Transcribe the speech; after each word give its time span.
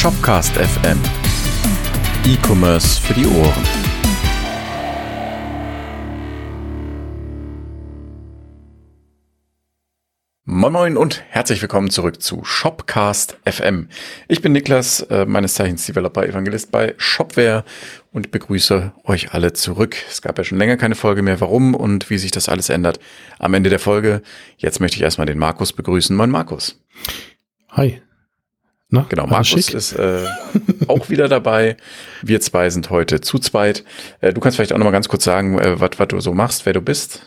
Shopcast 0.00 0.54
FM. 0.54 0.98
E-Commerce 2.24 2.98
für 3.02 3.12
die 3.12 3.26
Ohren. 3.26 3.64
Moin 10.46 10.72
Moin 10.72 10.96
und 10.96 11.22
herzlich 11.28 11.60
willkommen 11.60 11.90
zurück 11.90 12.22
zu 12.22 12.42
Shopcast 12.44 13.36
FM. 13.44 13.90
Ich 14.26 14.40
bin 14.40 14.52
Niklas, 14.52 15.02
äh, 15.02 15.26
meines 15.26 15.52
Zeichens 15.52 15.84
Developer 15.84 16.24
Evangelist 16.24 16.70
bei 16.70 16.94
Shopware 16.96 17.66
und 18.10 18.30
begrüße 18.30 18.94
euch 19.04 19.34
alle 19.34 19.52
zurück. 19.52 19.96
Es 20.08 20.22
gab 20.22 20.38
ja 20.38 20.44
schon 20.44 20.56
länger 20.56 20.78
keine 20.78 20.94
Folge 20.94 21.20
mehr. 21.20 21.42
Warum 21.42 21.74
und 21.74 22.08
wie 22.08 22.16
sich 22.16 22.30
das 22.30 22.48
alles 22.48 22.70
ändert 22.70 23.00
am 23.38 23.52
Ende 23.52 23.68
der 23.68 23.78
Folge. 23.78 24.22
Jetzt 24.56 24.80
möchte 24.80 24.96
ich 24.96 25.02
erstmal 25.02 25.26
den 25.26 25.36
Markus 25.36 25.74
begrüßen. 25.74 26.16
Moin 26.16 26.30
Markus. 26.30 26.80
Hi. 27.72 28.00
Na, 28.90 29.06
genau, 29.08 29.26
Markus 29.26 29.48
schick? 29.48 29.74
ist 29.74 29.92
äh, 29.92 30.26
auch 30.88 31.08
wieder 31.08 31.28
dabei. 31.28 31.76
Wir 32.22 32.40
zwei 32.40 32.70
sind 32.70 32.90
heute 32.90 33.20
zu 33.20 33.38
zweit. 33.38 33.84
Äh, 34.20 34.32
du 34.32 34.40
kannst 34.40 34.56
vielleicht 34.56 34.72
auch 34.72 34.78
noch 34.78 34.84
mal 34.84 34.90
ganz 34.90 35.08
kurz 35.08 35.24
sagen, 35.24 35.58
äh, 35.58 35.80
was 35.80 36.08
du 36.08 36.20
so 36.20 36.34
machst, 36.34 36.66
wer 36.66 36.72
du 36.72 36.80
bist. 36.80 37.22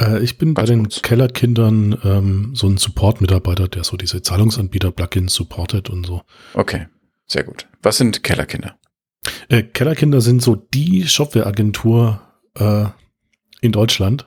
Äh, 0.00 0.22
ich 0.22 0.38
bin 0.38 0.54
ganz 0.54 0.68
bei 0.68 0.74
den 0.74 0.84
kurz. 0.84 1.02
Kellerkindern 1.02 1.98
ähm, 2.02 2.50
so 2.54 2.66
ein 2.66 2.78
Support-Mitarbeiter, 2.78 3.68
der 3.68 3.84
so 3.84 3.98
diese 3.98 4.22
Zahlungsanbieter-Plugins 4.22 5.34
supportet 5.34 5.90
und 5.90 6.06
so. 6.06 6.22
Okay, 6.54 6.86
sehr 7.26 7.44
gut. 7.44 7.68
Was 7.82 7.98
sind 7.98 8.22
Kellerkinder? 8.22 8.76
Äh, 9.48 9.64
Kellerkinder 9.64 10.22
sind 10.22 10.42
so 10.42 10.56
die 10.56 11.06
Shopware-Agentur 11.06 12.22
äh, 12.58 12.86
in 13.60 13.72
Deutschland 13.72 14.26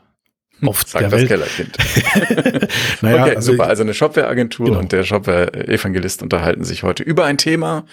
auf 0.64 0.84
Sag 0.86 1.02
der 1.02 1.09
das 1.09 1.20
Welt. 1.20 1.27
Kellerkind. 1.27 1.77
naja, 3.02 3.23
okay, 3.23 3.36
also 3.36 3.52
super. 3.52 3.68
Also 3.68 3.84
eine 3.84 3.94
Shopware-Agentur 3.94 4.68
genau. 4.68 4.80
und 4.80 4.91
der 4.91 5.04
Shopware-Evangelist 5.04 6.23
unterhalten 6.23 6.63
sich 6.63 6.84
heute 6.84 7.04
über 7.04 7.26
ein 7.26 7.38
Thema. 7.38 7.86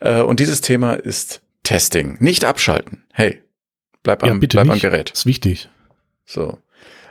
Äh, 0.00 0.20
und 0.22 0.40
dieses 0.40 0.60
Thema 0.60 0.94
ist 0.94 1.42
Testing. 1.62 2.16
Nicht 2.20 2.44
abschalten. 2.44 3.04
Hey, 3.12 3.42
bleib, 4.02 4.22
am, 4.22 4.40
ja, 4.40 4.46
bleib 4.48 4.70
am 4.70 4.78
Gerät. 4.78 5.10
Das 5.10 5.20
ist 5.20 5.26
wichtig. 5.26 5.68
So. 6.24 6.58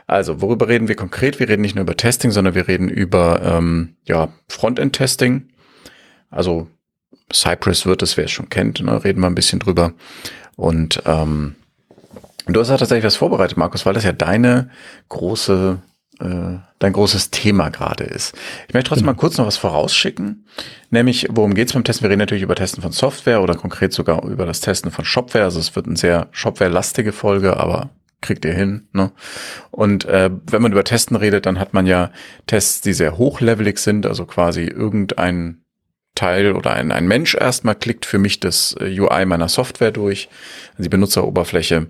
Also, 0.06 0.40
worüber 0.40 0.68
reden 0.68 0.88
wir 0.88 0.96
konkret? 0.96 1.38
Wir 1.40 1.48
reden 1.48 1.62
nicht 1.62 1.74
nur 1.74 1.82
über 1.82 1.96
Testing, 1.96 2.32
sondern 2.32 2.54
wir 2.54 2.68
reden 2.68 2.88
über 2.88 3.40
ähm, 3.42 3.96
ja, 4.04 4.32
Frontend-Testing. 4.48 5.48
Also 6.30 6.68
Cypress 7.32 7.86
wird 7.86 8.02
es, 8.02 8.16
wer 8.16 8.24
es 8.24 8.30
schon 8.30 8.48
kennt, 8.48 8.82
ne? 8.82 9.04
reden 9.04 9.20
wir 9.20 9.26
ein 9.26 9.34
bisschen 9.34 9.58
drüber. 9.58 9.92
Und 10.56 11.02
ähm, 11.06 11.54
Du 12.46 12.60
hast 12.60 12.70
ja 12.70 12.76
tatsächlich 12.76 13.04
was 13.04 13.16
vorbereitet, 13.16 13.56
Markus, 13.56 13.86
weil 13.86 13.94
das 13.94 14.04
ja 14.04 14.12
deine 14.12 14.70
große, 15.08 15.78
äh, 16.20 16.58
dein 16.78 16.92
großes 16.92 17.30
Thema 17.30 17.68
gerade 17.68 18.04
ist. 18.04 18.34
Ich 18.68 18.74
möchte 18.74 18.88
trotzdem 18.88 19.06
genau. 19.06 19.14
mal 19.14 19.20
kurz 19.20 19.38
noch 19.38 19.46
was 19.46 19.56
vorausschicken, 19.56 20.46
nämlich 20.90 21.28
worum 21.30 21.54
geht's 21.54 21.72
beim 21.72 21.84
Testen? 21.84 22.04
Wir 22.04 22.10
reden 22.10 22.20
natürlich 22.20 22.42
über 22.42 22.54
Testen 22.54 22.82
von 22.82 22.92
Software 22.92 23.42
oder 23.42 23.54
konkret 23.54 23.92
sogar 23.92 24.24
über 24.24 24.46
das 24.46 24.60
Testen 24.60 24.90
von 24.90 25.04
Shopware. 25.04 25.44
Also 25.44 25.60
es 25.60 25.76
wird 25.76 25.86
eine 25.86 25.96
sehr 25.96 26.28
Shopware-lastige 26.32 27.12
Folge, 27.12 27.56
aber 27.56 27.90
kriegt 28.22 28.44
ihr 28.44 28.54
hin. 28.54 28.88
Ne? 28.92 29.12
Und 29.70 30.04
äh, 30.06 30.30
wenn 30.50 30.62
man 30.62 30.72
über 30.72 30.84
Testen 30.84 31.16
redet, 31.16 31.44
dann 31.44 31.58
hat 31.58 31.74
man 31.74 31.86
ja 31.86 32.10
Tests, 32.46 32.80
die 32.80 32.92
sehr 32.92 33.18
hochlevelig 33.18 33.78
sind, 33.78 34.06
also 34.06 34.24
quasi 34.24 34.62
irgendein 34.64 35.61
Teil 36.22 36.52
oder 36.52 36.72
ein, 36.74 36.92
ein 36.92 37.08
Mensch 37.08 37.34
erstmal 37.34 37.74
klickt 37.74 38.06
für 38.06 38.18
mich 38.18 38.38
das 38.38 38.76
äh, 38.78 39.00
UI 39.00 39.26
meiner 39.26 39.48
Software 39.48 39.90
durch, 39.90 40.28
die 40.78 40.88
Benutzeroberfläche 40.88 41.88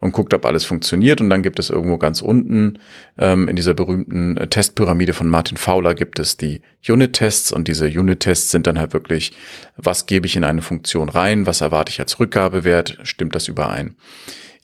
und 0.00 0.12
guckt, 0.12 0.32
ob 0.32 0.46
alles 0.46 0.64
funktioniert. 0.64 1.20
Und 1.20 1.28
dann 1.28 1.42
gibt 1.42 1.58
es 1.58 1.68
irgendwo 1.68 1.98
ganz 1.98 2.22
unten 2.22 2.78
ähm, 3.18 3.46
in 3.46 3.56
dieser 3.56 3.74
berühmten 3.74 4.38
äh, 4.38 4.46
Testpyramide 4.46 5.12
von 5.12 5.28
Martin 5.28 5.58
Fowler 5.58 5.94
gibt 5.94 6.18
es 6.18 6.38
die 6.38 6.62
Unit-Tests. 6.88 7.52
Und 7.52 7.68
diese 7.68 7.86
Unit-Tests 7.86 8.50
sind 8.50 8.66
dann 8.66 8.78
halt 8.78 8.94
wirklich, 8.94 9.32
was 9.76 10.06
gebe 10.06 10.26
ich 10.26 10.34
in 10.34 10.44
eine 10.44 10.62
Funktion 10.62 11.10
rein, 11.10 11.46
was 11.46 11.60
erwarte 11.60 11.90
ich 11.90 12.00
als 12.00 12.18
Rückgabewert, 12.18 12.98
stimmt 13.02 13.34
das 13.34 13.48
überein 13.48 13.96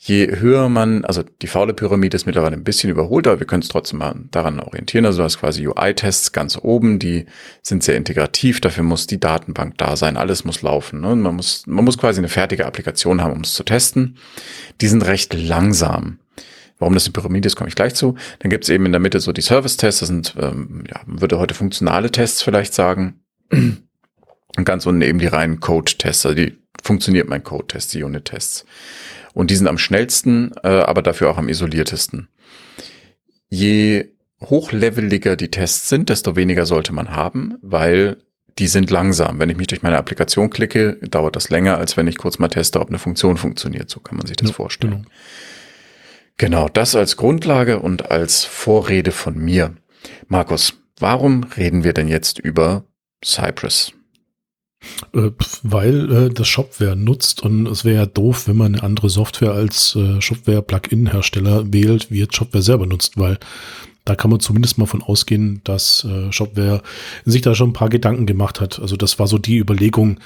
je 0.03 0.39
höher 0.39 0.71
man, 0.71 1.05
also 1.05 1.23
die 1.43 1.47
faule 1.47 1.75
Pyramide 1.75 2.17
ist 2.17 2.25
mittlerweile 2.25 2.57
ein 2.57 2.65
bisschen 2.65 2.89
überholt, 2.89 3.27
aber 3.27 3.39
wir 3.39 3.47
können 3.47 3.61
es 3.63 3.69
trotzdem 3.69 3.99
mal 3.99 4.15
daran 4.31 4.59
orientieren. 4.59 5.05
Also 5.05 5.19
du 5.19 5.25
hast 5.25 5.39
quasi 5.39 5.67
UI-Tests 5.67 6.33
ganz 6.33 6.57
oben, 6.57 6.99
die 6.99 7.27
sind 7.61 7.83
sehr 7.83 7.97
integrativ, 7.97 8.63
dafür 8.63 8.83
muss 8.83 9.07
die 9.07 9.21
Datenbank 9.21 9.77
da 9.77 9.97
sein, 9.97 10.17
alles 10.17 10.47
muss 10.47 10.63
laufen. 10.63 11.03
Ne? 11.03 11.15
Man, 11.17 11.37
muss, 11.37 11.67
man 11.67 11.85
muss 11.85 11.99
quasi 11.99 12.19
eine 12.19 12.31
fertige 12.31 12.65
Applikation 12.65 13.21
haben, 13.21 13.35
um 13.35 13.43
es 13.43 13.53
zu 13.53 13.63
testen. 13.63 14.17
Die 14.81 14.89
sind 14.89 15.05
recht 15.05 15.35
langsam. 15.35 16.19
Warum 16.79 16.95
das 16.95 17.05
eine 17.05 17.13
Pyramide 17.13 17.47
ist, 17.47 17.57
komme 17.57 17.69
ich 17.69 17.75
gleich 17.75 17.95
zu. 17.95 18.15
Dann 18.39 18.49
gibt 18.49 18.65
es 18.65 18.71
eben 18.71 18.87
in 18.87 18.93
der 18.93 19.03
Mitte 19.03 19.21
so 19.21 19.33
die 19.33 19.43
Service-Tests, 19.43 20.01
das 20.01 20.09
sind, 20.09 20.35
ähm, 20.41 20.85
ja, 20.89 21.03
man 21.05 21.21
würde 21.21 21.39
heute 21.39 21.55
funktionale 21.55 22.11
Tests 22.11 22.41
vielleicht 22.41 22.73
sagen. 22.73 23.21
Und 23.53 24.65
ganz 24.65 24.87
unten 24.87 25.03
eben 25.03 25.19
die 25.19 25.27
reinen 25.27 25.61
Code-Tests, 25.61 26.25
also 26.25 26.37
die 26.37 26.57
funktioniert 26.83 27.29
mein 27.29 27.45
Code-Test, 27.45 27.93
die 27.93 28.03
Unit-Tests. 28.03 28.65
Und 29.33 29.51
die 29.51 29.57
sind 29.57 29.69
am 29.69 29.79
schnellsten, 29.79 30.53
äh, 30.63 30.69
aber 30.69 31.03
dafür 31.03 31.31
auch 31.31 31.39
am 31.39 31.49
isoliertesten. 31.49 32.29
Je 33.49 34.11
hochleveliger 34.41 35.37
die 35.37 35.51
Tests 35.51 35.89
sind, 35.89 36.09
desto 36.09 36.37
weniger 36.37 36.67
sollte 36.67 36.93
man 36.93 37.11
haben, 37.11 37.57
weil 37.63 38.19
die 38.59 38.69
sind 38.69 38.91
langsam. 38.91 39.39
Wenn 39.39 39.51
ich 39.51 39.57
mich 39.57 39.69
durch 39.69 39.83
meine 39.83 39.99
Applikation 39.99 40.51
klicke, 40.51 40.99
dauert 41.03 41.37
das 41.37 41.51
länger, 41.51 41.79
als 41.79 41.97
wenn 41.97 42.07
ich 42.07 42.19
kurz 42.19 42.39
mal 42.39 42.49
teste, 42.49 42.81
ob 42.81 42.89
eine 42.89 42.99
Funktion 42.99 43.37
funktioniert. 43.37 43.89
So 43.91 44.01
kann 44.01 44.17
man 44.17 44.27
sich 44.27 44.37
das 44.37 44.51
ja, 44.51 44.55
vorstellen. 44.55 45.07
Genau. 46.37 46.63
genau, 46.63 46.69
das 46.69 46.95
als 46.95 47.17
Grundlage 47.17 47.79
und 47.81 48.11
als 48.11 48.45
Vorrede 48.45 49.13
von 49.13 49.39
mir. 49.39 49.75
Markus, 50.29 50.75
warum 50.99 51.45
reden 51.45 51.85
wir 51.85 51.93
denn 51.93 52.09
jetzt 52.09 52.39
über 52.39 52.85
Cypress? 53.25 53.93
Äh, 55.13 55.31
weil 55.63 56.13
äh, 56.13 56.31
das 56.31 56.49
Shopware 56.49 56.97
nutzt 56.97 57.43
und 57.43 57.67
es 57.67 57.85
wäre 57.85 57.97
ja 57.97 58.07
doof, 58.07 58.49
wenn 58.49 58.57
man 58.57 58.75
eine 58.75 58.83
andere 58.83 59.11
Software 59.11 59.53
als 59.53 59.95
äh, 59.95 60.21
Shopware-Plugin-Hersteller 60.21 61.73
wählt, 61.73 62.11
wie 62.11 62.21
jetzt 62.21 62.37
Shopware 62.37 62.63
selber 62.63 62.87
nutzt, 62.87 63.19
weil 63.19 63.39
da 64.05 64.15
kann 64.15 64.31
man 64.31 64.41
zumindest 64.41 64.79
mal 64.79 64.87
von 64.87 65.03
ausgehen, 65.03 65.61
dass 65.65 66.05
äh, 66.05 66.33
Shopware 66.33 66.83
sich 67.25 67.43
da 67.43 67.55
schon 67.55 67.71
ein 67.71 67.75
paar 67.75 67.91
Gedanken 67.91 68.25
gemacht 68.25 68.61
hat. 68.61 68.79
Also 68.81 68.97
das 68.97 69.19
war 69.19 69.27
so 69.27 69.37
die 69.37 69.59
Überlegung, 69.59 70.19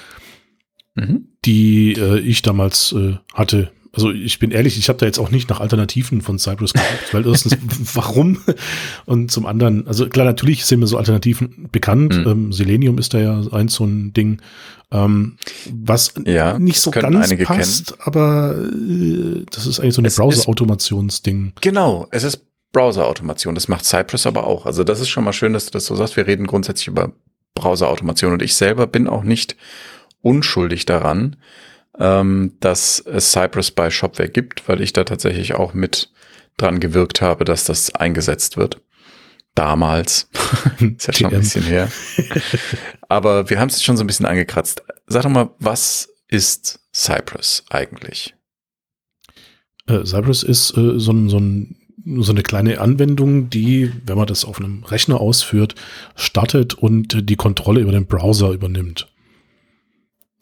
mhm. 0.95 1.27
die 1.43 1.93
äh, 1.93 2.19
ich 2.19 2.41
damals 2.41 2.93
äh, 2.93 3.17
hatte, 3.33 3.71
also 3.95 4.11
ich 4.11 4.39
bin 4.39 4.51
ehrlich, 4.51 4.77
ich 4.77 4.89
habe 4.89 4.99
da 4.99 5.05
jetzt 5.05 5.19
auch 5.19 5.31
nicht 5.31 5.49
nach 5.49 5.61
Alternativen 5.61 6.21
von 6.21 6.37
Cypress 6.37 6.73
geguckt, 6.73 7.13
weil 7.13 7.25
erstens, 7.25 7.57
warum? 7.95 8.39
Und 9.05 9.31
zum 9.31 9.45
anderen, 9.45 9.87
also 9.87 10.07
klar, 10.09 10.25
natürlich 10.25 10.65
sind 10.65 10.81
mir 10.81 10.87
so 10.87 10.97
Alternativen 10.97 11.69
bekannt. 11.71 12.17
Mhm. 12.17 12.27
Ähm, 12.27 12.53
Selenium 12.53 12.97
ist 12.97 13.13
da 13.13 13.19
ja 13.19 13.41
eins 13.51 13.75
so 13.75 13.85
ein 13.85 14.11
Ding, 14.11 14.41
ähm, 14.91 15.37
was 15.71 16.13
ja, 16.25 16.59
nicht 16.59 16.81
so 16.81 16.91
ganz 16.91 17.33
passt, 17.43 17.87
kennen. 17.87 18.01
aber 18.01 18.55
äh, 18.57 19.45
das 19.49 19.65
ist 19.65 19.79
eigentlich 19.79 19.95
so 19.95 20.01
ein 20.01 20.11
Browser-Automationsding. 20.11 21.53
Genau, 21.61 22.07
es 22.11 22.23
ist 22.23 22.45
Browser-Automation. 22.73 23.55
Das 23.55 23.69
macht 23.69 23.85
Cypress 23.85 24.27
aber 24.27 24.45
auch. 24.45 24.65
Also 24.65 24.83
das 24.83 24.99
ist 24.99 25.07
schon 25.07 25.23
mal 25.23 25.33
schön, 25.33 25.53
dass 25.53 25.65
du 25.67 25.71
das 25.71 25.85
so 25.85 25.95
sagst. 25.95 26.17
Wir 26.17 26.27
reden 26.27 26.45
grundsätzlich 26.45 26.87
über 26.89 27.13
Browser-Automation 27.55 28.33
und 28.33 28.41
ich 28.41 28.55
selber 28.55 28.87
bin 28.87 29.07
auch 29.07 29.23
nicht 29.23 29.55
unschuldig 30.21 30.85
daran, 30.85 31.37
ähm, 31.99 32.53
dass 32.59 32.99
es 32.99 33.31
Cypress 33.31 33.71
bei 33.71 33.89
Shopware 33.89 34.29
gibt, 34.29 34.67
weil 34.67 34.81
ich 34.81 34.93
da 34.93 35.03
tatsächlich 35.03 35.55
auch 35.55 35.73
mit 35.73 36.11
dran 36.57 36.79
gewirkt 36.79 37.21
habe, 37.21 37.45
dass 37.45 37.65
das 37.65 37.93
eingesetzt 37.95 38.57
wird. 38.57 38.81
Damals. 39.55 40.29
ist 40.79 41.07
ja 41.07 41.13
schon 41.13 41.33
ein 41.33 41.39
bisschen 41.39 41.63
her. 41.63 41.89
Aber 43.07 43.49
wir 43.49 43.59
haben 43.59 43.69
es 43.69 43.81
schon 43.81 43.95
so 43.95 44.03
ein 44.03 44.07
bisschen 44.07 44.25
angekratzt. 44.25 44.83
Sag 45.07 45.23
doch 45.23 45.29
mal, 45.29 45.49
was 45.59 46.09
ist 46.27 46.79
Cypress 46.93 47.63
eigentlich? 47.69 48.35
Äh, 49.87 50.03
Cypress 50.03 50.43
ist 50.43 50.77
äh, 50.77 50.99
so, 50.99 51.11
ein, 51.11 51.29
so, 51.29 51.37
ein, 51.37 51.75
so 52.17 52.31
eine 52.31 52.43
kleine 52.43 52.81
Anwendung, 52.81 53.49
die, 53.49 53.91
wenn 54.05 54.17
man 54.17 54.27
das 54.27 54.43
auf 54.43 54.59
einem 54.59 54.83
Rechner 54.83 55.21
ausführt, 55.21 55.75
startet 56.15 56.73
und 56.73 57.29
die 57.29 57.35
Kontrolle 57.35 57.79
über 57.79 57.91
den 57.91 58.07
Browser 58.07 58.51
übernimmt. 58.51 59.07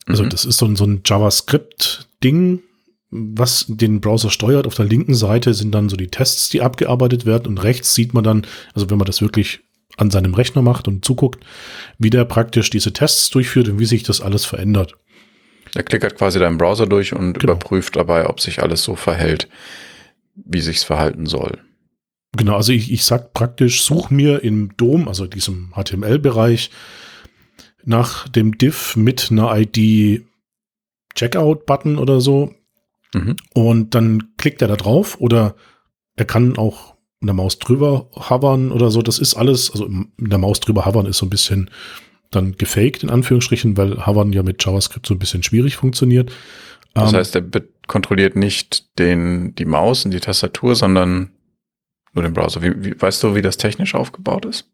Also 0.05 0.23
mhm. 0.23 0.29
das 0.29 0.45
ist 0.45 0.57
so 0.57 0.65
ein, 0.65 0.75
so 0.75 0.85
ein 0.85 1.01
JavaScript-Ding, 1.05 2.61
was 3.09 3.65
den 3.67 4.01
Browser 4.01 4.29
steuert. 4.29 4.67
Auf 4.67 4.75
der 4.75 4.85
linken 4.85 5.13
Seite 5.13 5.53
sind 5.53 5.71
dann 5.71 5.89
so 5.89 5.95
die 5.95 6.07
Tests, 6.07 6.49
die 6.49 6.61
abgearbeitet 6.61 7.25
werden 7.25 7.47
und 7.47 7.63
rechts 7.63 7.93
sieht 7.93 8.13
man 8.13 8.23
dann, 8.23 8.47
also 8.73 8.89
wenn 8.89 8.97
man 8.97 9.05
das 9.05 9.21
wirklich 9.21 9.61
an 9.97 10.09
seinem 10.09 10.33
Rechner 10.33 10.61
macht 10.61 10.87
und 10.87 11.05
zuguckt, 11.05 11.45
wie 11.99 12.09
der 12.09 12.25
praktisch 12.25 12.69
diese 12.69 12.93
Tests 12.93 13.29
durchführt 13.29 13.69
und 13.69 13.79
wie 13.79 13.85
sich 13.85 14.03
das 14.03 14.21
alles 14.21 14.45
verändert. 14.45 14.95
Er 15.75 15.83
klickert 15.83 16.17
quasi 16.17 16.39
deinen 16.39 16.57
Browser 16.57 16.87
durch 16.87 17.13
und 17.13 17.39
genau. 17.39 17.53
überprüft 17.53 17.95
dabei, 17.95 18.27
ob 18.27 18.39
sich 18.39 18.61
alles 18.61 18.83
so 18.83 18.95
verhält, 18.95 19.47
wie 20.35 20.61
sich's 20.61 20.83
verhalten 20.83 21.25
soll. 21.25 21.59
Genau, 22.35 22.55
also 22.55 22.73
ich, 22.73 22.91
ich 22.91 23.05
sag 23.05 23.33
praktisch, 23.33 23.83
such 23.83 24.09
mir 24.09 24.43
im 24.43 24.75
DOM, 24.75 25.07
also 25.07 25.27
diesem 25.27 25.71
HTML-Bereich, 25.75 26.71
nach 27.85 28.27
dem 28.27 28.57
Diff 28.57 28.95
mit 28.95 29.29
einer 29.31 29.55
ID 29.55 30.25
Checkout-Button 31.15 31.97
oder 31.97 32.21
so. 32.21 32.53
Mhm. 33.13 33.35
Und 33.53 33.95
dann 33.95 34.35
klickt 34.37 34.61
er 34.61 34.67
da 34.67 34.75
drauf 34.75 35.19
oder 35.19 35.55
er 36.15 36.25
kann 36.25 36.57
auch 36.57 36.95
in 37.21 37.27
der 37.27 37.35
Maus 37.35 37.59
drüber 37.59 38.09
hovern 38.13 38.71
oder 38.71 38.91
so. 38.91 39.01
Das 39.01 39.19
ist 39.19 39.35
alles, 39.35 39.71
also 39.71 39.85
in 39.85 40.11
der 40.17 40.39
Maus 40.39 40.59
drüber 40.59 40.85
hovern 40.85 41.05
ist 41.05 41.17
so 41.17 41.25
ein 41.25 41.29
bisschen 41.29 41.69
dann 42.31 42.53
gefaked 42.57 43.03
in 43.03 43.09
Anführungsstrichen, 43.09 43.77
weil 43.77 44.05
Havern 44.05 44.33
ja 44.33 44.43
mit 44.43 44.63
JavaScript 44.63 45.05
so 45.05 45.13
ein 45.13 45.19
bisschen 45.19 45.43
schwierig 45.43 45.75
funktioniert. 45.75 46.31
Das 46.93 47.11
ähm, 47.11 47.19
heißt, 47.19 47.35
er 47.35 47.43
kontrolliert 47.87 48.35
nicht 48.35 48.97
den, 48.99 49.55
die 49.55 49.65
Maus 49.65 50.05
und 50.05 50.11
die 50.11 50.19
Tastatur, 50.19 50.75
sondern 50.75 51.31
nur 52.13 52.23
den 52.23 52.33
Browser. 52.33 52.61
Wie, 52.61 52.83
wie, 52.83 52.99
weißt 52.99 53.23
du, 53.23 53.35
wie 53.35 53.41
das 53.41 53.57
technisch 53.57 53.95
aufgebaut 53.95 54.45
ist? 54.45 54.69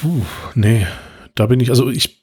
Puh, 0.00 0.22
nee, 0.54 0.86
da 1.34 1.46
bin 1.46 1.60
ich, 1.60 1.70
also 1.70 1.90
ich 1.90 2.22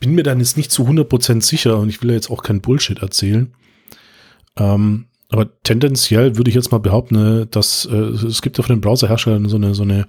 bin 0.00 0.14
mir 0.14 0.22
dann 0.22 0.40
jetzt 0.40 0.56
nicht 0.56 0.70
zu 0.70 0.84
100% 0.84 1.42
sicher 1.42 1.78
und 1.78 1.88
ich 1.88 2.02
will 2.02 2.10
ja 2.10 2.16
jetzt 2.16 2.30
auch 2.30 2.42
keinen 2.42 2.60
Bullshit 2.60 2.98
erzählen. 2.98 3.54
Ähm, 4.56 5.06
aber 5.28 5.60
tendenziell 5.62 6.36
würde 6.36 6.50
ich 6.50 6.54
jetzt 6.54 6.72
mal 6.72 6.78
behaupten, 6.78 7.14
ne, 7.16 7.46
dass 7.46 7.84
äh, 7.86 7.96
es 7.96 8.42
gibt 8.42 8.58
ja 8.58 8.64
von 8.64 8.76
den 8.76 8.80
Browserherstellern 8.80 9.48
so 9.48 9.56
eine, 9.56 9.74
so 9.74 9.82
eine 9.82 10.06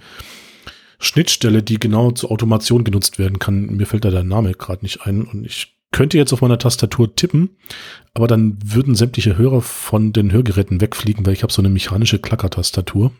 Schnittstelle, 1.00 1.64
die 1.64 1.80
genau 1.80 2.12
zur 2.12 2.32
Automation 2.32 2.84
genutzt 2.84 3.20
werden 3.20 3.40
kann. 3.40 3.68
Mir 3.76 3.86
fällt 3.86 4.06
da 4.06 4.12
der 4.12 4.24
Name 4.24 4.54
gerade 4.54 4.84
nicht 4.84 5.02
ein 5.06 5.24
und 5.24 5.46
ich 5.46 5.78
könnte 5.92 6.18
jetzt 6.18 6.34
auf 6.34 6.42
meiner 6.42 6.60
Tastatur 6.60 7.16
tippen, 7.16 7.58
aber 8.14 8.28
dann 8.28 8.58
würden 8.64 8.96
sämtliche 8.96 9.38
Hörer 9.38 9.62
von 9.62 10.14
den 10.14 10.32
Hörgeräten 10.32 10.82
wegfliegen, 10.82 11.26
weil 11.26 11.34
ich 11.34 11.44
habe 11.44 11.54
so 11.54 11.62
eine 11.62 11.70
mechanische 11.70 12.20
Klackertastatur. 12.20 13.12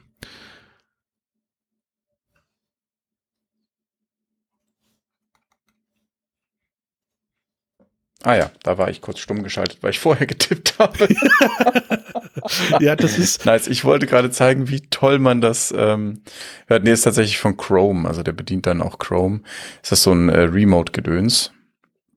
Ah 8.28 8.36
ja, 8.36 8.52
da 8.62 8.78
war 8.78 8.90
ich 8.90 9.00
kurz 9.00 9.20
stumm 9.20 9.42
geschaltet, 9.42 9.78
weil 9.80 9.92
ich 9.92 10.00
vorher 10.00 10.28
getippt 10.28 10.80
habe. 10.80 11.08
ja, 12.82 12.98
das 12.98 13.18
ist. 13.18 13.46
Nice. 13.46 13.68
Ich 13.68 13.86
wollte 13.86 14.06
gerade 14.06 14.30
zeigen, 14.32 14.68
wie 14.68 14.82
toll 14.82 15.18
man 15.18 15.40
das 15.40 15.74
ähm, 15.76 16.24
hört. 16.68 16.84
Nee, 16.84 16.92
ist 16.92 17.04
tatsächlich 17.04 17.38
von 17.38 17.56
Chrome. 17.56 18.06
Also 18.06 18.24
der 18.24 18.34
bedient 18.34 18.66
dann 18.66 18.82
auch 18.82 19.00
Chrome. 19.00 19.40
Ist 19.82 19.94
das 19.94 20.04
so 20.04 20.12
ein 20.12 20.28
äh, 20.28 20.42
Remote-Gedöns? 20.42 21.54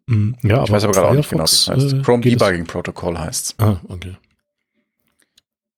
Mm, 0.06 0.32
ja, 0.42 0.64
ich 0.64 0.72
weiß 0.72 0.82
aber 0.82 0.94
gerade 0.94 1.08
auch 1.10 1.14
nicht 1.14 1.30
genau, 1.30 1.44
wie 1.44 1.44
es 1.44 1.68
heißt. 1.68 1.92
Äh, 1.92 2.02
Chrome 2.02 2.22
Debugging 2.22 2.66
Protocol 2.66 3.16
heißt 3.16 3.54
Ah, 3.58 3.76
okay. 3.86 4.16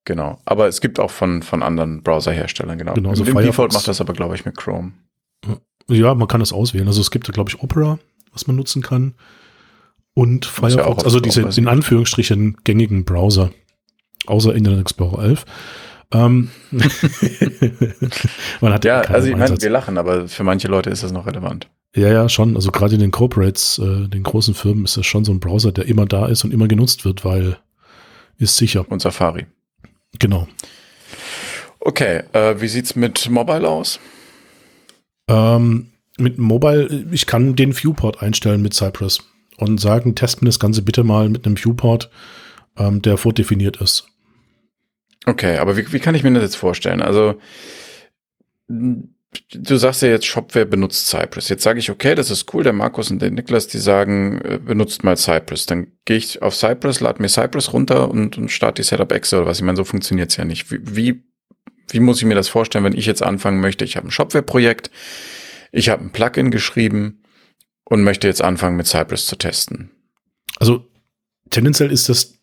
Genau. 0.07 0.41
Aber 0.47 0.67
es 0.67 0.81
gibt 0.81 0.99
auch 0.99 1.11
von, 1.11 1.43
von 1.43 1.63
anderen 1.63 2.03
Browser-Herstellern, 2.03 2.79
genau. 2.79 2.95
genau 2.95 3.11
also 3.11 3.23
Im 3.23 3.37
Default 3.37 3.75
macht 3.75 3.87
das 3.87 4.01
aber, 4.01 4.15
glaube 4.15 4.35
ich, 4.35 4.47
mit 4.47 4.57
Chrome. 4.57 4.93
Ja, 5.89 6.15
man 6.15 6.27
kann 6.27 6.41
das 6.41 6.55
auswählen. 6.55 6.89
Also 6.89 7.03
es 7.03 7.11
gibt 7.11 7.29
da, 7.29 7.33
glaube 7.33 7.51
ich, 7.51 7.63
Opera, 7.63 7.99
was 8.33 8.47
man 8.47 8.57
nutzen 8.57 8.81
kann. 8.81 9.15
Und 10.15 10.45
Firefox, 10.45 11.03
ja 11.03 11.05
also 11.05 11.21
diese 11.21 11.43
in 11.43 11.69
Anführungsstrichen 11.69 12.59
gängigen 12.65 13.05
Browser. 13.05 13.51
Außer 14.27 14.55
Internet 14.55 14.81
Explorer 14.81 15.25
11. 15.25 15.45
Ähm, 16.13 16.51
man 18.61 18.73
hat 18.73 18.85
ja, 18.85 19.01
also 19.01 19.29
ich 19.29 19.37
meine, 19.37 19.61
wir 19.61 19.71
lachen, 19.71 19.99
aber 19.99 20.29
für 20.29 20.45
manche 20.45 20.69
Leute 20.69 20.91
ist 20.91 21.03
das 21.03 21.13
noch 21.13 21.27
relevant. 21.27 21.69
Ja, 21.97 22.09
ja, 22.09 22.29
schon. 22.29 22.55
Also 22.57 22.71
gerade 22.71 22.95
in 22.95 23.01
den 23.01 23.11
Corporates, 23.11 23.79
äh, 23.79 24.09
den 24.09 24.23
großen 24.23 24.55
Firmen 24.55 24.85
ist 24.85 24.97
das 24.97 25.07
schon 25.07 25.25
so 25.25 25.33
ein 25.33 25.41
Browser, 25.41 25.73
der 25.73 25.87
immer 25.87 26.07
da 26.07 26.27
ist 26.27 26.45
und 26.45 26.53
immer 26.53 26.69
genutzt 26.69 27.05
wird, 27.05 27.25
weil 27.25 27.59
ist 28.39 28.57
sicher. 28.57 28.85
Und 28.89 29.01
Safari. 29.03 29.47
Genau. 30.19 30.47
Okay, 31.81 32.23
äh, 32.33 32.61
wie 32.61 32.69
sieht's 32.69 32.95
mit 32.95 33.29
Mobile 33.29 33.69
aus? 33.69 33.99
Ähm, 35.29 35.89
mit 36.19 36.39
Mobile, 36.39 37.07
ich 37.11 37.27
kann 37.27 37.57
den 37.57 37.77
Viewport 37.77 38.23
einstellen 38.23 38.63
mit 38.63 38.75
Cypress 38.75 39.21
und 39.63 39.79
sagen, 39.79 40.15
testen 40.15 40.47
das 40.47 40.59
Ganze 40.59 40.83
bitte 40.83 41.05
mal 41.05 41.29
mit 41.29 41.47
einem 41.47 41.57
Viewport, 41.57 42.11
ähm, 42.77 43.03
der 43.03 43.17
vordefiniert 43.17 43.79
ist. 43.79 44.07
Okay, 45.27 45.59
aber 45.59 45.77
wie, 45.77 45.93
wie 45.93 46.01
kann 46.01 46.15
ich 46.15 46.25
mir 46.25 46.33
das 46.33 46.43
jetzt 46.43 46.57
vorstellen? 46.57 47.01
Also 47.01 47.37
du 48.69 49.77
sagst 49.77 50.03
ja 50.03 50.09
jetzt, 50.09 50.27
Shopware 50.27 50.67
benutzt 50.67 51.09
Cypress. 51.09 51.49
Jetzt 51.49 51.63
sage 51.63 51.79
ich, 51.79 51.91
okay, 51.91 52.15
das 52.15 52.31
ist 52.31 52.53
cool, 52.53 52.65
der 52.65 52.73
Markus 52.73 53.11
und 53.11 53.21
der 53.21 53.31
Niklas, 53.31 53.67
die 53.67 53.79
sagen, 53.79 54.41
äh, 54.43 54.59
benutzt 54.59 55.05
mal 55.05 55.17
Cypress. 55.17 55.67
Dann 55.67 55.93
gehe 56.05 56.17
ich 56.17 56.43
auf 56.43 56.55
Cypress, 56.55 57.01
lade 57.01 57.23
mir 57.23 57.29
Cypress 57.29 57.73
runter 57.73 58.11
und, 58.11 58.37
und 58.37 58.51
starte 58.51 58.83
die 58.83 58.87
Setup 58.87 59.13
Excel 59.13 59.41
oder 59.41 59.49
was. 59.49 59.59
Ich 59.59 59.65
meine, 59.65 59.77
so 59.77 59.85
funktioniert's 59.85 60.37
ja 60.37 60.45
nicht. 60.45 60.71
Wie, 60.71 60.81
wie, 60.83 61.23
wie 61.91 62.01
muss 62.01 62.19
ich 62.19 62.27
mir 62.27 62.35
das 62.35 62.49
vorstellen, 62.49 62.85
wenn 62.85 62.97
ich 62.97 63.07
jetzt 63.07 63.23
anfangen 63.23 63.61
möchte? 63.61 63.85
Ich 63.85 63.97
habe 63.97 64.09
ein 64.09 64.11
Shopware-Projekt, 64.11 64.91
ich 65.71 65.89
habe 65.89 66.05
ein 66.05 66.13
Plugin 66.13 66.51
geschrieben 66.51 67.22
und 67.85 68.03
möchte 68.03 68.27
jetzt 68.27 68.43
anfangen 68.43 68.77
mit 68.77 68.87
Cypress 68.87 69.27
zu 69.27 69.37
testen. 69.37 69.91
Also 70.59 70.87
tendenziell 71.51 71.91
ist 71.91 72.09
das 72.09 72.39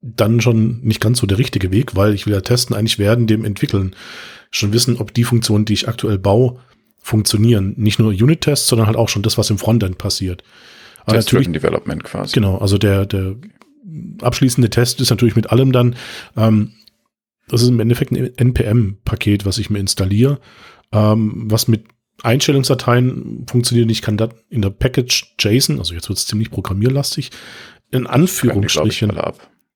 dann 0.00 0.40
schon 0.40 0.80
nicht 0.82 1.00
ganz 1.00 1.18
so 1.18 1.26
der 1.26 1.38
richtige 1.38 1.70
Weg, 1.70 1.94
weil 1.94 2.14
ich 2.14 2.26
will 2.26 2.32
ja 2.32 2.40
testen, 2.40 2.74
eigentlich 2.74 2.98
werden 2.98 3.26
dem 3.26 3.44
entwickeln 3.44 3.94
schon 4.50 4.72
wissen, 4.72 4.96
ob 4.96 5.14
die 5.14 5.24
Funktionen, 5.24 5.64
die 5.64 5.72
ich 5.72 5.88
aktuell 5.88 6.18
baue, 6.18 6.58
funktionieren. 6.98 7.74
Nicht 7.76 7.98
nur 7.98 8.10
Unit-Tests, 8.10 8.68
sondern 8.68 8.86
halt 8.86 8.96
auch 8.96 9.08
schon 9.08 9.22
das, 9.22 9.38
was 9.38 9.50
im 9.50 9.58
Frontend 9.58 9.98
passiert. 9.98 10.42
Aber 11.04 11.16
natürlich 11.16 11.50
Development 11.50 12.04
quasi. 12.04 12.34
Genau, 12.34 12.58
also 12.58 12.78
der, 12.78 13.06
der 13.06 13.36
abschließende 14.20 14.70
Test 14.70 15.00
ist 15.00 15.10
natürlich 15.10 15.36
mit 15.36 15.50
allem 15.50 15.72
dann, 15.72 15.96
ähm, 16.36 16.72
das 17.48 17.62
ist 17.62 17.68
im 17.68 17.80
Endeffekt 17.80 18.12
ein 18.12 18.36
NPM-Paket, 18.36 19.44
was 19.44 19.58
ich 19.58 19.68
mir 19.68 19.80
installiere, 19.80 20.40
ähm, 20.92 21.44
was 21.46 21.66
mit 21.66 21.84
Einstellungsdateien 22.22 23.46
funktioniert. 23.48 23.90
Ich 23.90 24.02
kann 24.02 24.16
das 24.16 24.30
in 24.50 24.62
der 24.62 24.70
Package 24.70 25.34
JSON, 25.38 25.78
also 25.78 25.94
jetzt 25.94 26.08
wird 26.08 26.18
es 26.18 26.26
ziemlich 26.26 26.50
programmierlastig, 26.50 27.30
in 27.90 28.06
Anführungsstrichen. 28.06 29.12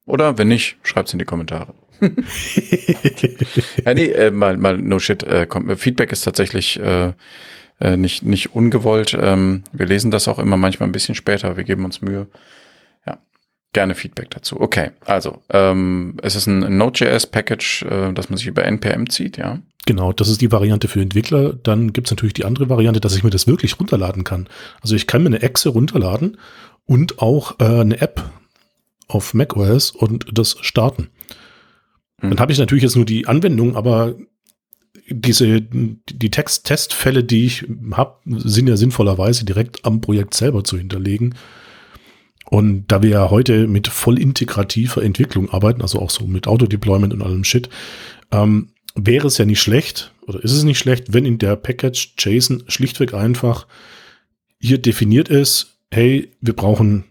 Oder 0.06 0.38
wenn 0.38 0.48
nicht, 0.48 0.76
schreibt 0.82 1.08
es 1.08 1.12
in 1.14 1.18
die 1.18 1.24
Kommentare. 1.24 1.74
ja, 2.00 3.94
nee, 3.94 4.06
äh, 4.06 4.30
mal, 4.30 4.56
mal 4.56 4.78
no 4.78 4.98
shit. 4.98 5.22
Äh, 5.22 5.46
Feedback 5.76 6.12
ist 6.12 6.22
tatsächlich 6.22 6.78
äh, 6.78 7.12
äh, 7.80 7.96
nicht, 7.96 8.22
nicht 8.22 8.54
ungewollt. 8.54 9.16
Ähm, 9.18 9.64
wir 9.72 9.86
lesen 9.86 10.10
das 10.10 10.28
auch 10.28 10.38
immer 10.38 10.56
manchmal 10.56 10.88
ein 10.88 10.92
bisschen 10.92 11.14
später. 11.14 11.56
Wir 11.56 11.64
geben 11.64 11.84
uns 11.84 12.02
Mühe. 12.02 12.26
Gerne 13.72 13.94
Feedback 13.94 14.30
dazu. 14.30 14.60
Okay, 14.60 14.90
also 15.04 15.42
ähm, 15.50 16.16
es 16.22 16.34
ist 16.34 16.46
ein 16.46 16.78
Node.js-Package, 16.78 17.82
äh, 17.82 18.12
das 18.12 18.30
man 18.30 18.38
sich 18.38 18.46
über 18.46 18.64
NPM 18.64 19.08
zieht, 19.10 19.36
ja. 19.36 19.60
Genau, 19.86 20.12
das 20.12 20.28
ist 20.28 20.40
die 20.40 20.50
Variante 20.50 20.88
für 20.88 21.00
Entwickler. 21.00 21.52
Dann 21.52 21.92
gibt 21.92 22.08
es 22.08 22.10
natürlich 22.10 22.34
die 22.34 22.44
andere 22.44 22.68
Variante, 22.68 23.00
dass 23.00 23.16
ich 23.16 23.22
mir 23.22 23.30
das 23.30 23.46
wirklich 23.46 23.78
runterladen 23.78 24.24
kann. 24.24 24.48
Also 24.80 24.96
ich 24.96 25.06
kann 25.06 25.22
mir 25.22 25.28
eine 25.28 25.42
Exe 25.42 25.68
runterladen 25.68 26.38
und 26.86 27.20
auch 27.20 27.60
äh, 27.60 27.64
eine 27.64 28.00
App 28.00 28.28
auf 29.08 29.32
macOS 29.34 29.92
und 29.92 30.26
das 30.32 30.56
starten. 30.60 31.08
Dann 32.20 32.32
hm. 32.32 32.38
habe 32.40 32.52
ich 32.52 32.58
natürlich 32.58 32.82
jetzt 32.82 32.96
nur 32.96 33.04
die 33.04 33.28
Anwendung, 33.28 33.76
aber 33.76 34.16
diese, 35.08 35.60
die 35.60 36.30
Text-Testfälle, 36.30 37.22
die 37.22 37.46
ich 37.46 37.66
habe, 37.92 38.16
sind 38.24 38.68
ja 38.68 38.76
sinnvollerweise 38.76 39.44
direkt 39.44 39.84
am 39.84 40.00
Projekt 40.00 40.34
selber 40.34 40.64
zu 40.64 40.78
hinterlegen. 40.78 41.34
Und 42.50 42.86
da 42.88 43.02
wir 43.02 43.10
ja 43.10 43.30
heute 43.30 43.66
mit 43.66 43.88
voll 43.88 44.18
integrativer 44.18 45.02
Entwicklung 45.02 45.50
arbeiten, 45.50 45.82
also 45.82 46.00
auch 46.00 46.10
so 46.10 46.26
mit 46.26 46.46
Autodeployment 46.46 47.12
und 47.12 47.22
allem 47.22 47.44
Shit, 47.44 47.68
ähm, 48.30 48.68
wäre 48.94 49.26
es 49.26 49.38
ja 49.38 49.44
nicht 49.44 49.60
schlecht, 49.60 50.12
oder 50.26 50.42
ist 50.42 50.52
es 50.52 50.62
nicht 50.62 50.78
schlecht, 50.78 51.12
wenn 51.12 51.26
in 51.26 51.38
der 51.38 51.56
Package 51.56 52.14
JSON 52.18 52.64
schlichtweg 52.68 53.14
einfach 53.14 53.66
hier 54.58 54.78
definiert 54.78 55.28
ist, 55.28 55.78
hey, 55.90 56.32
wir 56.40 56.54
brauchen 56.54 57.04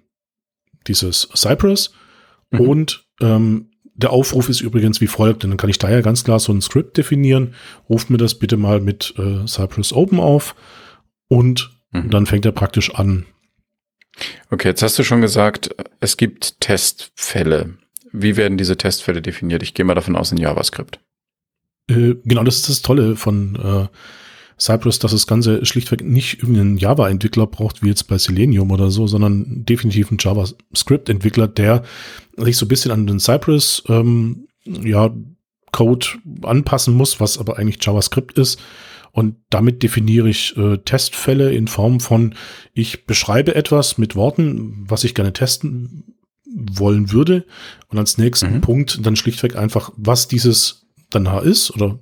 dieses 0.87 1.29
Cypress 1.35 1.91
mhm. 2.51 2.59
und 2.59 3.05
ähm, 3.21 3.69
der 3.93 4.11
Aufruf 4.11 4.49
ist 4.49 4.61
übrigens 4.61 4.99
wie 4.99 5.07
folgt, 5.07 5.43
und 5.43 5.51
dann 5.51 5.57
kann 5.57 5.69
ich 5.69 5.79
da 5.79 5.89
ja 5.89 6.01
ganz 6.01 6.23
klar 6.23 6.39
so 6.39 6.51
ein 6.51 6.61
Skript 6.61 6.97
definieren. 6.97 7.53
Ruft 7.89 8.09
mir 8.09 8.17
das 8.17 8.35
bitte 8.35 8.57
mal 8.57 8.81
mit 8.81 9.13
äh, 9.17 9.45
Cypress 9.47 9.93
Open 9.93 10.19
auf 10.19 10.55
und 11.27 11.71
mhm. 11.91 12.09
dann 12.09 12.25
fängt 12.25 12.45
er 12.45 12.51
praktisch 12.51 12.93
an. 12.93 13.25
Okay, 14.49 14.69
jetzt 14.69 14.81
hast 14.81 14.97
du 14.97 15.03
schon 15.03 15.21
gesagt, 15.21 15.75
es 15.99 16.17
gibt 16.17 16.61
Testfälle. 16.61 17.77
Wie 18.11 18.37
werden 18.37 18.57
diese 18.57 18.77
Testfälle 18.77 19.21
definiert? 19.21 19.63
Ich 19.63 19.73
gehe 19.73 19.85
mal 19.85 19.95
davon 19.95 20.15
aus 20.15 20.31
in 20.31 20.37
JavaScript. 20.37 20.99
Äh, 21.89 22.15
genau, 22.23 22.43
das 22.43 22.57
ist 22.57 22.69
das 22.69 22.81
Tolle 22.81 23.15
von 23.15 23.55
äh, 23.55 23.87
Cypress, 24.57 24.99
dass 24.99 25.11
das 25.11 25.27
Ganze 25.27 25.65
schlichtweg 25.65 26.03
nicht 26.03 26.39
irgendeinen 26.39 26.77
Java-Entwickler 26.77 27.45
braucht, 27.47 27.83
wie 27.83 27.89
jetzt 27.89 28.03
bei 28.03 28.17
Selenium 28.17 28.71
oder 28.71 28.89
so, 28.89 29.05
sondern 29.05 29.65
definitiv 29.65 30.09
einen 30.09 30.19
JavaScript-Entwickler, 30.19 31.47
der 31.47 31.83
sich 32.37 32.57
so 32.57 32.65
ein 32.65 32.69
bisschen 32.69 32.91
an 32.91 33.05
den 33.05 33.19
Cypress 33.19 33.83
ähm, 33.89 34.47
ja, 34.63 35.13
Code 35.71 36.07
anpassen 36.43 36.93
muss, 36.93 37.19
was 37.19 37.37
aber 37.37 37.57
eigentlich 37.57 37.83
JavaScript 37.83 38.37
ist. 38.37 38.59
Und 39.15 39.37
damit 39.49 39.81
definiere 39.81 40.27
ich 40.27 40.57
äh, 40.57 40.77
Testfälle 40.79 41.53
in 41.53 41.69
Form 41.69 42.01
von, 42.01 42.35
ich 42.73 43.05
beschreibe 43.05 43.55
etwas 43.55 43.97
mit 43.97 44.17
Worten, 44.17 44.83
was 44.89 45.05
ich 45.05 45.15
gerne 45.15 45.31
testen 45.31 46.15
wollen 46.43 47.13
würde. 47.13 47.45
Und 47.87 47.97
als 47.97 48.17
nächsten 48.17 48.55
mhm. 48.55 48.61
Punkt 48.61 49.05
dann 49.05 49.15
schlichtweg 49.15 49.55
einfach, 49.55 49.93
was 49.95 50.27
dieses 50.27 50.85
dann 51.11 51.23
da 51.23 51.39
ist 51.39 51.71
oder 51.71 51.99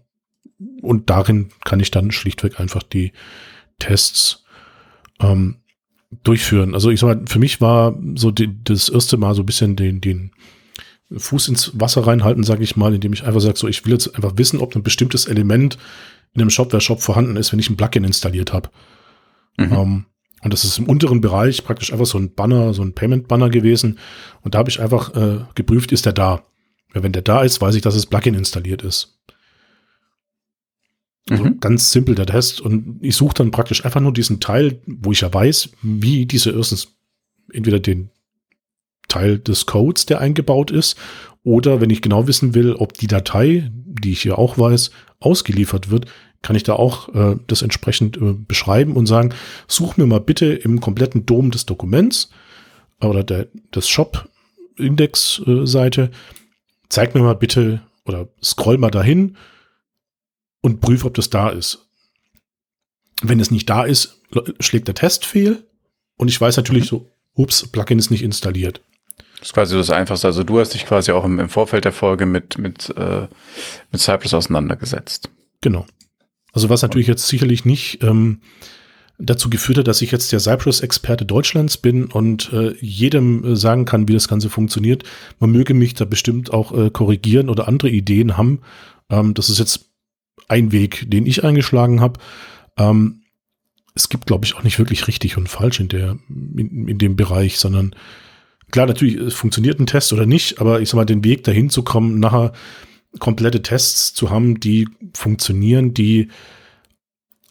und 0.81 1.11
darin 1.11 1.49
kann 1.63 1.79
ich 1.79 1.91
dann 1.91 2.09
schlichtweg 2.09 2.59
einfach 2.59 2.81
die 2.81 3.11
Tests 3.77 4.43
ähm, 5.19 5.57
durchführen. 6.23 6.73
Also 6.73 6.89
ich 6.89 6.99
sag 6.99 7.15
mal, 7.15 7.27
für 7.27 7.37
mich 7.37 7.61
war 7.61 7.95
so 8.15 8.31
die, 8.31 8.49
das 8.63 8.89
erste 8.89 9.17
Mal 9.17 9.35
so 9.35 9.43
ein 9.43 9.45
bisschen 9.45 9.75
den, 9.75 10.01
den 10.01 10.31
Fuß 11.15 11.47
ins 11.49 11.79
Wasser 11.79 12.07
reinhalten, 12.07 12.43
sage 12.43 12.63
ich 12.63 12.75
mal, 12.75 12.95
indem 12.95 13.13
ich 13.13 13.23
einfach 13.23 13.39
sage, 13.39 13.59
so 13.59 13.67
ich 13.67 13.85
will 13.85 13.93
jetzt 13.93 14.15
einfach 14.15 14.33
wissen, 14.37 14.59
ob 14.59 14.75
ein 14.75 14.81
bestimmtes 14.81 15.27
Element 15.27 15.77
in 16.33 16.41
einem 16.41 16.49
Shopware-Shop 16.49 17.01
vorhanden 17.01 17.35
ist, 17.35 17.51
wenn 17.51 17.59
ich 17.59 17.69
ein 17.69 17.77
Plugin 17.77 18.03
installiert 18.03 18.53
habe. 18.53 18.69
Mhm. 19.57 19.73
Ähm, 19.73 20.05
und 20.43 20.51
das 20.51 20.65
ist 20.65 20.77
im 20.77 20.87
unteren 20.87 21.21
Bereich 21.21 21.63
praktisch 21.63 21.93
einfach 21.93 22.05
so 22.05 22.17
ein 22.17 22.33
Banner, 22.33 22.73
so 22.73 22.81
ein 22.81 22.93
Payment-Banner 22.93 23.49
gewesen. 23.49 23.99
Und 24.41 24.55
da 24.55 24.59
habe 24.59 24.69
ich 24.69 24.81
einfach 24.81 25.15
äh, 25.15 25.45
geprüft, 25.55 25.91
ist 25.91 26.05
der 26.05 26.13
da? 26.13 26.43
Ja, 26.93 27.01
wenn 27.03 27.13
der 27.13 27.21
da 27.21 27.43
ist, 27.43 27.61
weiß 27.61 27.75
ich, 27.75 27.81
dass 27.81 27.95
das 27.95 28.05
Plugin 28.05 28.33
installiert 28.33 28.81
ist. 28.81 29.19
Also 31.29 31.45
mhm. 31.45 31.59
ganz 31.61 31.91
simpel 31.91 32.15
der 32.15 32.25
Test. 32.25 32.59
Und 32.59 32.97
ich 33.01 33.15
suche 33.15 33.35
dann 33.35 33.51
praktisch 33.51 33.85
einfach 33.85 34.01
nur 34.01 34.11
diesen 34.11 34.39
Teil, 34.39 34.81
wo 34.85 35.11
ich 35.11 35.21
ja 35.21 35.33
weiß, 35.33 35.69
wie 35.81 36.25
diese 36.25 36.51
erstens 36.51 36.89
entweder 37.51 37.79
den 37.79 38.09
Teil 39.07 39.39
des 39.39 39.65
Codes, 39.65 40.05
der 40.05 40.19
eingebaut 40.19 40.69
ist, 40.71 40.97
oder 41.43 41.81
wenn 41.81 41.89
ich 41.89 42.01
genau 42.01 42.27
wissen 42.27 42.55
will, 42.55 42.73
ob 42.73 42.93
die 42.93 43.07
Datei, 43.07 43.69
die 43.73 44.13
ich 44.13 44.21
hier 44.21 44.39
auch 44.39 44.57
weiß, 44.57 44.91
ausgeliefert 45.19 45.89
wird, 45.89 46.05
kann 46.41 46.55
ich 46.55 46.63
da 46.63 46.71
auch 46.73 47.13
äh, 47.15 47.35
das 47.47 47.61
entsprechend 47.61 48.15
äh, 48.17 48.33
beschreiben 48.33 48.95
und 48.95 49.05
sagen, 49.07 49.33
such 49.67 49.97
mir 49.97 50.05
mal 50.05 50.19
bitte 50.19 50.53
im 50.53 50.79
kompletten 50.81 51.25
Dom 51.25 51.51
des 51.51 51.65
Dokuments 51.65 52.29
oder 53.01 53.23
der, 53.23 53.47
des 53.73 53.89
Shop-Index-Seite, 53.89 56.11
zeig 56.89 57.15
mir 57.15 57.21
mal 57.21 57.35
bitte 57.35 57.81
oder 58.05 58.27
scroll 58.43 58.77
mal 58.77 58.91
dahin 58.91 59.37
und 60.61 60.81
prüf, 60.81 61.05
ob 61.05 61.15
das 61.15 61.29
da 61.29 61.49
ist. 61.49 61.87
Wenn 63.21 63.39
es 63.39 63.51
nicht 63.51 63.69
da 63.69 63.83
ist, 63.83 64.21
schlägt 64.59 64.87
der 64.87 64.95
Test 64.95 65.25
fehl 65.25 65.63
und 66.17 66.27
ich 66.27 66.39
weiß 66.39 66.57
natürlich 66.57 66.85
mhm. 66.85 66.97
so, 66.97 67.09
ups, 67.35 67.67
Plugin 67.71 67.99
ist 67.99 68.11
nicht 68.11 68.23
installiert. 68.23 68.81
Das 69.43 69.49
ist 69.49 69.55
quasi 69.55 69.75
das 69.75 69.89
Einfachste. 69.89 70.27
Also 70.27 70.45
du 70.45 70.57
hast 70.57 70.73
dich 70.73 70.85
quasi 70.85 71.11
auch 71.11 71.25
im, 71.25 71.37
im 71.37 71.49
Vorfeld 71.49 71.83
der 71.83 71.91
Folge 71.91 72.25
mit, 72.25 72.57
mit, 72.57 72.93
äh, 72.95 73.27
mit 73.91 73.99
Cypress 73.99 74.33
auseinandergesetzt. 74.33 75.29
Genau. 75.59 75.85
Also 76.53 76.69
was 76.69 76.81
natürlich 76.81 77.07
jetzt 77.07 77.27
sicherlich 77.27 77.65
nicht 77.65 78.01
ähm, 78.03 78.39
dazu 79.17 79.49
geführt 79.49 79.79
hat, 79.79 79.89
dass 79.89 80.01
ich 80.01 80.11
jetzt 80.11 80.31
der 80.31 80.39
Cypress-Experte 80.39 81.25
Deutschlands 81.25 81.75
bin 81.75 82.05
und 82.05 82.53
äh, 82.53 82.73
jedem 82.79 83.43
äh, 83.43 83.55
sagen 83.57 83.83
kann, 83.83 84.07
wie 84.07 84.13
das 84.13 84.29
Ganze 84.29 84.49
funktioniert. 84.49 85.03
Man 85.41 85.51
möge 85.51 85.73
mich 85.73 85.93
da 85.93 86.05
bestimmt 86.05 86.53
auch 86.53 86.71
äh, 86.71 86.89
korrigieren 86.89 87.49
oder 87.49 87.67
andere 87.67 87.89
Ideen 87.89 88.37
haben. 88.37 88.61
Ähm, 89.09 89.33
das 89.33 89.49
ist 89.49 89.59
jetzt 89.59 89.89
ein 90.47 90.71
Weg, 90.71 91.03
den 91.11 91.25
ich 91.25 91.43
eingeschlagen 91.43 91.99
habe. 91.99 92.17
Ähm, 92.77 93.23
es 93.93 94.07
gibt, 94.07 94.25
glaube 94.25 94.45
ich, 94.45 94.55
auch 94.55 94.63
nicht 94.63 94.79
wirklich 94.79 95.05
richtig 95.09 95.35
und 95.35 95.49
falsch 95.49 95.81
in, 95.81 95.89
der, 95.89 96.17
in, 96.29 96.87
in 96.87 96.97
dem 96.97 97.17
Bereich, 97.17 97.59
sondern 97.59 97.93
klar, 98.73 98.87
natürlich 98.87 99.33
funktioniert 99.35 99.79
ein 99.79 99.85
Test 99.85 100.13
oder 100.13 100.25
nicht, 100.25 100.59
aber 100.59 100.81
ich 100.81 100.89
sag 100.89 100.95
mal, 100.95 101.05
den 101.05 101.23
Weg 101.23 101.43
dahin 101.43 101.69
zu 101.69 101.83
kommen, 101.83 102.19
nachher 102.19 102.53
komplette 103.19 103.61
Tests 103.61 104.15
zu 104.15 104.31
haben, 104.31 104.59
die 104.59 104.89
funktionieren, 105.13 105.93
die 105.93 106.29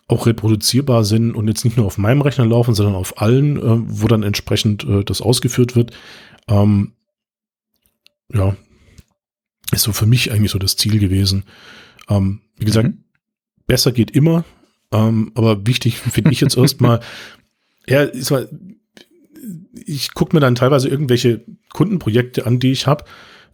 auch 0.09 0.27
reproduzierbar 0.27 1.05
sind 1.05 1.37
und 1.37 1.47
jetzt 1.47 1.65
nicht 1.65 1.77
nur 1.77 1.87
auf 1.87 1.97
meinem 1.97 2.23
Rechner 2.23 2.45
laufen, 2.45 2.75
sondern 2.75 2.97
auf 2.97 3.23
allen, 3.23 3.57
äh, 3.57 3.63
wo 3.63 4.09
dann 4.09 4.25
entsprechend 4.25 4.83
äh, 4.83 5.05
das 5.05 5.21
ausgeführt 5.21 5.77
wird. 5.77 5.93
Ähm, 6.49 6.95
ja, 8.35 8.57
ist 9.71 9.85
so 9.85 9.93
für 9.93 10.07
mich 10.07 10.33
eigentlich 10.33 10.51
so 10.51 10.59
das 10.59 10.75
Ziel 10.75 10.99
gewesen. 10.99 11.45
Ähm, 12.09 12.41
wie 12.57 12.65
gesagt, 12.65 12.89
mhm. 12.89 13.05
besser 13.69 13.93
geht 13.93 14.11
immer, 14.11 14.45
ähm, 14.91 15.31
aber 15.37 15.69
wichtig 15.69 15.99
finde 15.99 16.33
ich 16.33 16.41
jetzt 16.41 16.57
erstmal, 16.57 16.99
ja, 17.87 18.03
ist 18.03 18.33
mal, 18.33 18.49
ich 19.75 20.15
gucke 20.15 20.37
mir 20.37 20.41
dann 20.41 20.55
teilweise 20.55 20.89
irgendwelche 20.89 21.45
Kundenprojekte 21.73 22.47
an, 22.47 22.59
die 22.59 22.73
ich 22.73 22.87
habe, 22.87 23.05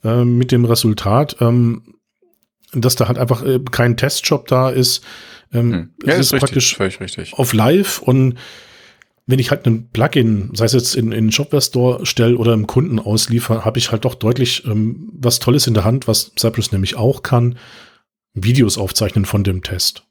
äh, 0.04 0.24
mit 0.24 0.52
dem 0.52 0.64
Resultat, 0.64 1.36
ähm, 1.40 1.94
dass 2.72 2.96
da 2.96 3.08
halt 3.08 3.18
einfach 3.18 3.42
äh, 3.44 3.60
kein 3.70 3.96
Testjob 3.96 4.46
da 4.46 4.70
ist. 4.70 5.02
Ähm, 5.52 5.72
hm. 5.72 5.90
Ja, 6.04 6.14
es 6.14 6.20
ist, 6.20 6.32
ist 6.32 6.40
praktisch 6.40 6.78
richtig. 6.78 7.34
auf 7.34 7.52
live 7.52 8.00
und 8.02 8.34
wenn 9.26 9.38
ich 9.38 9.50
halt 9.50 9.66
ein 9.66 9.90
Plugin, 9.90 10.50
sei 10.54 10.64
es 10.64 10.72
jetzt 10.72 10.96
in, 10.96 11.12
in 11.12 11.30
Shopware 11.30 11.60
Store 11.60 12.06
stelle 12.06 12.38
oder 12.38 12.54
im 12.54 12.66
Kunden 12.66 12.98
ausliefer, 12.98 13.64
habe 13.64 13.78
ich 13.78 13.92
halt 13.92 14.06
doch 14.06 14.14
deutlich 14.14 14.64
ähm, 14.64 15.10
was 15.12 15.38
Tolles 15.38 15.66
in 15.66 15.74
der 15.74 15.84
Hand, 15.84 16.08
was 16.08 16.32
Cypress 16.38 16.72
nämlich 16.72 16.96
auch 16.96 17.22
kann, 17.22 17.58
Videos 18.32 18.78
aufzeichnen 18.78 19.26
von 19.26 19.44
dem 19.44 19.62
Test. 19.62 20.04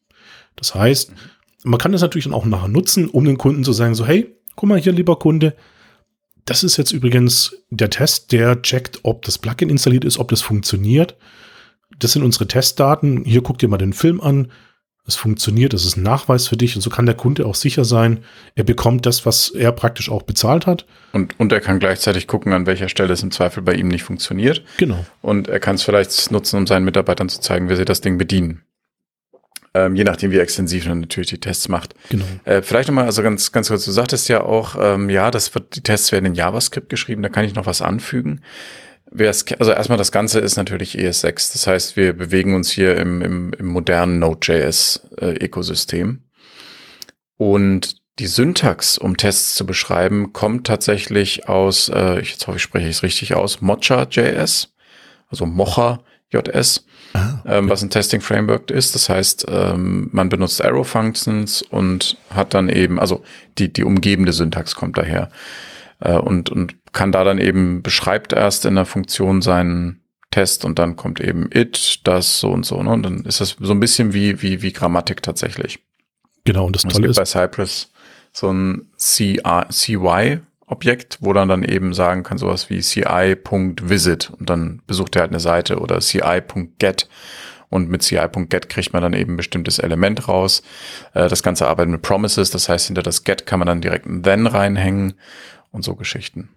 Das 0.56 0.76
heißt, 0.76 1.14
man 1.64 1.80
kann 1.80 1.92
das 1.94 2.02
natürlich 2.02 2.26
dann 2.26 2.34
auch 2.34 2.46
nachher 2.46 2.68
nutzen, 2.68 3.10
um 3.10 3.26
den 3.26 3.40
Kunden 3.40 3.64
zu 3.64 3.74
sagen, 3.74 3.96
so, 3.96 4.06
hey, 4.06 4.37
guck 4.58 4.68
mal 4.68 4.80
hier, 4.80 4.92
lieber 4.92 5.18
Kunde, 5.18 5.56
das 6.44 6.64
ist 6.66 6.76
jetzt 6.76 6.92
übrigens 6.92 7.56
der 7.70 7.90
Test, 7.90 8.34
der 8.34 8.62
checkt, 8.62 9.00
ob 9.04 9.24
das 9.24 9.38
Plugin 9.38 9.70
installiert 9.70 10.04
ist, 10.04 10.18
ob 10.18 10.30
das 10.30 10.42
funktioniert. 10.42 11.16
Das 12.00 12.12
sind 12.12 12.24
unsere 12.24 12.48
Testdaten. 12.48 13.24
Hier 13.24 13.42
guck 13.42 13.60
dir 13.60 13.70
mal 13.70 13.78
den 13.78 13.94
Film 13.94 14.20
an. 14.20 14.52
Es 15.06 15.16
funktioniert, 15.16 15.72
das 15.72 15.86
ist 15.86 15.96
ein 15.96 16.04
Nachweis 16.04 16.50
für 16.50 16.58
dich 16.58 16.76
und 16.76 16.82
so 16.82 16.90
kann 16.90 17.06
der 17.06 17.16
Kunde 17.16 17.46
auch 17.46 17.56
sicher 17.56 17.86
sein, 17.86 18.26
er 18.56 18.66
bekommt 18.66 19.06
das, 19.06 19.26
was 19.26 19.52
er 19.52 19.72
praktisch 19.72 20.12
auch 20.12 20.24
bezahlt 20.24 20.68
hat. 20.68 20.86
Und, 21.14 21.40
und 21.40 21.54
er 21.54 21.62
kann 21.62 21.80
gleichzeitig 21.80 22.28
gucken, 22.28 22.52
an 22.52 22.66
welcher 22.66 22.90
Stelle 22.90 23.14
es 23.14 23.24
im 23.24 23.32
Zweifel 23.32 23.64
bei 23.64 23.74
ihm 23.76 23.88
nicht 23.88 24.04
funktioniert. 24.04 24.64
Genau. 24.76 25.06
Und 25.22 25.48
er 25.48 25.62
kann 25.62 25.76
es 25.76 25.84
vielleicht 25.84 26.30
nutzen, 26.32 26.58
um 26.58 26.68
seinen 26.68 26.84
Mitarbeitern 26.84 27.30
zu 27.30 27.40
zeigen, 27.40 27.70
wie 27.70 27.78
sie 27.78 27.86
das 27.86 28.02
Ding 28.02 28.18
bedienen. 28.18 28.64
Ähm, 29.78 29.96
je 29.96 30.04
nachdem, 30.04 30.32
wie 30.32 30.40
extensiv 30.40 30.88
man 30.88 31.02
natürlich 31.02 31.30
die 31.30 31.40
Tests 31.40 31.70
macht. 31.70 31.94
Genau. 32.10 32.26
Äh, 32.46 32.64
vielleicht 32.64 32.88
nochmal, 32.88 33.06
also 33.06 33.22
ganz, 33.22 33.52
ganz 33.52 33.68
kurz, 33.68 33.86
du 33.86 33.92
sagtest 33.92 34.28
ja 34.28 34.42
auch, 34.42 34.76
ähm, 34.80 35.08
ja, 35.10 35.30
das 35.30 35.54
wird, 35.54 35.76
die 35.76 35.82
Tests 35.82 36.12
werden 36.12 36.26
in 36.26 36.34
JavaScript 36.34 36.90
geschrieben, 36.90 37.22
da 37.22 37.30
kann 37.30 37.46
ich 37.46 37.54
noch 37.54 37.68
was 37.68 37.84
anfügen. 37.84 38.42
Also 39.60 39.72
erstmal 39.72 39.98
das 39.98 40.12
Ganze 40.12 40.40
ist 40.40 40.58
natürlich 40.58 40.98
ES6. 40.98 41.54
Das 41.54 41.66
heißt, 41.66 41.96
wir 41.96 42.12
bewegen 42.12 42.56
uns 42.56 42.70
hier 42.72 42.98
im, 42.98 43.22
im, 43.22 43.54
im 43.54 43.68
modernen 43.68 44.20
Node.js-Ökosystem. 44.20 46.24
Und 47.38 47.96
die 48.20 48.28
Syntax, 48.28 48.98
um 48.98 49.16
Tests 49.16 49.56
zu 49.56 49.66
beschreiben, 49.66 50.34
kommt 50.34 50.68
tatsächlich 50.68 51.48
aus, 51.48 51.88
äh, 51.90 52.20
ich 52.20 52.32
jetzt 52.32 52.48
hoffe, 52.48 52.58
ich 52.58 52.64
spreche 52.64 52.90
es 52.90 53.04
richtig 53.04 53.36
aus, 53.36 53.62
Mocha.js, 53.62 54.74
also 55.30 55.46
Mocha.js 55.46 56.84
ah, 57.14 57.40
okay. 57.40 57.58
ähm, 57.58 57.70
was 57.70 57.84
ein 57.84 57.90
Testing 57.90 58.22
Framework 58.22 58.72
ist. 58.72 58.96
Das 58.96 59.10
heißt, 59.10 59.46
ähm, 59.50 60.10
man 60.12 60.30
benutzt 60.30 60.64
Arrow 60.64 60.88
Functions 60.88 61.62
und 61.62 62.18
hat 62.30 62.54
dann 62.54 62.70
eben, 62.70 63.00
also 63.00 63.24
die, 63.58 63.72
die 63.72 63.84
umgebende 63.84 64.34
Syntax 64.34 64.76
kommt 64.76 64.98
daher 64.98 65.30
äh, 66.00 66.18
und, 66.18 66.50
und 66.50 66.76
kann 66.94 67.12
da 67.12 67.24
dann 67.24 67.40
eben, 67.40 67.82
beschreibt 67.82 68.34
erst 68.34 68.66
in 68.66 68.76
der 68.76 68.86
Funktion 68.86 69.42
seinen 69.42 70.02
Test 70.32 70.66
und 70.66 70.78
dann 70.78 70.96
kommt 70.96 71.20
eben 71.20 71.50
it, 71.54 72.02
das, 72.04 72.40
so 72.40 72.50
und 72.52 72.66
so. 72.66 72.82
Ne? 72.84 72.90
Und 72.90 73.04
dann 73.04 73.26
ist 73.26 73.42
das 73.42 73.56
so 73.60 73.72
ein 73.72 73.80
bisschen 73.80 74.14
wie, 74.14 74.42
wie, 74.42 74.62
wie 74.62 74.74
Grammatik 74.74 75.22
tatsächlich. 75.24 75.80
Genau, 76.44 76.66
und 76.66 76.76
das 76.76 76.84
Tolle 76.84 77.08
ist. 77.08 77.18
bei 77.18 77.26
Cypress 77.26 77.92
so 78.32 78.52
ein 78.52 78.88
CY 78.98 80.40
Objekt, 80.68 81.18
wo 81.22 81.34
dann 81.34 81.48
dann 81.48 81.64
eben 81.64 81.94
sagen 81.94 82.24
kann, 82.24 82.38
sowas 82.38 82.70
wie 82.70 82.82
ci.visit 82.82 84.32
und 84.38 84.50
dann 84.50 84.82
besucht 84.86 85.16
er 85.16 85.22
halt 85.22 85.32
eine 85.32 85.40
Seite 85.40 85.80
oder 85.80 86.00
ci.get 86.00 87.08
und 87.70 87.90
mit 87.90 88.04
ci.get 88.04 88.70
kriegt 88.70 88.94
man 88.94 89.02
dann 89.02 89.14
eben 89.14 89.34
ein 89.34 89.38
bestimmtes 89.38 89.80
Element 89.80 90.28
raus. 90.28 90.62
Äh, 91.14 91.30
das 91.30 91.42
Ganze 91.42 91.68
arbeitet 91.68 91.92
mit 91.92 92.02
Promises, 92.02 92.52
das 92.52 92.68
heißt, 92.68 92.88
hinter 92.88 93.02
das 93.02 93.24
get 93.24 93.46
kann 93.46 93.60
man 93.60 93.68
dann 93.68 93.82
direkt 93.82 94.06
ein 94.06 94.24
then 94.24 94.46
reinhängen 94.46 95.14
und 95.72 95.84
so 95.84 95.96
Geschichten. 95.96 96.50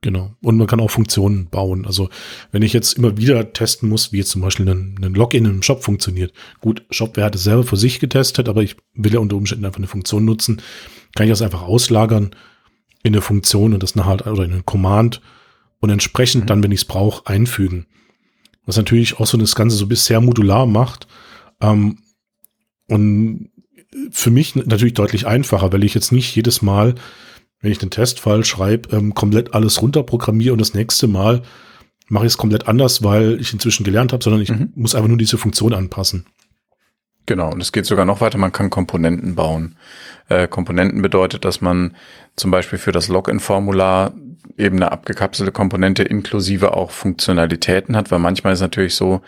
Genau. 0.00 0.36
Und 0.42 0.56
man 0.56 0.68
kann 0.68 0.80
auch 0.80 0.90
Funktionen 0.90 1.48
bauen. 1.48 1.84
Also 1.84 2.08
wenn 2.52 2.62
ich 2.62 2.72
jetzt 2.72 2.94
immer 2.94 3.16
wieder 3.16 3.52
testen 3.52 3.88
muss, 3.88 4.12
wie 4.12 4.18
jetzt 4.18 4.30
zum 4.30 4.42
Beispiel 4.42 4.68
ein, 4.68 4.96
ein 5.02 5.14
Login 5.14 5.44
im 5.44 5.62
Shop 5.62 5.82
funktioniert. 5.82 6.32
Gut, 6.60 6.84
Shopware 6.90 7.26
hat 7.26 7.34
es 7.34 7.42
selber 7.42 7.64
für 7.64 7.76
sich 7.76 7.98
getestet, 7.98 8.48
aber 8.48 8.62
ich 8.62 8.76
will 8.94 9.12
ja 9.12 9.18
unter 9.18 9.36
Umständen 9.36 9.64
einfach 9.64 9.78
eine 9.78 9.88
Funktion 9.88 10.24
nutzen. 10.24 10.62
Kann 11.16 11.26
ich 11.26 11.32
das 11.32 11.42
einfach 11.42 11.62
auslagern 11.62 12.30
in 13.02 13.14
eine 13.14 13.22
Funktion 13.22 13.74
und 13.74 13.82
das 13.82 13.94
nachher 13.94 14.26
oder 14.30 14.44
in 14.44 14.52
einen 14.52 14.66
Command 14.66 15.20
und 15.80 15.90
entsprechend 15.90 16.44
mhm. 16.44 16.46
dann, 16.46 16.62
wenn 16.62 16.72
ich 16.72 16.80
es 16.80 16.84
brauche, 16.86 17.26
einfügen. 17.26 17.86
Was 18.66 18.76
natürlich 18.76 19.18
auch 19.18 19.26
so 19.26 19.38
das 19.38 19.54
Ganze 19.54 19.76
so 19.76 19.86
bisher 19.86 20.20
modular 20.20 20.66
macht. 20.66 21.06
Ähm, 21.60 21.98
und 22.88 23.50
für 24.10 24.30
mich 24.30 24.54
natürlich 24.54 24.94
deutlich 24.94 25.26
einfacher, 25.26 25.72
weil 25.72 25.84
ich 25.84 25.94
jetzt 25.94 26.12
nicht 26.12 26.34
jedes 26.34 26.62
Mal 26.62 26.94
wenn 27.60 27.72
ich 27.72 27.78
den 27.78 27.90
Testfall 27.90 28.44
schreibe, 28.44 28.96
ähm, 28.96 29.14
komplett 29.14 29.54
alles 29.54 29.82
runterprogrammiere 29.82 30.52
und 30.52 30.60
das 30.60 30.74
nächste 30.74 31.08
Mal 31.08 31.42
mache 32.08 32.24
ich 32.24 32.32
es 32.32 32.38
komplett 32.38 32.68
anders, 32.68 33.02
weil 33.02 33.40
ich 33.40 33.52
inzwischen 33.52 33.84
gelernt 33.84 34.12
habe, 34.12 34.22
sondern 34.22 34.42
ich 34.42 34.50
mhm. 34.50 34.72
muss 34.74 34.94
einfach 34.94 35.08
nur 35.08 35.18
diese 35.18 35.38
Funktion 35.38 35.74
anpassen. 35.74 36.26
Genau, 37.28 37.52
und 37.52 37.60
es 37.60 37.72
geht 37.72 37.84
sogar 37.84 38.06
noch 38.06 38.22
weiter, 38.22 38.38
man 38.38 38.52
kann 38.52 38.70
Komponenten 38.70 39.34
bauen. 39.34 39.76
Äh, 40.30 40.48
Komponenten 40.48 41.02
bedeutet, 41.02 41.44
dass 41.44 41.60
man 41.60 41.94
zum 42.36 42.50
Beispiel 42.50 42.78
für 42.78 42.90
das 42.90 43.08
Login-Formular 43.08 44.14
eben 44.56 44.76
eine 44.76 44.90
abgekapselte 44.92 45.52
Komponente 45.52 46.04
inklusive 46.04 46.72
auch 46.72 46.90
Funktionalitäten 46.90 47.96
hat, 47.96 48.10
weil 48.10 48.18
manchmal 48.18 48.54
ist 48.54 48.62
natürlich 48.62 48.94
so, 48.94 49.20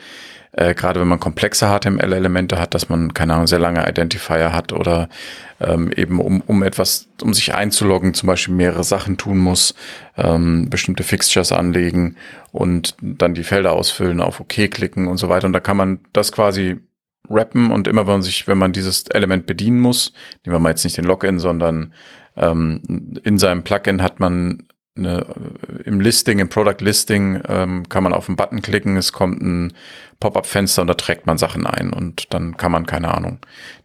äh, 0.53 0.75
gerade 0.75 0.99
wenn 0.99 1.09
man 1.09 1.21
komplexe 1.21 1.67
HTML-Elemente 1.67 2.59
hat, 2.59 2.73
dass 2.73 2.89
man, 2.89 3.13
keine 3.13 3.35
Ahnung, 3.35 3.47
sehr 3.47 3.59
lange 3.59 3.87
Identifier 3.87 4.55
hat 4.55 4.73
oder 4.73 5.11
ähm, 5.61 5.93
eben 5.95 6.21
um, 6.21 6.41
um 6.41 6.63
etwas, 6.63 7.07
um 7.21 7.35
sich 7.35 7.55
einzuloggen, 7.55 8.15
zum 8.15 8.29
Beispiel 8.29 8.55
mehrere 8.55 8.83
Sachen 8.83 9.19
tun 9.19 9.37
muss, 9.37 9.75
ähm, 10.17 10.71
bestimmte 10.71 11.03
Fixtures 11.03 11.53
anlegen 11.53 12.17
und 12.51 12.97
dann 13.03 13.35
die 13.35 13.45
Felder 13.45 13.73
ausfüllen, 13.73 14.23
auf 14.23 14.41
OK 14.41 14.71
klicken 14.71 15.07
und 15.07 15.19
so 15.19 15.29
weiter. 15.29 15.47
Und 15.47 15.53
da 15.53 15.61
kann 15.61 15.77
man 15.77 16.01
das 16.15 16.33
quasi 16.33 16.81
wrappen 17.31 17.71
und 17.71 17.89
immer 17.89 18.07
wenn 18.07 18.15
man 18.15 18.23
sich, 18.23 18.47
wenn 18.47 18.59
man 18.59 18.73
dieses 18.73 19.05
Element 19.09 19.47
bedienen 19.47 19.81
muss, 19.81 20.13
nehmen 20.45 20.55
wir 20.55 20.61
mal 20.61 20.71
jetzt 20.71 20.85
nicht 20.85 20.97
den 20.97 21.05
Login, 21.05 21.39
sondern 21.39 21.95
ähm, 22.37 23.15
in 23.23 23.39
seinem 23.39 23.63
Plugin 23.63 24.03
hat 24.03 24.21
man 24.21 24.65
eine, 24.97 25.25
im 25.85 26.01
Listing, 26.01 26.41
im 26.41 26.49
Product 26.49 26.81
Listing 26.81 27.41
ähm, 27.49 27.89
kann 27.89 28.03
man 28.03 28.13
auf 28.13 28.29
einen 28.29 28.37
Button 28.37 28.61
klicken, 28.61 28.97
es 28.97 29.13
kommt 29.13 29.41
ein 29.41 29.73
Pop-up-Fenster 30.19 30.83
und 30.83 30.89
da 30.89 30.95
trägt 30.95 31.27
man 31.27 31.39
Sachen 31.39 31.67
ein 31.67 31.93
und 31.93 32.35
dann 32.35 32.57
kann 32.57 32.73
man, 32.73 32.87
keine 32.87 33.15
Ahnung, 33.15 33.39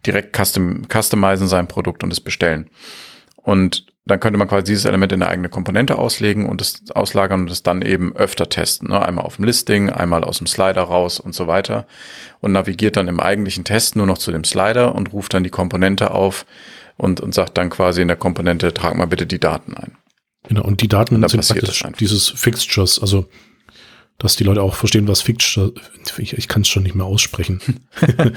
direkt 0.04 0.36
custom, 0.36 0.86
customizen 0.92 1.48
sein 1.48 1.68
Produkt 1.68 2.02
und 2.02 2.12
es 2.12 2.20
bestellen. 2.20 2.68
Und 3.36 3.86
dann 4.06 4.20
könnte 4.20 4.38
man 4.38 4.46
quasi 4.46 4.64
dieses 4.64 4.84
Element 4.84 5.12
in 5.12 5.20
eine 5.20 5.30
eigene 5.30 5.48
Komponente 5.48 5.98
auslegen 5.98 6.48
und 6.48 6.60
es 6.60 6.84
auslagern 6.94 7.40
und 7.40 7.50
es 7.50 7.64
dann 7.64 7.82
eben 7.82 8.14
öfter 8.14 8.48
testen. 8.48 8.88
Ne? 8.88 9.04
Einmal 9.04 9.24
auf 9.24 9.36
dem 9.36 9.44
Listing, 9.44 9.90
einmal 9.90 10.22
aus 10.22 10.38
dem 10.38 10.46
Slider 10.46 10.82
raus 10.82 11.18
und 11.18 11.34
so 11.34 11.48
weiter. 11.48 11.86
Und 12.40 12.52
navigiert 12.52 12.96
dann 12.96 13.08
im 13.08 13.18
eigentlichen 13.18 13.64
Test 13.64 13.96
nur 13.96 14.06
noch 14.06 14.18
zu 14.18 14.30
dem 14.30 14.44
Slider 14.44 14.94
und 14.94 15.12
ruft 15.12 15.34
dann 15.34 15.42
die 15.42 15.50
Komponente 15.50 16.12
auf 16.12 16.46
und, 16.96 17.20
und 17.20 17.34
sagt 17.34 17.58
dann 17.58 17.68
quasi 17.68 18.00
in 18.00 18.08
der 18.08 18.16
Komponente, 18.16 18.72
trag 18.72 18.94
mal 18.94 19.08
bitte 19.08 19.26
die 19.26 19.40
Daten 19.40 19.74
ein. 19.74 19.96
Genau, 20.46 20.62
und 20.62 20.82
die 20.82 20.88
Daten 20.88 21.16
und 21.16 21.28
sind 21.28 21.44
praktisch 21.44 21.82
dieses 21.98 22.28
Fixtures, 22.28 23.00
also 23.00 23.26
dass 24.18 24.36
die 24.36 24.44
Leute 24.44 24.62
auch 24.62 24.76
verstehen, 24.76 25.08
was 25.08 25.20
Fixture, 25.20 25.72
ich, 26.16 26.38
ich 26.38 26.46
kann 26.46 26.62
es 26.62 26.68
schon 26.68 26.84
nicht 26.84 26.94
mehr 26.94 27.04
aussprechen. 27.04 27.60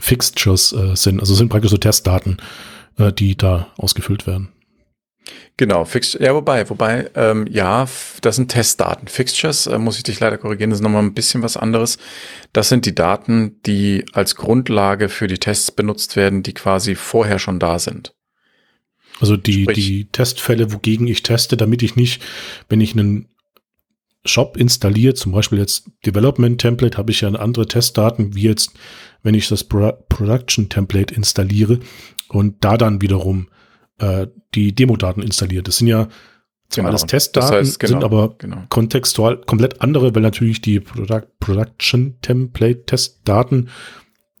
Fixtures 0.00 0.72
äh, 0.72 0.96
sind, 0.96 1.20
also 1.20 1.34
sind 1.34 1.48
praktisch 1.48 1.70
so 1.70 1.78
Testdaten 1.78 2.38
äh, 2.98 3.12
die 3.12 3.36
da 3.36 3.68
ausgefüllt 3.76 4.26
werden. 4.26 4.52
Genau, 5.56 5.84
Fix 5.84 6.16
ja, 6.18 6.34
wobei, 6.34 6.68
wobei, 6.70 7.10
ähm, 7.14 7.46
ja, 7.50 7.86
das 8.22 8.36
sind 8.36 8.50
Testdaten. 8.50 9.08
Fixtures, 9.08 9.66
äh, 9.66 9.78
muss 9.78 9.96
ich 9.96 10.04
dich 10.04 10.20
leider 10.20 10.38
korrigieren, 10.38 10.70
das 10.70 10.78
ist 10.78 10.84
nochmal 10.84 11.02
ein 11.02 11.14
bisschen 11.14 11.42
was 11.42 11.56
anderes. 11.56 11.98
Das 12.52 12.68
sind 12.68 12.86
die 12.86 12.94
Daten, 12.94 13.60
die 13.66 14.04
als 14.12 14.36
Grundlage 14.36 15.08
für 15.08 15.26
die 15.26 15.38
Tests 15.38 15.70
benutzt 15.70 16.16
werden, 16.16 16.42
die 16.42 16.54
quasi 16.54 16.94
vorher 16.94 17.38
schon 17.38 17.58
da 17.58 17.78
sind. 17.78 18.14
Also 19.20 19.36
die, 19.36 19.62
Sprich, 19.64 19.76
die 19.76 20.04
Testfälle, 20.06 20.72
wogegen 20.72 21.08
ich 21.08 21.24
teste, 21.24 21.56
damit 21.56 21.82
ich 21.82 21.96
nicht, 21.96 22.22
wenn 22.68 22.80
ich 22.80 22.92
einen 22.92 23.28
Shop 24.28 24.56
installiere, 24.56 25.14
zum 25.14 25.32
Beispiel 25.32 25.58
jetzt 25.58 25.90
Development 26.04 26.60
Template, 26.60 26.98
habe 26.98 27.10
ich 27.10 27.20
ja 27.20 27.28
andere 27.28 27.66
Testdaten, 27.66 28.34
wie 28.34 28.42
jetzt, 28.42 28.72
wenn 29.22 29.34
ich 29.34 29.48
das 29.48 29.64
Pro 29.64 29.92
Production 30.08 30.68
Template 30.68 31.14
installiere 31.14 31.80
und 32.28 32.56
da 32.64 32.76
dann 32.76 33.00
wiederum 33.00 33.48
äh, 33.98 34.26
die 34.54 34.74
Demo-Daten 34.74 35.22
installiert. 35.22 35.68
Das 35.68 35.78
sind 35.78 35.88
ja 35.88 36.08
zwar 36.68 36.82
genau. 36.82 36.88
alles 36.88 37.06
Testdaten, 37.06 37.50
das 37.50 37.58
heißt, 37.58 37.80
genau, 37.80 37.90
sind 37.92 38.04
aber 38.04 38.34
genau. 38.38 38.62
kontextual 38.68 39.40
komplett 39.40 39.80
andere, 39.80 40.14
weil 40.14 40.22
natürlich 40.22 40.60
die 40.60 40.80
Product 40.80 41.26
Production 41.40 42.18
Template 42.20 42.84
Testdaten 42.84 43.70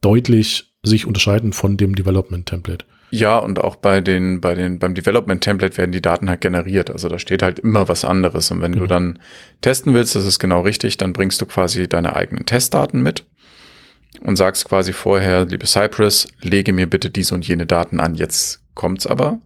deutlich 0.00 0.74
sich 0.82 1.06
unterscheiden 1.06 1.52
von 1.52 1.76
dem 1.76 1.94
Development 1.94 2.46
Template. 2.46 2.84
Ja, 3.10 3.38
und 3.38 3.58
auch 3.58 3.76
bei 3.76 4.00
den, 4.00 4.40
bei 4.40 4.54
den, 4.54 4.78
beim 4.78 4.94
Development 4.94 5.42
Template 5.42 5.76
werden 5.78 5.92
die 5.92 6.02
Daten 6.02 6.28
halt 6.28 6.40
generiert. 6.40 6.90
Also 6.90 7.08
da 7.08 7.18
steht 7.18 7.42
halt 7.42 7.58
immer 7.58 7.88
was 7.88 8.04
anderes. 8.04 8.50
Und 8.50 8.60
wenn 8.60 8.72
genau. 8.72 8.84
du 8.84 8.88
dann 8.88 9.18
testen 9.60 9.94
willst, 9.94 10.14
das 10.14 10.26
ist 10.26 10.38
genau 10.38 10.60
richtig, 10.60 10.96
dann 10.98 11.12
bringst 11.12 11.40
du 11.40 11.46
quasi 11.46 11.88
deine 11.88 12.16
eigenen 12.16 12.44
Testdaten 12.44 13.02
mit 13.02 13.24
und 14.20 14.36
sagst 14.36 14.68
quasi 14.68 14.92
vorher, 14.92 15.46
liebe 15.46 15.66
Cypress, 15.66 16.28
lege 16.42 16.72
mir 16.72 16.88
bitte 16.88 17.10
diese 17.10 17.34
und 17.34 17.46
jene 17.46 17.66
Daten 17.66 18.00
an. 18.00 18.14
Jetzt 18.14 18.60
kommt's 18.74 19.06
aber. 19.06 19.38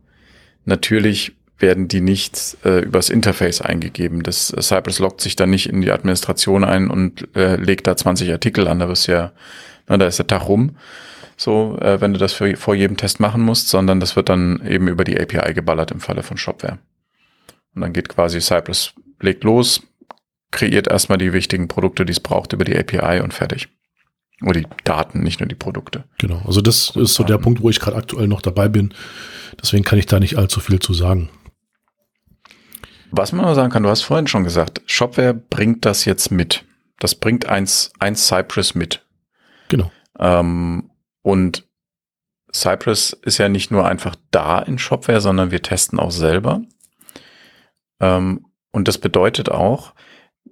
Natürlich 0.65 1.35
werden 1.59 1.89
die 1.89 2.01
nicht 2.01 2.57
äh, 2.65 2.81
übers 2.81 3.09
Interface 3.09 3.61
eingegeben. 3.61 4.23
Das 4.23 4.53
äh, 4.53 4.61
Cypress 4.61 4.99
loggt 4.99 5.21
sich 5.21 5.37
dann 5.37 5.51
nicht 5.51 5.69
in 5.69 5.81
die 5.81 5.93
Administration 5.93 6.65
ein 6.65 6.91
und 6.91 7.29
äh, 7.37 7.57
legt 7.57 7.87
da 7.87 7.97
20 7.97 8.31
Artikel 8.33 8.67
an. 8.67 8.81
Da 8.81 8.91
ist 8.91 9.07
ja, 9.07 9.33
na, 9.87 9.97
da 9.97 10.07
ist 10.07 10.19
der 10.19 10.27
Tag 10.27 10.49
rum. 10.49 10.77
So, 11.43 11.77
äh, 11.81 12.01
wenn 12.01 12.13
du 12.13 12.21
das 12.21 12.33
für, 12.33 12.57
vor 12.57 12.77
jedem 12.77 12.97
Test 12.97 13.19
machen 13.19 13.43
musst, 13.43 13.69
sondern 13.69 13.99
das 13.99 14.15
wird 14.15 14.29
dann 14.29 14.65
eben 14.65 14.87
über 14.87 15.03
die 15.03 15.21
API 15.21 15.55
geballert 15.55 15.91
im 15.91 15.99
Falle 15.99 16.23
von 16.23 16.37
Shopware. 16.37 16.79
Und 17.75 17.83
dann 17.83 17.93
geht 17.93 18.09
quasi 18.09 18.41
Cypress, 18.41 18.93
legt 19.19 19.43
los, 19.43 19.83
kreiert 20.53 20.87
erstmal 20.87 21.19
die 21.19 21.33
wichtigen 21.33 21.67
Produkte, 21.67 22.05
die 22.05 22.13
es 22.13 22.21
braucht 22.21 22.53
über 22.53 22.65
die 22.65 22.79
API 22.79 23.21
und 23.21 23.35
fertig. 23.35 23.69
Oder 24.43 24.61
die 24.61 24.67
Daten, 24.85 25.25
nicht 25.25 25.41
nur 25.41 25.49
die 25.49 25.57
Produkte. 25.57 26.05
Genau, 26.19 26.41
also 26.47 26.61
das 26.61 26.95
ist 26.95 27.15
so 27.15 27.25
der 27.25 27.39
Punkt, 27.39 27.61
wo 27.61 27.71
ich 27.71 27.81
gerade 27.81 27.97
aktuell 27.97 28.29
noch 28.29 28.43
dabei 28.43 28.69
bin. 28.69 28.95
Deswegen 29.61 29.83
kann 29.83 29.99
ich 29.99 30.07
da 30.07 30.21
nicht 30.21 30.39
allzu 30.39 30.61
viel 30.61 30.79
zu 30.79 30.95
sagen. 30.95 31.29
Was 33.11 33.33
man 33.33 33.45
aber 33.45 33.57
sagen 33.57 33.73
kann, 33.73 33.83
du 33.83 33.89
hast 33.89 34.03
vorhin 34.03 34.29
schon 34.29 34.45
gesagt, 34.45 34.81
Shopware 34.87 35.35
bringt 35.35 35.85
das 35.87 36.05
jetzt 36.05 36.31
mit. 36.31 36.65
Das 37.01 37.17
bringt 37.17 37.47
eins, 37.47 37.93
eins 37.99 38.29
Cypress 38.29 38.77
mit. 38.77 39.05
Genau. 39.69 39.91
Ähm, 40.21 40.89
und 41.23 41.67
Cypress 42.55 43.13
ist 43.13 43.39
ja 43.39 43.49
nicht 43.49 43.71
nur 43.71 43.87
einfach 43.87 44.15
da 44.31 44.59
in 44.59 44.79
Shopware, 44.79 45.21
sondern 45.21 45.51
wir 45.51 45.63
testen 45.63 45.99
auch 45.99 46.11
selber. 46.11 46.63
Ähm, 48.01 48.47
und 48.73 48.89
das 48.89 48.99
bedeutet 48.99 49.51
auch, 49.51 49.95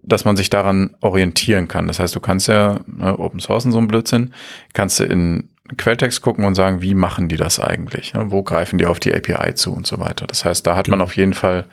dass 0.03 0.25
man 0.25 0.37
sich 0.37 0.49
daran 0.51 0.97
orientieren 1.01 1.69
kann. 1.69 1.89
Das 1.89 1.99
heißt, 1.99 2.15
du 2.15 2.21
kannst 2.21 2.49
ja, 2.49 2.81
ne, 2.87 3.19
Open 3.19 3.41
Source 3.41 3.67
und 3.67 3.73
so 3.73 3.79
ein 3.79 3.89
Blödsinn, 3.89 4.33
kannst 4.73 5.01
du 5.01 5.05
in 5.05 5.51
Quelltext 5.77 6.23
gucken 6.23 6.45
und 6.45 6.55
sagen, 6.55 6.83
wie 6.83 6.95
machen 6.95 7.29
die 7.29 7.37
das 7.37 7.61
eigentlich? 7.61 8.15
Ne? 8.15 8.31
Wo 8.31 8.43
greifen 8.43 8.79
die 8.79 8.87
auf 8.87 8.99
die 8.99 9.15
API 9.15 9.55
zu 9.55 9.73
und 9.73 9.87
so 9.87 9.99
weiter. 9.99 10.27
Das 10.27 10.45
heißt, 10.45 10.67
da 10.67 10.75
hat 10.75 10.89
man 10.89 11.01
auf 11.01 11.17
jeden 11.17 11.35
Fall 11.35 11.67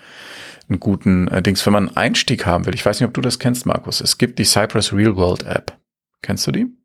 einen 0.69 0.79
guten 0.79 1.27
äh, 1.29 1.41
Dings, 1.41 1.65
wenn 1.65 1.73
man 1.73 1.87
einen 1.87 1.97
Einstieg 1.97 2.45
haben 2.45 2.65
will. 2.65 2.75
Ich 2.75 2.85
weiß 2.85 2.99
nicht, 2.99 3.07
ob 3.07 3.13
du 3.13 3.21
das 3.21 3.39
kennst, 3.39 3.65
Markus. 3.65 4.01
Es 4.01 4.17
gibt 4.17 4.39
die 4.39 4.43
Cypress 4.43 4.93
Real 4.93 5.15
World 5.15 5.43
App. 5.43 5.77
Kennst 6.21 6.45
du 6.47 6.51
die? 6.51 6.76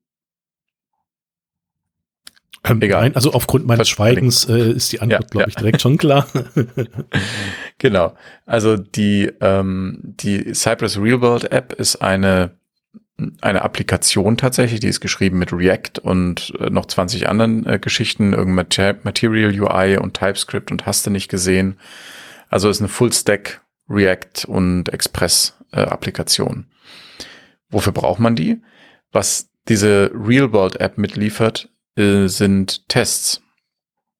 Ähm, 2.65 2.81
Egal. 2.81 3.03
Nein, 3.03 3.17
also 3.17 3.33
aufgrund 3.33 3.67
meines 3.67 3.89
Schweigens 3.89 4.49
äh, 4.49 4.71
ist 4.71 4.93
die 4.93 5.01
Antwort, 5.01 5.23
ja, 5.23 5.29
glaube 5.31 5.49
ich, 5.51 5.57
direkt 5.57 5.83
schon 5.83 5.99
klar. 5.99 6.27
genau. 7.79 8.15
Also 8.47 8.77
die, 8.77 9.33
ähm, 9.41 9.99
die 10.03 10.55
Cypress 10.55 10.99
Real 10.99 11.21
World 11.21 11.51
App 11.51 11.73
ist 11.73 11.97
eine, 11.97 12.57
eine 13.41 13.63
Applikation 13.63 14.37
tatsächlich, 14.37 14.81
die 14.81 14.89
ist 14.89 15.01
geschrieben 15.01 15.39
mit 15.39 15.53
React 15.53 16.01
und 16.03 16.53
äh, 16.61 16.71
noch 16.71 16.87
20 16.87 17.29
anderen 17.29 17.67
äh, 17.67 17.79
Geschichten, 17.81 18.33
irgendein 18.33 18.99
Material 19.03 19.61
UI 19.61 19.97
und 19.97 20.15
TypeScript 20.15 20.71
und 20.71 20.87
hast 20.87 21.05
du 21.05 21.11
nicht 21.11 21.29
gesehen. 21.29 21.79
Also 22.49 22.69
ist 22.69 22.81
eine 22.81 22.89
Full-Stack 22.89 23.61
React 23.89 24.47
und 24.47 24.89
Express 24.93 25.57
äh, 25.73 25.81
Applikation. 25.81 26.67
Wofür 27.71 27.93
braucht 27.93 28.21
man 28.21 28.37
die? 28.37 28.63
Was 29.11 29.49
diese 29.69 30.11
Real 30.15 30.53
World 30.53 30.81
App 30.81 30.99
mitliefert, 30.99 31.69
äh, 31.97 32.27
sind 32.27 32.89
Tests. 32.89 33.43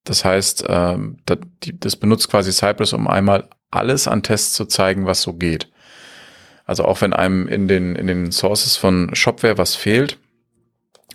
Das 0.05 0.25
heißt, 0.25 0.65
ähm, 0.69 1.19
das, 1.27 1.39
die, 1.63 1.79
das 1.79 1.97
benutzt 1.97 2.29
quasi 2.29 2.53
Cypress, 2.53 2.93
um 2.93 3.07
einmal 3.07 3.49
alles 3.71 4.09
an 4.09 4.23
Tests 4.23 4.55
zu 4.55 4.67
zeigen, 4.67 5.07
was 5.07 5.23
so 5.23 5.35
geht. 5.35 5.71
Also 6.65 6.85
auch 6.85 7.01
wenn 7.01 7.13
einem 7.13 7.49
in 7.49 7.69
den, 7.69 7.97
in 7.97 8.07
den 8.07 8.33
Sources 8.33 8.77
von 8.77 9.15
Shopware 9.15 9.59
was 9.59 9.75
fehlt, 9.75 10.19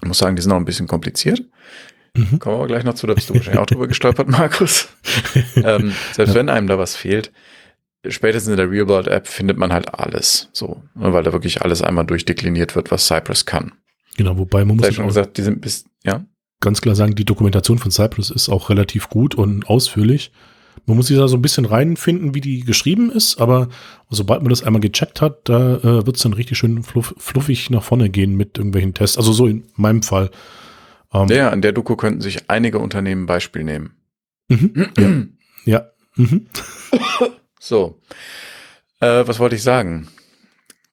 ich 0.02 0.08
muss 0.08 0.20
sagen, 0.20 0.36
die 0.36 0.42
sind 0.42 0.50
noch 0.50 0.58
ein 0.58 0.66
bisschen 0.66 0.88
kompliziert. 0.88 1.42
Mhm. 2.14 2.40
Kommen 2.40 2.56
wir 2.56 2.60
aber 2.60 2.68
gleich 2.68 2.84
noch 2.84 2.94
zu, 2.94 3.08
da 3.08 3.14
bist 3.14 3.30
du 3.30 3.36
wahrscheinlich 3.36 3.62
auch 3.62 3.66
drüber 3.66 3.88
gestolpert, 3.88 4.28
Markus. 4.28 4.90
ähm, 5.56 5.94
selbst 6.14 6.34
ja. 6.34 6.36
wenn 6.36 6.50
einem 6.50 6.68
da 6.68 6.78
was 6.78 6.96
fehlt, 6.96 7.32
spätestens 8.08 8.52
in 8.52 8.58
der 8.58 8.70
Real 8.70 8.88
World 8.88 9.08
App 9.08 9.28
findet 9.28 9.58
man 9.58 9.74
halt 9.74 9.94
alles, 9.94 10.50
so, 10.54 10.82
ne, 10.96 11.14
weil 11.14 11.24
da 11.24 11.34
wirklich 11.34 11.62
alles 11.62 11.82
einmal 11.82 12.06
durchdekliniert 12.06 12.76
wird, 12.76 12.92
was 12.92 13.08
Cypress 13.08 13.46
kann. 13.46 13.74
Genau, 14.18 14.38
wobei 14.38 14.66
man 14.66 14.78
muss 14.78 14.94
schon 14.94 15.08
gesagt, 15.08 15.38
die 15.38 15.44
sind 15.44 15.62
bis, 15.62 15.86
ja 16.04 16.26
ganz 16.60 16.82
klar 16.82 16.96
sagen, 16.96 17.16
die 17.16 17.26
Dokumentation 17.26 17.78
von 17.78 17.92
Cypress 17.92 18.30
ist 18.30 18.50
auch 18.50 18.70
relativ 18.70 19.10
gut 19.10 19.36
und 19.36 19.70
ausführlich. 19.70 20.32
Man 20.86 20.96
muss 20.96 21.08
sich 21.08 21.18
da 21.18 21.28
so 21.28 21.38
ein 21.38 21.42
bisschen 21.42 21.66
reinfinden, 21.66 22.34
wie 22.34 22.42
die 22.42 22.62
geschrieben 22.62 23.12
ist, 23.12 23.42
aber 23.42 23.70
sobald 24.10 24.42
man 24.42 24.50
das 24.50 24.64
einmal 24.64 24.80
gecheckt 24.80 25.22
hat, 25.22 25.50
da 25.50 25.78
äh, 25.78 26.06
wird 26.06 26.16
es 26.16 26.24
dann 26.24 26.34
richtig 26.34 26.58
schön 26.58 26.84
fluff, 26.84 27.14
fluffig 27.18 27.70
nach 27.70 27.84
vorne 27.84 28.10
gehen 28.10 28.36
mit 28.36 28.58
irgendwelchen 28.58 28.94
Tests. 28.94 29.18
Also 29.18 29.34
so 29.34 29.48
in 29.48 29.64
meinem 29.76 30.04
Fall. 30.04 30.30
Ähm, 31.14 31.28
ja, 31.30 31.50
an 31.50 31.62
der 31.62 31.72
Doku 31.72 31.96
könnten 31.96 32.22
sich 32.22 32.50
einige 32.50 32.80
Unternehmen 32.80 33.26
Beispiel 33.26 33.64
nehmen. 33.64 33.96
Mhm, 34.50 35.34
ja. 35.66 35.74
ja. 35.74 35.92
Mhm. 36.16 36.48
so. 37.60 38.00
Äh, 39.00 39.28
was 39.28 39.40
wollte 39.40 39.56
ich 39.56 39.64
sagen? 39.64 40.08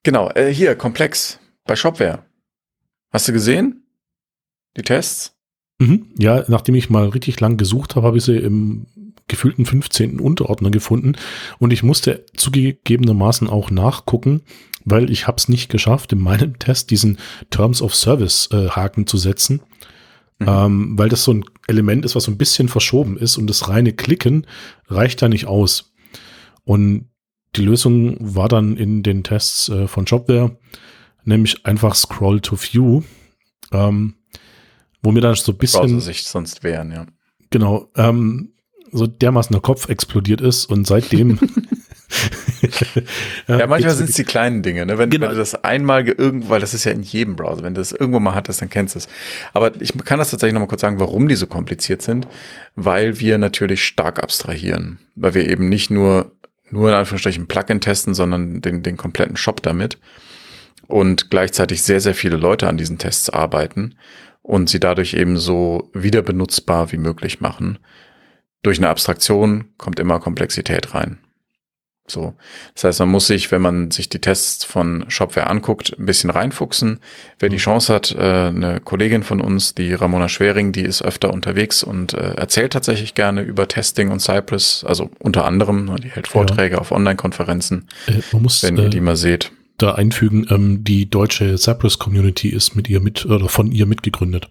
Genau, 0.02 0.30
äh, 0.30 0.52
hier, 0.52 0.76
komplex, 0.76 1.38
bei 1.64 1.76
Shopware. 1.76 2.24
Hast 3.10 3.28
du 3.28 3.32
gesehen? 3.32 3.86
Die 4.76 4.82
Tests? 4.82 5.33
Mhm. 5.84 6.06
Ja, 6.18 6.44
nachdem 6.48 6.74
ich 6.74 6.90
mal 6.90 7.08
richtig 7.08 7.40
lang 7.40 7.56
gesucht 7.56 7.96
habe, 7.96 8.06
habe 8.06 8.18
ich 8.18 8.24
sie 8.24 8.36
im 8.36 8.86
gefühlten 9.28 9.64
15. 9.64 10.20
Unterordner 10.20 10.70
gefunden 10.70 11.14
und 11.58 11.72
ich 11.72 11.82
musste 11.82 12.26
zugegebenermaßen 12.36 13.48
auch 13.48 13.70
nachgucken, 13.70 14.42
weil 14.84 15.10
ich 15.10 15.26
habe 15.26 15.38
es 15.38 15.48
nicht 15.48 15.70
geschafft, 15.70 16.12
in 16.12 16.20
meinem 16.20 16.58
Test 16.58 16.90
diesen 16.90 17.18
Terms 17.50 17.80
of 17.80 17.94
Service 17.94 18.48
äh, 18.52 18.68
Haken 18.68 19.06
zu 19.06 19.16
setzen, 19.16 19.62
mhm. 20.38 20.46
ähm, 20.48 20.98
weil 20.98 21.08
das 21.08 21.24
so 21.24 21.32
ein 21.32 21.44
Element 21.66 22.04
ist, 22.04 22.14
was 22.14 22.24
so 22.24 22.30
ein 22.30 22.38
bisschen 22.38 22.68
verschoben 22.68 23.16
ist 23.16 23.38
und 23.38 23.46
das 23.46 23.68
reine 23.68 23.92
Klicken 23.92 24.46
reicht 24.88 25.22
da 25.22 25.28
nicht 25.28 25.46
aus. 25.46 25.94
Und 26.64 27.08
die 27.56 27.62
Lösung 27.62 28.16
war 28.20 28.48
dann 28.48 28.76
in 28.76 29.02
den 29.02 29.22
Tests 29.22 29.68
äh, 29.68 29.86
von 29.86 30.06
Shopware, 30.06 30.56
nämlich 31.24 31.64
einfach 31.64 31.94
Scroll 31.94 32.40
to 32.40 32.56
View 32.56 33.02
ähm, 33.72 34.14
wo 35.04 35.12
mir 35.12 35.20
dann 35.20 35.34
so 35.34 35.52
ein 35.52 35.58
bisschen. 35.58 36.00
Sicht 36.00 36.26
sonst 36.26 36.64
wären, 36.64 36.90
ja. 36.90 37.06
Genau, 37.50 37.88
ähm, 37.96 38.52
so 38.90 39.06
dermaßen 39.06 39.52
der 39.52 39.60
Kopf 39.60 39.88
explodiert 39.88 40.40
ist 40.40 40.66
und 40.66 40.86
seitdem. 40.86 41.38
ja, 43.48 43.66
manchmal 43.66 43.94
sind 43.94 44.08
es 44.08 44.16
die 44.16 44.24
kleinen 44.24 44.62
Dinge, 44.62 44.86
ne? 44.86 44.98
Wenn, 44.98 45.10
genau. 45.10 45.26
wenn 45.26 45.34
du 45.34 45.38
das 45.38 45.54
einmal 45.62 46.06
irgendwo, 46.06 46.50
weil 46.50 46.60
das 46.60 46.74
ist 46.74 46.84
ja 46.84 46.92
in 46.92 47.02
jedem 47.02 47.36
Browser, 47.36 47.62
wenn 47.62 47.74
du 47.74 47.80
das 47.80 47.92
irgendwo 47.92 48.20
mal 48.20 48.34
hattest, 48.34 48.62
dann 48.62 48.70
kennst 48.70 48.94
du 48.94 49.00
es. 49.00 49.08
Aber 49.52 49.72
ich 49.80 49.92
kann 50.04 50.18
das 50.18 50.30
tatsächlich 50.30 50.54
nochmal 50.54 50.68
kurz 50.68 50.80
sagen, 50.80 51.00
warum 51.00 51.28
die 51.28 51.34
so 51.34 51.46
kompliziert 51.46 52.02
sind, 52.02 52.26
weil 52.76 53.20
wir 53.20 53.38
natürlich 53.38 53.84
stark 53.84 54.22
abstrahieren, 54.22 54.98
weil 55.16 55.34
wir 55.34 55.48
eben 55.48 55.68
nicht 55.68 55.90
nur 55.90 56.32
nur 56.70 56.88
in 56.88 56.94
Anführungsstrichen 56.94 57.46
Plugin 57.46 57.80
testen, 57.80 58.14
sondern 58.14 58.60
den, 58.60 58.82
den 58.82 58.96
kompletten 58.96 59.36
Shop 59.36 59.62
damit 59.62 59.98
und 60.86 61.30
gleichzeitig 61.30 61.82
sehr, 61.82 62.00
sehr 62.00 62.14
viele 62.14 62.36
Leute 62.36 62.68
an 62.68 62.76
diesen 62.76 62.98
Tests 62.98 63.30
arbeiten 63.30 63.94
und 64.44 64.68
sie 64.68 64.78
dadurch 64.78 65.14
eben 65.14 65.38
so 65.38 65.90
wieder 65.94 66.22
benutzbar 66.22 66.92
wie 66.92 66.98
möglich 66.98 67.40
machen. 67.40 67.78
Durch 68.62 68.78
eine 68.78 68.90
Abstraktion 68.90 69.64
kommt 69.78 69.98
immer 69.98 70.20
Komplexität 70.20 70.94
rein. 70.94 71.18
So. 72.06 72.34
Das 72.74 72.84
heißt, 72.84 73.00
man 73.00 73.08
muss 73.08 73.26
sich, 73.26 73.50
wenn 73.50 73.62
man 73.62 73.90
sich 73.90 74.10
die 74.10 74.20
Tests 74.20 74.62
von 74.62 75.06
Shopware 75.08 75.46
anguckt, 75.46 75.96
ein 75.98 76.04
bisschen 76.04 76.28
reinfuchsen. 76.28 77.00
Wer 77.38 77.48
die 77.48 77.56
Chance 77.56 77.94
hat, 77.94 78.14
äh, 78.14 78.18
eine 78.18 78.80
Kollegin 78.80 79.22
von 79.22 79.40
uns, 79.40 79.74
die 79.74 79.94
Ramona 79.94 80.28
Schwering, 80.28 80.72
die 80.72 80.82
ist 80.82 81.00
öfter 81.00 81.32
unterwegs 81.32 81.82
und 81.82 82.12
äh, 82.12 82.34
erzählt 82.34 82.74
tatsächlich 82.74 83.14
gerne 83.14 83.40
über 83.40 83.66
Testing 83.66 84.10
und 84.10 84.20
Cypress, 84.20 84.84
also 84.86 85.10
unter 85.18 85.46
anderem, 85.46 85.96
die 85.96 86.10
hält 86.10 86.28
Vorträge 86.28 86.74
ja. 86.74 86.80
auf 86.82 86.92
Online-Konferenzen, 86.92 87.88
äh, 88.06 88.20
wenn 88.60 88.76
ihr 88.76 88.90
die 88.90 89.00
mal 89.00 89.16
seht. 89.16 89.50
Da 89.84 89.96
einfügen, 89.96 90.46
ähm, 90.48 90.82
die 90.82 91.10
deutsche 91.10 91.58
Cypress 91.58 91.98
Community 91.98 92.48
ist 92.48 92.74
mit 92.74 92.88
ihr 92.88 93.00
mit 93.00 93.26
oder 93.26 93.50
von 93.50 93.70
ihr 93.70 93.84
mitgegründet. 93.84 94.48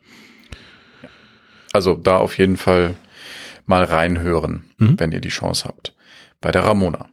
Also 1.72 1.96
da 1.96 2.17
auf 2.17 2.38
jeden 2.38 2.56
Fall 2.56 2.93
mal 3.65 3.84
reinhören, 3.84 4.65
mhm. 4.78 5.00
wenn 5.00 5.12
ihr 5.12 5.22
die 5.22 5.30
Chance 5.30 5.65
habt. 5.67 5.96
Bei 6.39 6.52
der 6.52 6.63
Ramona. 6.65 7.10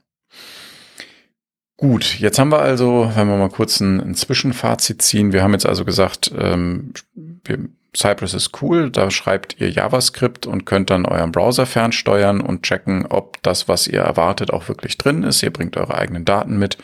Gut, 1.78 2.20
jetzt 2.20 2.38
haben 2.38 2.52
wir 2.52 2.59
also, 2.59 3.11
wenn 3.14 3.26
wir 3.26 3.38
mal 3.38 3.48
kurz 3.48 3.80
ein, 3.80 4.02
ein 4.02 4.14
Zwischenfazit 4.14 5.00
ziehen, 5.00 5.33
wir 5.33 5.42
haben 5.42 5.54
jetzt 5.54 5.64
also 5.64 5.87
gesagt, 5.87 6.30
ähm, 6.38 6.92
wir, 7.14 7.70
Cypress 7.96 8.35
ist 8.35 8.61
cool, 8.61 8.90
da 8.90 9.11
schreibt 9.11 9.59
ihr 9.62 9.70
JavaScript 9.70 10.46
und 10.46 10.66
könnt 10.66 10.90
dann 10.90 11.06
euren 11.06 11.33
Browser 11.33 11.64
fernsteuern 11.64 12.42
und 12.42 12.64
checken, 12.64 13.06
ob 13.06 13.42
das, 13.42 13.66
was 13.66 13.88
ihr 13.88 14.00
erwartet, 14.00 14.52
auch 14.52 14.68
wirklich 14.68 14.98
drin 14.98 15.22
ist. 15.22 15.42
Ihr 15.42 15.50
bringt 15.50 15.78
eure 15.78 15.94
eigenen 15.94 16.26
Daten 16.26 16.59
mit 16.59 16.76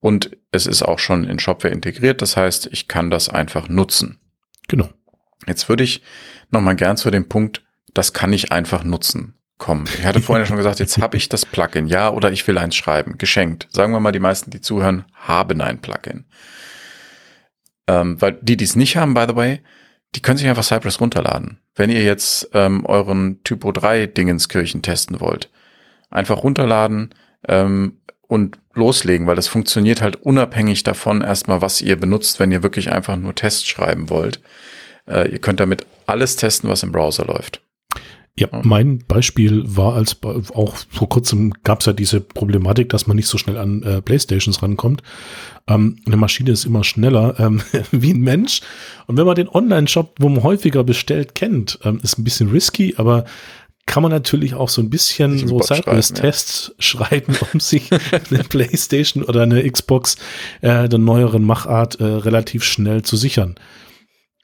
und 0.00 0.36
es 0.52 0.66
ist 0.66 0.82
auch 0.82 0.98
schon 0.98 1.24
in 1.24 1.38
Shopware 1.38 1.74
integriert, 1.74 2.22
das 2.22 2.36
heißt, 2.36 2.68
ich 2.72 2.88
kann 2.88 3.10
das 3.10 3.28
einfach 3.28 3.68
nutzen. 3.68 4.20
Genau. 4.68 4.88
Jetzt 5.46 5.68
würde 5.68 5.84
ich 5.84 6.02
nochmal 6.50 6.76
gern 6.76 6.96
zu 6.96 7.10
dem 7.10 7.28
Punkt, 7.28 7.64
das 7.94 8.12
kann 8.12 8.32
ich 8.32 8.52
einfach 8.52 8.84
nutzen 8.84 9.34
kommen. 9.56 9.88
Ich 9.98 10.04
hatte 10.04 10.22
vorhin 10.22 10.42
ja 10.42 10.46
schon 10.46 10.56
gesagt, 10.56 10.78
jetzt 10.78 10.98
habe 10.98 11.16
ich 11.16 11.28
das 11.28 11.44
Plugin, 11.44 11.86
ja, 11.86 12.10
oder 12.10 12.30
ich 12.30 12.46
will 12.46 12.58
eins 12.58 12.76
schreiben, 12.76 13.18
geschenkt. 13.18 13.66
Sagen 13.70 13.92
wir 13.92 14.00
mal, 14.00 14.12
die 14.12 14.20
meisten, 14.20 14.50
die 14.50 14.60
zuhören, 14.60 15.04
haben 15.14 15.60
ein 15.60 15.80
Plugin. 15.80 16.26
Ähm, 17.88 18.20
weil 18.20 18.38
die, 18.40 18.56
die 18.56 18.64
es 18.64 18.76
nicht 18.76 18.96
haben, 18.96 19.14
by 19.14 19.24
the 19.28 19.36
way, 19.36 19.60
die 20.14 20.22
können 20.22 20.38
sich 20.38 20.48
einfach 20.48 20.62
Cypress 20.62 21.00
runterladen. 21.00 21.58
Wenn 21.74 21.90
ihr 21.90 22.02
jetzt 22.02 22.50
ähm, 22.54 22.86
euren 22.86 23.42
Typo 23.42 23.72
3 23.72 24.06
Dingenskirchen 24.06 24.82
testen 24.82 25.20
wollt, 25.20 25.50
einfach 26.10 26.42
runterladen 26.42 27.14
ähm, 27.46 28.00
und 28.28 28.58
loslegen, 28.74 29.26
weil 29.26 29.36
das 29.36 29.48
funktioniert 29.48 30.02
halt 30.02 30.16
unabhängig 30.16 30.84
davon 30.84 31.22
erstmal, 31.22 31.60
was 31.60 31.80
ihr 31.80 31.96
benutzt, 31.96 32.38
wenn 32.38 32.52
ihr 32.52 32.62
wirklich 32.62 32.92
einfach 32.92 33.16
nur 33.16 33.34
Tests 33.34 33.66
schreiben 33.66 34.10
wollt. 34.10 34.40
Äh, 35.06 35.32
ihr 35.32 35.38
könnt 35.40 35.60
damit 35.60 35.86
alles 36.06 36.36
testen, 36.36 36.70
was 36.70 36.82
im 36.82 36.92
Browser 36.92 37.24
läuft. 37.24 37.62
Ja, 38.38 38.46
mein 38.62 39.00
Beispiel 39.08 39.64
war 39.66 39.94
als 39.94 40.16
auch 40.22 40.76
vor 40.90 41.08
kurzem 41.08 41.52
gab 41.64 41.80
es 41.80 41.86
ja 41.86 41.92
diese 41.92 42.20
Problematik, 42.20 42.88
dass 42.90 43.08
man 43.08 43.16
nicht 43.16 43.26
so 43.26 43.36
schnell 43.36 43.56
an 43.56 43.82
äh, 43.82 44.00
Playstations 44.00 44.62
rankommt. 44.62 45.02
Ähm, 45.66 45.98
eine 46.06 46.16
Maschine 46.16 46.52
ist 46.52 46.64
immer 46.64 46.84
schneller 46.84 47.34
ähm, 47.40 47.62
wie 47.90 48.12
ein 48.12 48.20
Mensch. 48.20 48.60
Und 49.08 49.16
wenn 49.16 49.26
man 49.26 49.34
den 49.34 49.48
Online-Shop, 49.48 50.14
wo 50.20 50.28
man 50.28 50.44
häufiger 50.44 50.84
bestellt, 50.84 51.34
kennt, 51.34 51.80
ähm, 51.82 51.98
ist 52.04 52.16
ein 52.16 52.24
bisschen 52.24 52.50
risky, 52.50 52.94
aber 52.96 53.24
kann 53.88 54.02
man 54.02 54.12
natürlich 54.12 54.54
auch 54.54 54.68
so 54.68 54.82
ein 54.82 54.90
bisschen 54.90 55.48
so 55.48 55.60
Cypress-Tests 55.60 56.74
schreiben, 56.78 57.32
ja. 57.32 57.38
schreiben, 57.38 57.48
um 57.54 57.58
sich 57.58 57.90
eine 57.90 58.44
Playstation 58.44 59.24
oder 59.24 59.42
eine 59.42 59.68
Xbox 59.68 60.16
äh, 60.60 60.88
der 60.88 60.98
neueren 60.98 61.42
Machart 61.42 61.98
äh, 61.98 62.04
relativ 62.04 62.62
schnell 62.62 63.02
zu 63.02 63.16
sichern. 63.16 63.56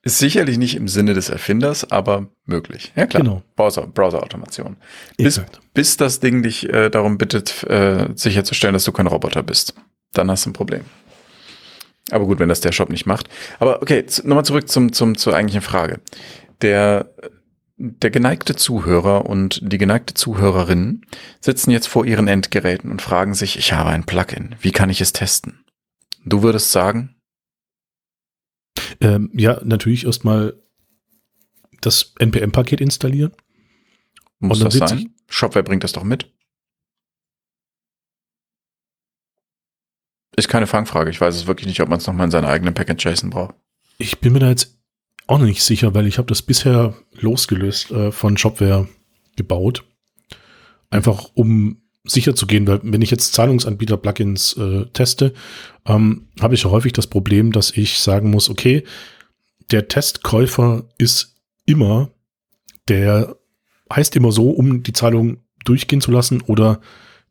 Ist 0.02 0.18
sicherlich 0.18 0.58
nicht 0.58 0.74
im 0.74 0.88
Sinne 0.88 1.14
des 1.14 1.28
Erfinders, 1.28 1.90
aber 1.90 2.28
möglich. 2.46 2.92
Ja 2.96 3.06
klar. 3.06 3.22
Genau. 3.22 3.42
Browser, 3.54 3.86
Browser-Automation. 3.86 4.76
Bis, 5.16 5.40
bis 5.72 5.96
das 5.96 6.20
Ding 6.20 6.42
dich 6.42 6.68
äh, 6.68 6.90
darum 6.90 7.16
bittet, 7.16 7.64
äh, 7.64 8.08
sicherzustellen, 8.14 8.74
dass 8.74 8.84
du 8.84 8.92
kein 8.92 9.06
Roboter 9.06 9.42
bist. 9.42 9.74
Dann 10.12 10.30
hast 10.30 10.46
du 10.46 10.50
ein 10.50 10.54
Problem. 10.54 10.82
Aber 12.10 12.26
gut, 12.26 12.38
wenn 12.38 12.48
das 12.48 12.60
der 12.60 12.72
Shop 12.72 12.90
nicht 12.90 13.06
macht. 13.06 13.28
Aber 13.58 13.80
okay, 13.80 14.04
nochmal 14.24 14.44
zurück 14.44 14.68
zum, 14.68 14.92
zum, 14.92 15.16
zur 15.16 15.34
eigentlichen 15.34 15.62
Frage. 15.62 16.00
Der, 16.60 17.10
der 17.76 18.10
geneigte 18.10 18.54
Zuhörer 18.54 19.26
und 19.26 19.60
die 19.62 19.78
geneigte 19.78 20.14
Zuhörerin 20.14 21.04
sitzen 21.40 21.70
jetzt 21.70 21.88
vor 21.88 22.06
ihren 22.06 22.28
Endgeräten 22.28 22.90
und 22.90 23.02
fragen 23.02 23.34
sich, 23.34 23.58
ich 23.58 23.72
habe 23.72 23.90
ein 23.90 24.04
Plugin. 24.04 24.54
Wie 24.60 24.72
kann 24.72 24.90
ich 24.90 25.00
es 25.00 25.12
testen? 25.12 25.64
Du 26.24 26.42
würdest 26.42 26.70
sagen, 26.70 27.16
ähm, 29.00 29.30
ja, 29.34 29.60
natürlich 29.64 30.06
erstmal 30.06 30.54
das 31.80 32.14
NPM-Paket 32.18 32.80
installieren. 32.80 33.32
Muss 34.38 34.60
das 34.60 34.74
sein? 34.74 35.14
Shopware 35.28 35.64
bringt 35.64 35.84
das 35.84 35.92
doch 35.92 36.04
mit. 36.04 36.32
Ist 40.36 40.48
keine 40.48 40.66
Fangfrage. 40.66 41.10
Ich 41.10 41.20
weiß 41.20 41.34
es 41.34 41.46
wirklich 41.46 41.66
nicht, 41.66 41.80
ob 41.80 41.88
man 41.88 41.98
es 41.98 42.06
nochmal 42.06 42.26
in 42.26 42.30
seiner 42.30 42.48
eigenen 42.48 42.74
Package-JSON 42.74 43.30
braucht. 43.30 43.54
Ich 43.98 44.18
bin 44.20 44.32
mir 44.32 44.40
da 44.40 44.48
jetzt 44.48 44.76
auch 45.26 45.38
noch 45.38 45.46
nicht 45.46 45.62
sicher, 45.62 45.94
weil 45.94 46.06
ich 46.06 46.18
habe 46.18 46.28
das 46.28 46.42
bisher 46.42 46.94
losgelöst 47.12 47.90
äh, 47.90 48.12
von 48.12 48.36
Shopware 48.36 48.88
gebaut. 49.36 49.84
Einfach 50.90 51.30
um 51.34 51.82
sicher 52.04 52.34
zu 52.34 52.46
gehen, 52.46 52.66
weil 52.66 52.80
wenn 52.82 53.02
ich 53.02 53.10
jetzt 53.10 53.32
Zahlungsanbieter-Plugins 53.32 54.56
äh, 54.58 54.86
teste, 54.92 55.32
ähm, 55.86 56.28
habe 56.40 56.54
ich 56.54 56.64
häufig 56.64 56.92
das 56.92 57.06
Problem, 57.06 57.52
dass 57.52 57.70
ich 57.70 57.98
sagen 57.98 58.30
muss, 58.30 58.50
okay, 58.50 58.84
der 59.70 59.88
Testkäufer 59.88 60.88
ist 60.98 61.36
immer, 61.64 62.10
der 62.88 63.36
heißt 63.92 64.16
immer 64.16 64.32
so, 64.32 64.50
um 64.50 64.82
die 64.82 64.92
Zahlung 64.92 65.38
durchgehen 65.64 66.02
zu 66.02 66.10
lassen 66.10 66.42
oder 66.42 66.80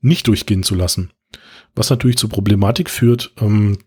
nicht 0.02 0.28
durchgehen 0.28 0.64
zu 0.64 0.74
lassen. 0.74 1.12
Was 1.76 1.90
natürlich 1.90 2.18
zur 2.18 2.30
Problematik 2.30 2.90
führt, 2.90 3.34
ähm, 3.40 3.78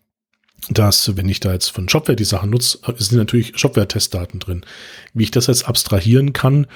dass, 0.68 1.16
wenn 1.16 1.28
ich 1.28 1.40
da 1.40 1.52
jetzt 1.52 1.68
von 1.68 1.88
Shopware 1.88 2.16
die 2.16 2.24
Sachen 2.24 2.50
nutze, 2.50 2.78
äh, 2.86 2.92
sind 2.96 3.18
natürlich 3.18 3.58
Shopware-Testdaten 3.58 4.40
drin. 4.40 4.64
Wie 5.14 5.24
ich 5.24 5.30
das 5.30 5.46
jetzt 5.46 5.68
abstrahieren 5.68 6.32
kann, 6.32 6.66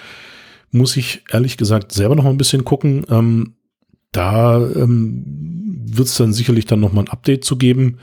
muss 0.71 0.97
ich 0.97 1.25
ehrlich 1.31 1.57
gesagt 1.57 1.93
selber 1.93 2.15
noch 2.15 2.25
mal 2.25 2.31
ein 2.31 2.39
bisschen 2.39 2.65
gucken. 2.65 3.05
Ähm, 3.09 3.55
da 4.13 4.59
ähm, 4.59 5.25
wird 5.87 6.09
es 6.09 6.17
dann 6.17 6.33
sicherlich 6.33 6.67
dann 6.67 6.81
nochmal 6.81 7.05
ein 7.05 7.11
Update 7.11 7.45
zu 7.45 7.57
geben. 7.57 7.99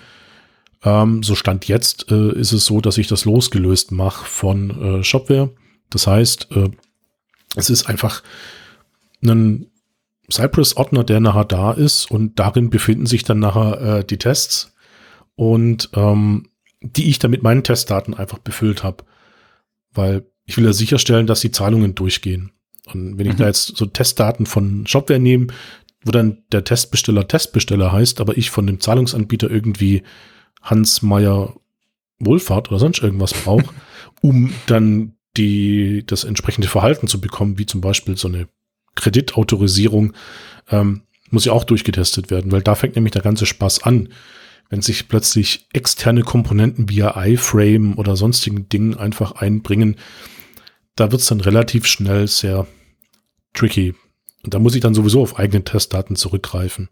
Ähm, 0.83 1.23
so 1.23 1.35
stand 1.35 1.67
jetzt 1.67 2.11
äh, 2.11 2.33
ist 2.33 2.51
es 2.51 2.65
so, 2.65 2.81
dass 2.81 2.97
ich 2.97 3.07
das 3.07 3.25
losgelöst 3.25 3.91
mache 3.91 4.25
von 4.25 4.99
äh, 4.99 5.03
Shopware. 5.03 5.51
Das 5.89 6.07
heißt, 6.07 6.49
äh, 6.51 6.69
es 7.55 7.69
ist 7.69 7.87
einfach 7.87 8.23
ein 9.23 9.67
Cypress-Ordner, 10.31 11.03
der 11.03 11.19
nachher 11.19 11.45
da 11.45 11.71
ist 11.71 12.11
und 12.11 12.37
darin 12.37 12.69
befinden 12.69 13.05
sich 13.05 13.23
dann 13.23 13.39
nachher 13.39 13.81
äh, 13.81 14.05
die 14.05 14.17
Tests 14.17 14.73
und 15.37 15.91
ähm, 15.93 16.49
die 16.81 17.09
ich 17.09 17.19
dann 17.19 17.31
mit 17.31 17.43
meinen 17.43 17.63
Testdaten 17.63 18.13
einfach 18.13 18.39
befüllt 18.39 18.83
habe. 18.83 19.05
Weil 19.93 20.25
ich 20.45 20.57
will 20.57 20.65
ja 20.65 20.73
sicherstellen, 20.73 21.27
dass 21.27 21.39
die 21.39 21.51
Zahlungen 21.51 21.95
durchgehen. 21.95 22.51
Und 22.85 23.17
wenn 23.17 23.27
ich 23.27 23.33
mhm. 23.33 23.37
da 23.37 23.47
jetzt 23.47 23.77
so 23.77 23.85
Testdaten 23.85 24.45
von 24.45 24.85
Shopware 24.87 25.19
nehme, 25.19 25.47
wo 26.03 26.11
dann 26.11 26.43
der 26.51 26.63
Testbesteller 26.63 27.27
Testbesteller 27.27 27.91
heißt, 27.91 28.19
aber 28.19 28.37
ich 28.37 28.49
von 28.49 28.65
dem 28.67 28.79
Zahlungsanbieter 28.79 29.49
irgendwie 29.49 30.03
Hans 30.61 31.01
Meyer 31.01 31.55
Wohlfahrt 32.19 32.69
oder 32.69 32.79
sonst 32.79 33.01
irgendwas 33.03 33.33
brauche, 33.33 33.73
um 34.21 34.53
dann 34.65 35.13
die, 35.35 36.03
das 36.05 36.23
entsprechende 36.23 36.67
Verhalten 36.67 37.07
zu 37.07 37.21
bekommen, 37.21 37.59
wie 37.59 37.67
zum 37.67 37.81
Beispiel 37.81 38.17
so 38.17 38.27
eine 38.27 38.47
Kreditautorisierung, 38.95 40.13
ähm, 40.69 41.03
muss 41.29 41.45
ja 41.45 41.53
auch 41.53 41.65
durchgetestet 41.65 42.31
werden, 42.31 42.51
weil 42.51 42.61
da 42.61 42.73
fängt 42.73 42.95
nämlich 42.95 43.11
der 43.11 43.21
ganze 43.21 43.45
Spaß 43.45 43.83
an. 43.83 44.09
Wenn 44.69 44.81
sich 44.81 45.07
plötzlich 45.07 45.67
externe 45.73 46.23
Komponenten 46.23 46.89
via 46.89 47.15
iFrame 47.25 47.97
oder 47.97 48.15
sonstigen 48.15 48.67
Dingen 48.69 48.97
einfach 48.97 49.33
einbringen, 49.33 49.95
da 50.95 51.11
wird 51.11 51.21
es 51.21 51.27
dann 51.27 51.41
relativ 51.41 51.85
schnell 51.85 52.27
sehr 52.27 52.67
tricky. 53.53 53.95
Und 54.43 54.53
da 54.53 54.59
muss 54.59 54.75
ich 54.75 54.81
dann 54.81 54.93
sowieso 54.93 55.21
auf 55.21 55.39
eigene 55.39 55.63
Testdaten 55.63 56.15
zurückgreifen. 56.15 56.89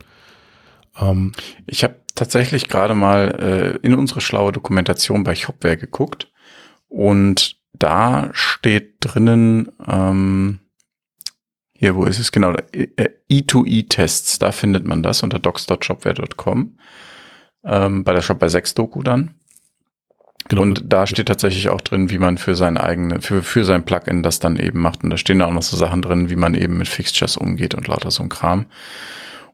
Ähm, 0.99 1.33
ich 1.67 1.83
habe 1.83 2.01
tatsächlich 2.15 2.67
gerade 2.67 2.95
mal 2.95 3.79
äh, 3.81 3.85
in 3.85 3.95
unsere 3.95 4.21
schlaue 4.21 4.51
Dokumentation 4.51 5.23
bei 5.23 5.35
Shopware 5.35 5.77
geguckt 5.77 6.31
Und 6.87 7.57
da 7.73 8.29
steht 8.33 8.95
drinnen, 9.01 9.71
ähm, 9.85 10.59
hier, 11.77 11.95
wo 11.95 12.05
ist 12.05 12.19
es? 12.19 12.31
Genau, 12.31 12.51
E2E-Tests, 12.51 14.39
da 14.39 14.53
findet 14.53 14.85
man 14.85 15.03
das 15.03 15.23
unter 15.23 15.39
docs.shopware.com. 15.39 16.77
Ähm, 17.65 18.03
bei 18.03 18.13
der 18.13 18.21
Shop 18.21 18.39
bei 18.39 18.47
6 18.47 18.75
Doku 18.75 19.01
dann. 19.01 19.35
Genau. 20.47 20.61
Und 20.61 20.83
da 20.85 21.07
steht 21.07 21.27
tatsächlich 21.27 21.69
auch 21.69 21.81
drin, 21.81 22.11
wie 22.11 22.19
man 22.19 22.37
für 22.37 22.55
sein 22.55 22.77
eigene, 22.77 23.21
für, 23.21 23.41
für 23.41 23.65
sein 23.65 23.83
Plugin 23.83 24.21
das 24.21 24.39
dann 24.39 24.57
eben 24.57 24.79
macht. 24.79 25.03
Und 25.03 25.09
da 25.09 25.17
stehen 25.17 25.41
auch 25.41 25.51
noch 25.51 25.63
so 25.63 25.75
Sachen 25.75 26.01
drin, 26.03 26.29
wie 26.29 26.35
man 26.35 26.53
eben 26.53 26.77
mit 26.77 26.87
Fixtures 26.87 27.37
umgeht 27.37 27.73
und 27.73 27.87
lauter 27.87 28.11
so 28.11 28.21
ein 28.21 28.29
Kram. 28.29 28.67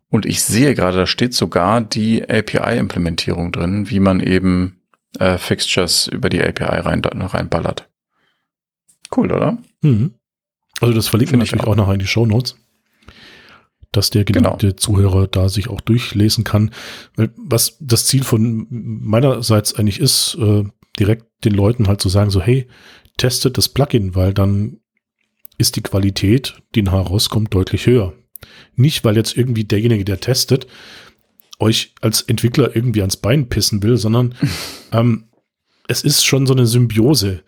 Und 0.09 0.25
ich 0.25 0.43
sehe 0.43 0.75
gerade, 0.75 0.97
da 0.97 1.07
steht 1.07 1.33
sogar 1.33 1.79
die 1.79 2.29
API-Implementierung 2.29 3.53
drin, 3.53 3.89
wie 3.89 4.01
man 4.01 4.19
eben 4.19 4.81
äh, 5.19 5.37
Fixtures 5.37 6.07
über 6.07 6.29
die 6.29 6.43
API 6.43 6.65
rein, 6.65 7.01
reinballert. 7.03 7.89
Cool, 9.15 9.31
oder? 9.31 9.57
Mhm. 9.81 10.15
Also 10.81 10.93
das 10.93 11.07
verlinken 11.07 11.33
wir 11.33 11.45
natürlich 11.45 11.63
auch. 11.63 11.69
auch 11.69 11.75
noch 11.75 11.91
in 11.91 11.99
die 11.99 12.07
Show 12.07 12.25
Notes, 12.25 12.57
dass 13.91 14.09
der 14.09 14.23
geliebte 14.23 14.67
genau. 14.67 14.73
Zuhörer 14.73 15.27
da 15.27 15.49
sich 15.49 15.69
auch 15.69 15.81
durchlesen 15.81 16.43
kann. 16.43 16.71
Was 17.35 17.77
das 17.79 18.05
Ziel 18.05 18.23
von 18.23 18.67
meinerseits 18.69 19.75
eigentlich 19.75 19.99
ist, 19.99 20.37
äh, 20.39 20.63
direkt 20.99 21.25
den 21.43 21.53
Leuten 21.53 21.87
halt 21.87 22.01
zu 22.01 22.09
sagen, 22.09 22.29
so 22.29 22.41
hey, 22.41 22.67
testet 23.17 23.57
das 23.57 23.69
Plugin, 23.69 24.15
weil 24.15 24.33
dann 24.33 24.77
ist 25.57 25.75
die 25.75 25.81
Qualität, 25.81 26.61
die 26.75 26.81
nachher 26.81 27.01
rauskommt, 27.01 27.53
deutlich 27.53 27.85
höher. 27.85 28.13
Nicht, 28.75 29.03
weil 29.03 29.15
jetzt 29.15 29.37
irgendwie 29.37 29.63
derjenige, 29.63 30.05
der 30.05 30.19
testet, 30.19 30.67
euch 31.59 31.93
als 32.01 32.21
Entwickler 32.23 32.75
irgendwie 32.75 33.01
ans 33.01 33.17
Bein 33.17 33.47
pissen 33.47 33.83
will, 33.83 33.97
sondern 33.97 34.35
ähm, 34.91 35.25
es 35.87 36.03
ist 36.03 36.25
schon 36.25 36.47
so 36.47 36.53
eine 36.53 36.65
Symbiose. 36.65 37.43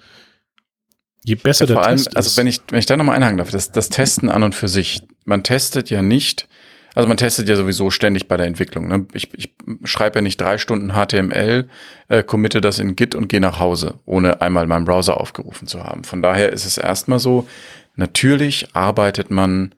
Je 1.24 1.36
besser 1.36 1.66
ja, 1.66 1.76
der 1.76 1.84
allem, 1.84 1.98
Test 1.98 2.16
also 2.16 2.28
ist. 2.28 2.38
Also 2.38 2.38
wenn 2.38 2.48
ich, 2.48 2.62
wenn 2.70 2.80
ich 2.80 2.86
da 2.86 2.98
nochmal 2.98 3.16
einhaken 3.16 3.38
darf, 3.38 3.52
das, 3.52 3.72
das 3.72 3.90
Testen 3.90 4.30
an 4.30 4.44
und 4.44 4.56
für 4.56 4.68
sich. 4.68 5.02
Man 5.26 5.44
testet 5.44 5.90
ja 5.90 6.02
nicht, 6.02 6.50
also 6.96 7.08
man 7.08 7.18
testet 7.18 7.48
ja 7.48 7.56
sowieso 7.56 7.90
ständig 7.92 8.28
bei 8.28 8.38
der 8.38 8.46
Entwicklung. 8.46 8.88
Ne? 8.88 9.06
Ich, 9.14 9.30
ich 9.34 9.54
schreibe 9.84 10.20
ja 10.20 10.22
nicht 10.22 10.40
drei 10.40 10.58
Stunden 10.58 10.94
HTML, 10.94 11.70
äh, 12.10 12.24
committe 12.24 12.62
das 12.62 12.80
in 12.80 12.96
Git 12.96 13.16
und 13.16 13.30
gehe 13.30 13.40
nach 13.40 13.60
Hause, 13.60 13.96
ohne 14.06 14.42
einmal 14.42 14.68
meinen 14.68 14.86
Browser 14.86 15.20
aufgerufen 15.20 15.68
zu 15.68 15.84
haben. 15.84 16.04
Von 16.04 16.22
daher 16.22 16.52
ist 16.52 16.66
es 16.66 16.78
erstmal 16.78 17.20
so, 17.20 17.48
natürlich 17.96 18.76
arbeitet 18.76 19.32
man 19.32 19.74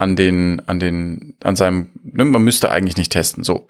an 0.00 0.16
den, 0.16 0.62
an 0.66 0.80
den, 0.80 1.34
an 1.44 1.56
seinem, 1.56 1.90
ne, 2.02 2.24
man 2.24 2.42
müsste 2.42 2.70
eigentlich 2.70 2.96
nicht 2.96 3.12
testen. 3.12 3.44
So. 3.44 3.68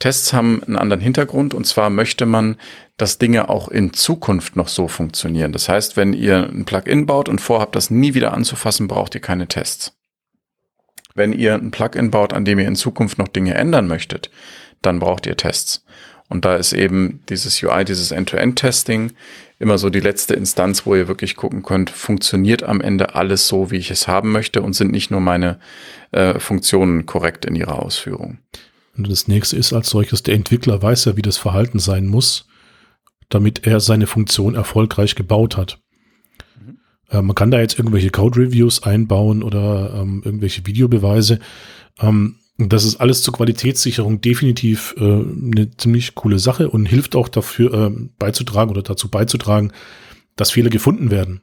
Tests 0.00 0.32
haben 0.32 0.60
einen 0.64 0.74
anderen 0.74 1.00
Hintergrund 1.00 1.54
und 1.54 1.68
zwar 1.68 1.88
möchte 1.88 2.26
man, 2.26 2.56
dass 2.96 3.18
Dinge 3.18 3.48
auch 3.48 3.68
in 3.68 3.92
Zukunft 3.92 4.56
noch 4.56 4.66
so 4.66 4.88
funktionieren. 4.88 5.52
Das 5.52 5.68
heißt, 5.68 5.96
wenn 5.96 6.14
ihr 6.14 6.48
ein 6.50 6.64
Plugin 6.64 7.06
baut 7.06 7.28
und 7.28 7.40
vorhabt, 7.40 7.76
das 7.76 7.90
nie 7.90 8.14
wieder 8.14 8.34
anzufassen, 8.34 8.88
braucht 8.88 9.14
ihr 9.14 9.20
keine 9.20 9.46
Tests. 9.46 9.96
Wenn 11.14 11.32
ihr 11.32 11.54
ein 11.54 11.70
Plugin 11.70 12.10
baut, 12.10 12.32
an 12.32 12.44
dem 12.44 12.58
ihr 12.58 12.66
in 12.66 12.74
Zukunft 12.74 13.18
noch 13.18 13.28
Dinge 13.28 13.54
ändern 13.54 13.86
möchtet, 13.86 14.30
dann 14.82 14.98
braucht 14.98 15.26
ihr 15.26 15.36
Tests. 15.36 15.84
Und 16.28 16.44
da 16.44 16.56
ist 16.56 16.72
eben 16.72 17.20
dieses 17.28 17.62
UI, 17.62 17.84
dieses 17.84 18.10
End-to-End-Testing 18.10 19.12
immer 19.58 19.78
so 19.78 19.90
die 19.90 20.00
letzte 20.00 20.34
Instanz, 20.34 20.86
wo 20.86 20.94
ihr 20.94 21.08
wirklich 21.08 21.36
gucken 21.36 21.62
könnt, 21.62 21.90
funktioniert 21.90 22.62
am 22.62 22.80
Ende 22.80 23.14
alles 23.14 23.48
so, 23.48 23.70
wie 23.70 23.76
ich 23.76 23.90
es 23.90 24.06
haben 24.06 24.30
möchte 24.30 24.62
und 24.62 24.74
sind 24.74 24.92
nicht 24.92 25.10
nur 25.10 25.20
meine 25.20 25.58
äh, 26.12 26.38
Funktionen 26.38 27.06
korrekt 27.06 27.44
in 27.44 27.56
ihrer 27.56 27.82
Ausführung. 27.82 28.38
Und 28.96 29.10
das 29.10 29.28
nächste 29.28 29.56
ist 29.56 29.72
als 29.72 29.90
solches, 29.90 30.22
der 30.22 30.34
Entwickler 30.34 30.82
weiß 30.82 31.06
ja, 31.06 31.16
wie 31.16 31.22
das 31.22 31.36
Verhalten 31.36 31.78
sein 31.78 32.06
muss, 32.06 32.46
damit 33.28 33.66
er 33.66 33.80
seine 33.80 34.06
Funktion 34.06 34.54
erfolgreich 34.54 35.14
gebaut 35.14 35.56
hat. 35.56 35.80
Mhm. 36.60 36.78
Äh, 37.10 37.22
man 37.22 37.34
kann 37.34 37.50
da 37.50 37.60
jetzt 37.60 37.78
irgendwelche 37.78 38.10
Code-Reviews 38.10 38.84
einbauen 38.84 39.42
oder 39.42 39.94
ähm, 39.94 40.22
irgendwelche 40.24 40.66
Videobeweise. 40.66 41.40
Ähm, 42.00 42.36
das 42.58 42.84
ist 42.84 42.96
alles 42.96 43.22
zur 43.22 43.34
Qualitätssicherung 43.34 44.20
definitiv 44.20 44.94
äh, 44.98 45.02
eine 45.02 45.70
ziemlich 45.76 46.16
coole 46.16 46.40
Sache 46.40 46.68
und 46.68 46.86
hilft 46.86 47.14
auch 47.14 47.28
dafür 47.28 47.72
äh, 47.72 47.90
beizutragen 48.18 48.70
oder 48.70 48.82
dazu 48.82 49.08
beizutragen, 49.08 49.72
dass 50.34 50.50
Fehler 50.50 50.68
gefunden 50.68 51.12
werden. 51.12 51.40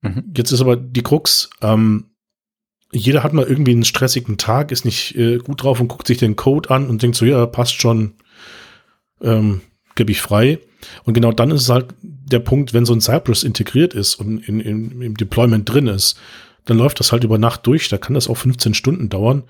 Mhm. 0.00 0.24
Jetzt 0.34 0.50
ist 0.50 0.62
aber 0.62 0.76
die 0.76 1.02
Krux, 1.02 1.50
ähm, 1.60 2.06
jeder 2.90 3.22
hat 3.22 3.34
mal 3.34 3.44
irgendwie 3.44 3.72
einen 3.72 3.84
stressigen 3.84 4.38
Tag, 4.38 4.72
ist 4.72 4.84
nicht 4.84 5.14
äh, 5.16 5.38
gut 5.38 5.62
drauf 5.62 5.80
und 5.80 5.88
guckt 5.88 6.06
sich 6.06 6.18
den 6.18 6.36
Code 6.36 6.70
an 6.70 6.88
und 6.88 7.02
denkt 7.02 7.16
so, 7.16 7.26
ja, 7.26 7.44
passt 7.44 7.80
schon, 7.80 8.14
ähm, 9.20 9.60
gebe 9.94 10.12
ich 10.12 10.22
frei. 10.22 10.58
Und 11.02 11.14
genau 11.14 11.32
dann 11.32 11.50
ist 11.50 11.62
es 11.62 11.68
halt 11.68 11.94
der 12.00 12.38
Punkt, 12.38 12.72
wenn 12.72 12.86
so 12.86 12.94
ein 12.94 13.00
Cypress 13.00 13.42
integriert 13.42 13.94
ist 13.94 14.14
und 14.14 14.46
in, 14.48 14.60
in, 14.60 15.02
im 15.02 15.16
Deployment 15.16 15.68
drin 15.68 15.86
ist, 15.86 16.18
dann 16.64 16.78
läuft 16.78 17.00
das 17.00 17.12
halt 17.12 17.24
über 17.24 17.36
Nacht 17.36 17.66
durch, 17.66 17.88
da 17.88 17.98
kann 17.98 18.14
das 18.14 18.28
auch 18.28 18.36
15 18.36 18.72
Stunden 18.72 19.08
dauern. 19.10 19.44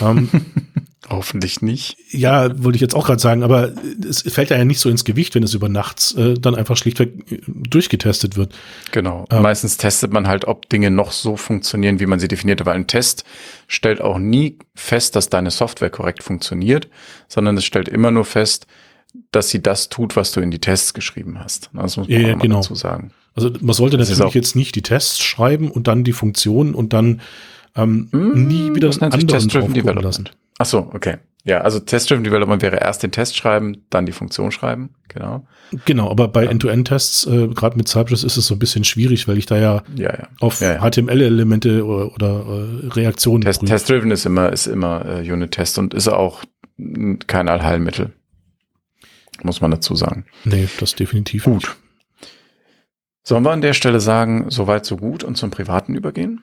Ähm, 0.00 0.28
Hoffentlich 1.08 1.62
nicht. 1.62 1.96
Ja, 2.10 2.62
wollte 2.64 2.76
ich 2.76 2.82
jetzt 2.82 2.94
auch 2.94 3.06
gerade 3.06 3.20
sagen, 3.20 3.44
aber 3.44 3.72
es 4.08 4.22
fällt 4.22 4.50
ja 4.50 4.64
nicht 4.64 4.80
so 4.80 4.90
ins 4.90 5.04
Gewicht, 5.04 5.36
wenn 5.36 5.44
es 5.44 5.54
über 5.54 5.68
nachts 5.68 6.14
äh, 6.14 6.34
dann 6.34 6.56
einfach 6.56 6.76
schlichtweg 6.76 7.30
äh, 7.30 7.40
durchgetestet 7.46 8.36
wird. 8.36 8.52
Genau. 8.90 9.24
Ähm, 9.30 9.42
Meistens 9.42 9.76
testet 9.76 10.12
man 10.12 10.26
halt, 10.26 10.46
ob 10.46 10.68
Dinge 10.68 10.90
noch 10.90 11.12
so 11.12 11.36
funktionieren, 11.36 12.00
wie 12.00 12.06
man 12.06 12.18
sie 12.18 12.26
definiert. 12.26 12.64
Weil 12.66 12.74
ein 12.74 12.88
Test 12.88 13.24
stellt 13.68 14.00
auch 14.00 14.18
nie 14.18 14.58
fest, 14.74 15.14
dass 15.14 15.28
deine 15.28 15.52
Software 15.52 15.90
korrekt 15.90 16.24
funktioniert, 16.24 16.88
sondern 17.28 17.56
es 17.56 17.64
stellt 17.64 17.88
immer 17.88 18.10
nur 18.10 18.24
fest, 18.24 18.66
dass 19.30 19.48
sie 19.48 19.62
das 19.62 19.88
tut, 19.88 20.16
was 20.16 20.32
du 20.32 20.40
in 20.40 20.50
die 20.50 20.58
Tests 20.58 20.92
geschrieben 20.92 21.38
hast. 21.38 21.70
Das 21.72 21.96
muss 21.96 22.08
man 22.08 22.20
ja, 22.20 22.34
genau. 22.34 22.56
dazu 22.56 22.74
sagen. 22.74 23.12
Also 23.36 23.50
man 23.60 23.74
sollte 23.74 23.96
das 23.96 24.08
natürlich 24.10 24.34
jetzt 24.34 24.56
nicht 24.56 24.74
die 24.74 24.82
Tests 24.82 25.22
schreiben 25.22 25.70
und 25.70 25.86
dann 25.86 26.02
die 26.02 26.12
Funktion 26.12 26.74
und 26.74 26.92
dann 26.92 27.20
ähm, 27.76 28.08
mm, 28.12 28.46
nie 28.46 28.74
wieder 28.74 28.88
das 28.88 29.00
anderen 29.00 29.28
Test-Driven 29.28 29.74
Development 29.74 30.04
lassen. 30.04 30.28
Ach 30.58 30.66
so, 30.66 30.90
okay. 30.92 31.16
Ja, 31.44 31.60
also 31.60 31.78
Test-Driven 31.78 32.24
Development 32.24 32.60
wäre 32.60 32.76
erst 32.76 33.04
den 33.04 33.12
Test 33.12 33.36
schreiben, 33.36 33.84
dann 33.90 34.04
die 34.04 34.12
Funktion 34.12 34.50
schreiben, 34.50 34.90
genau. 35.06 35.46
Genau, 35.84 36.10
aber 36.10 36.26
bei 36.26 36.46
End-to-End-Tests, 36.46 37.26
äh, 37.26 37.48
gerade 37.48 37.76
mit 37.76 37.86
Cypress, 37.86 38.24
ist 38.24 38.36
es 38.36 38.46
so 38.46 38.54
ein 38.56 38.58
bisschen 38.58 38.82
schwierig, 38.82 39.28
weil 39.28 39.38
ich 39.38 39.46
da 39.46 39.56
ja, 39.56 39.82
ja, 39.94 40.10
ja. 40.10 40.28
auf 40.40 40.60
ja, 40.60 40.80
HTML-Elemente 40.80 41.84
oder, 41.84 42.12
oder 42.14 42.28
äh, 42.28 42.88
Reaktionen 42.88 43.42
Test, 43.42 43.64
Test-Driven 43.64 44.10
ist 44.10 44.26
immer, 44.26 44.52
ist 44.52 44.66
immer 44.66 45.04
äh, 45.06 45.32
Unit-Test 45.32 45.78
und 45.78 45.94
ist 45.94 46.08
auch 46.08 46.42
kein 47.26 47.48
Allheilmittel. 47.48 48.12
Muss 49.42 49.60
man 49.60 49.70
dazu 49.70 49.94
sagen. 49.94 50.24
Nee, 50.44 50.68
das 50.80 50.94
definitiv 50.94 51.44
Gut. 51.44 51.62
Nicht. 51.62 51.76
Sollen 53.22 53.44
wir 53.44 53.50
an 53.50 53.60
der 53.60 53.72
Stelle 53.72 54.00
sagen, 54.00 54.46
soweit 54.50 54.86
so 54.86 54.96
gut 54.96 55.24
und 55.24 55.36
zum 55.36 55.50
Privaten 55.50 55.94
übergehen? 55.94 56.42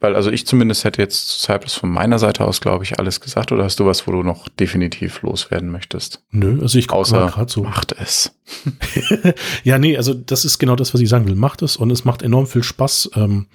Weil 0.00 0.14
also 0.14 0.30
ich 0.30 0.46
zumindest 0.46 0.84
hätte 0.84 1.02
jetzt 1.02 1.28
zu 1.28 1.40
Cypress 1.40 1.74
von 1.74 1.90
meiner 1.90 2.20
Seite 2.20 2.44
aus, 2.44 2.60
glaube 2.60 2.84
ich, 2.84 2.98
alles 3.00 3.20
gesagt. 3.20 3.50
Oder 3.50 3.64
hast 3.64 3.80
du 3.80 3.86
was, 3.86 4.06
wo 4.06 4.12
du 4.12 4.22
noch 4.22 4.48
definitiv 4.48 5.22
loswerden 5.22 5.70
möchtest? 5.70 6.22
Nö, 6.30 6.60
also 6.62 6.78
ich 6.78 6.90
außer 6.90 7.26
gerade 7.26 7.50
so. 7.50 7.64
Macht 7.64 7.92
es. 7.98 8.32
ja, 9.64 9.78
nee, 9.78 9.96
also 9.96 10.14
das 10.14 10.44
ist 10.44 10.58
genau 10.58 10.76
das, 10.76 10.94
was 10.94 11.00
ich 11.00 11.08
sagen 11.08 11.26
will. 11.26 11.34
Macht 11.34 11.62
es 11.62 11.76
und 11.76 11.90
es 11.90 12.04
macht 12.04 12.22
enorm 12.22 12.46
viel 12.46 12.62
Spaß, 12.62 13.10
ähm, 13.16 13.46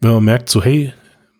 wenn 0.00 0.12
man 0.12 0.24
merkt, 0.24 0.50
so 0.50 0.62
hey, 0.62 0.92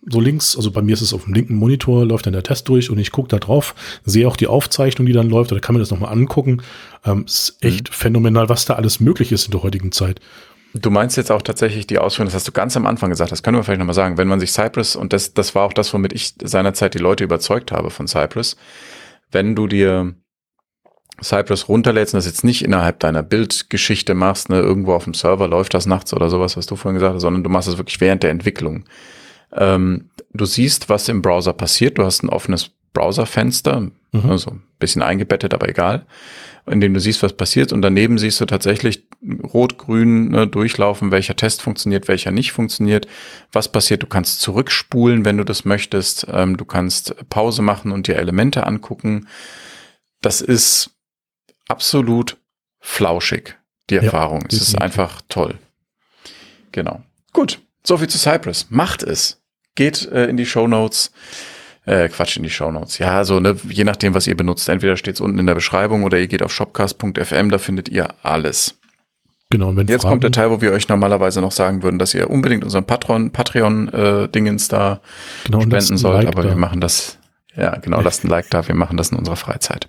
so 0.09 0.21
links, 0.21 0.57
also 0.57 0.71
bei 0.71 0.83
mir 0.83 0.95
ist 0.95 1.01
es 1.01 1.12
auf 1.12 1.25
dem 1.25 1.35
linken 1.35 1.57
Monitor, 1.57 2.07
läuft 2.07 2.27
dann 2.27 2.33
der 2.33 2.45
Test 2.45 2.69
durch 2.69 2.91
und 2.91 2.99
ich 2.99 3.11
gucke 3.11 3.29
da 3.29 3.39
drauf, 3.39 3.75
sehe 4.05 4.27
auch 4.29 4.37
die 4.37 4.47
Aufzeichnung, 4.47 5.07
die 5.07 5.12
dann 5.12 5.29
läuft, 5.29 5.53
oder 5.53 5.61
kann 5.61 5.75
mir 5.75 5.81
das 5.81 5.91
nochmal 5.91 6.12
angucken. 6.12 6.62
Ähm, 7.05 7.25
ist 7.27 7.59
echt 7.61 7.91
mhm. 7.91 7.93
phänomenal, 7.93 8.49
was 8.49 8.65
da 8.65 8.75
alles 8.75 9.01
möglich 9.01 9.33
ist 9.33 9.47
in 9.47 9.51
der 9.51 9.62
heutigen 9.62 9.93
Zeit. 9.93 10.21
Du 10.79 10.91
meinst 10.91 11.17
jetzt 11.17 11.31
auch 11.31 11.43
tatsächlich 11.43 11.87
die 11.87 11.99
Ausführung, 11.99 12.27
das 12.27 12.35
hast 12.35 12.49
du 12.49 12.53
ganz 12.53 12.77
am 12.77 12.87
Anfang 12.87 13.11
gesagt, 13.11 13.33
das 13.33 13.43
können 13.43 13.57
wir 13.57 13.65
vielleicht 13.65 13.79
nochmal 13.79 13.95
sagen, 13.95 14.19
wenn 14.19 14.29
man 14.29 14.41
sich 14.41 14.53
Cypress, 14.53 14.97
und 14.97 15.12
das, 15.12 15.33
das 15.33 15.55
war 15.55 15.65
auch 15.65 15.73
das, 15.73 15.93
womit 15.95 16.12
ich 16.12 16.35
seinerzeit 16.43 16.95
die 16.95 16.99
Leute 16.99 17.25
überzeugt 17.25 17.73
habe 17.73 17.91
von 17.91 18.07
Cypress, 18.07 18.57
wenn 19.31 19.55
du 19.55 19.67
dir 19.67 20.15
Cypress 21.23 21.69
runterlädst 21.69 22.15
und 22.15 22.19
das 22.19 22.27
jetzt 22.27 22.45
nicht 22.45 22.62
innerhalb 22.62 23.01
deiner 23.01 23.23
Bildgeschichte 23.23 24.15
machst, 24.15 24.51
ne, 24.51 24.59
irgendwo 24.59 24.93
auf 24.93 25.05
dem 25.05 25.15
Server 25.15 25.49
läuft 25.49 25.73
das 25.73 25.87
nachts 25.87 26.12
oder 26.12 26.29
sowas, 26.29 26.57
was 26.57 26.67
du 26.67 26.77
vorhin 26.77 26.99
gesagt 26.99 27.15
hast, 27.15 27.23
sondern 27.23 27.43
du 27.43 27.51
machst 27.51 27.69
es 27.69 27.79
wirklich 27.79 28.01
während 28.01 28.23
der 28.23 28.31
Entwicklung. 28.31 28.85
Ähm, 29.53 30.11
du 30.33 30.45
siehst, 30.45 30.89
was 30.89 31.09
im 31.09 31.23
Browser 31.23 31.55
passiert, 31.55 31.97
du 31.97 32.05
hast 32.05 32.23
ein 32.23 32.29
offenes 32.29 32.71
Browserfenster, 32.96 33.80
mhm. 33.80 34.30
also 34.30 34.52
ein 34.52 34.62
bisschen 34.78 35.02
eingebettet, 35.02 35.52
aber 35.54 35.68
egal 35.68 36.06
in 36.68 36.80
dem 36.80 36.94
du 36.94 37.00
siehst, 37.00 37.22
was 37.22 37.32
passiert 37.32 37.72
und 37.72 37.82
daneben 37.82 38.18
siehst 38.18 38.40
du 38.40 38.46
tatsächlich 38.46 39.06
rot-grün 39.22 40.30
ne, 40.30 40.46
durchlaufen, 40.46 41.11
welcher 41.11 41.37
Test 41.37 41.62
funktioniert, 41.62 42.09
welcher 42.09 42.32
nicht 42.32 42.52
funktioniert, 42.52 43.06
was 43.52 43.70
passiert. 43.70 44.02
Du 44.02 44.06
kannst 44.06 44.40
zurückspulen, 44.40 45.24
wenn 45.24 45.37
du 45.37 45.44
das 45.44 45.64
möchtest. 45.64 46.26
Ähm, 46.30 46.56
du 46.56 46.64
kannst 46.64 47.14
Pause 47.28 47.62
machen 47.62 47.92
und 47.92 48.09
dir 48.09 48.16
Elemente 48.16 48.66
angucken. 48.66 49.28
Das 50.22 50.40
ist 50.40 50.90
absolut 51.68 52.37
flauschig, 52.80 53.56
die 53.88 53.96
Erfahrung. 53.96 54.40
Ja, 54.42 54.48
es 54.50 54.61
ist 54.61 54.80
einfach 54.80 55.22
toll. 55.28 55.54
Genau. 56.72 57.02
Gut, 57.32 57.61
soviel 57.85 58.09
zu 58.09 58.18
Cypress. 58.18 58.66
Macht 58.70 59.02
es. 59.02 59.40
Geht 59.76 60.06
äh, 60.11 60.26
in 60.26 60.37
die 60.37 60.46
Show 60.46 60.66
Notes. 60.66 61.12
Äh, 61.87 62.09
Quatsch 62.09 62.37
in 62.37 62.42
die 62.42 62.51
Shownotes. 62.51 62.99
Ja, 62.99 63.16
also 63.16 63.38
ne, 63.38 63.57
je 63.68 63.85
nachdem, 63.85 64.12
was 64.12 64.27
ihr 64.27 64.37
benutzt. 64.37 64.68
Entweder 64.68 64.96
steht 64.96 65.14
es 65.14 65.20
unten 65.20 65.38
in 65.38 65.46
der 65.46 65.55
Beschreibung 65.55 66.03
oder 66.03 66.18
ihr 66.18 66.27
geht 66.27 66.42
auf 66.42 66.53
shopcast.fm, 66.53 67.51
da 67.51 67.59
findet 67.59 67.88
ihr 67.88 68.09
alles. 68.22 68.79
Genau, 69.51 69.68
und 69.68 69.77
wenn 69.77 69.87
Jetzt 69.87 70.03
Fragen, 70.03 70.14
kommt 70.14 70.25
der 70.25 70.33
Teil, 70.33 70.51
wo 70.51 70.61
wir 70.61 70.72
euch 70.72 70.88
normalerweise 70.88 71.40
noch 71.40 71.53
sagen 71.53 71.85
würden, 71.85 72.01
dass 72.01 72.12
ihr 72.14 72.29
unbedingt 72.29 72.64
unseren 72.64 72.85
Patron, 72.85 73.31
Patreon-Dingens 73.31 74.66
da 74.66 75.01
genau, 75.44 75.61
spenden 75.61 75.96
sollt, 75.96 76.25
Like 76.25 76.35
aber 76.35 76.42
da. 76.42 76.49
wir 76.49 76.57
machen 76.57 76.81
das, 76.81 77.18
ja 77.55 77.77
genau, 77.77 78.01
lasst 78.01 78.25
ein 78.25 78.29
Like 78.29 78.51
da, 78.51 78.66
wir 78.66 78.75
machen 78.75 78.96
das 78.96 79.12
in 79.12 79.18
unserer 79.18 79.37
Freizeit. 79.37 79.88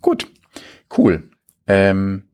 Gut, 0.00 0.28
cool. 0.96 1.24
Ähm, 1.66 2.28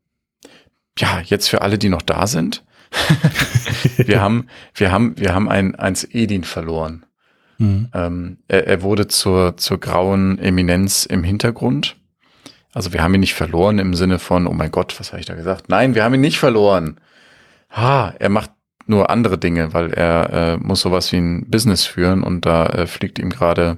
ja, 0.99 1.21
jetzt 1.25 1.49
für 1.49 1.63
alle, 1.63 1.79
die 1.79 1.89
noch 1.89 2.03
da 2.03 2.27
sind. 2.27 2.63
wir 3.97 4.21
haben, 4.21 4.47
wir 4.75 4.91
haben, 4.91 5.17
wir 5.17 5.33
haben 5.33 5.49
ein, 5.49 5.73
eins 5.75 6.03
Edin 6.03 6.43
verloren. 6.43 7.05
Mhm. 7.59 7.89
Ähm, 7.93 8.37
er, 8.47 8.67
er 8.67 8.81
wurde 8.81 9.07
zur, 9.07 9.57
zur 9.57 9.79
grauen 9.79 10.39
Eminenz 10.39 11.05
im 11.05 11.23
Hintergrund. 11.23 11.95
Also 12.73 12.93
wir 12.93 13.03
haben 13.03 13.13
ihn 13.13 13.19
nicht 13.19 13.35
verloren 13.35 13.79
im 13.79 13.93
Sinne 13.93 14.19
von, 14.19 14.47
oh 14.47 14.53
mein 14.53 14.71
Gott, 14.71 14.99
was 14.99 15.11
habe 15.11 15.19
ich 15.19 15.25
da 15.25 15.35
gesagt? 15.35 15.69
Nein, 15.69 15.95
wir 15.95 16.03
haben 16.03 16.13
ihn 16.13 16.21
nicht 16.21 16.39
verloren. 16.39 16.99
Ha, 17.71 18.13
er 18.17 18.29
macht 18.29 18.51
nur 18.87 19.09
andere 19.09 19.37
Dinge, 19.37 19.73
weil 19.73 19.93
er 19.93 20.33
äh, 20.33 20.57
muss 20.57 20.81
sowas 20.81 21.11
wie 21.11 21.17
ein 21.17 21.49
Business 21.49 21.85
führen 21.85 22.23
und 22.23 22.45
da 22.45 22.65
äh, 22.65 22.87
fliegt 22.87 23.19
ihm 23.19 23.29
gerade 23.29 23.77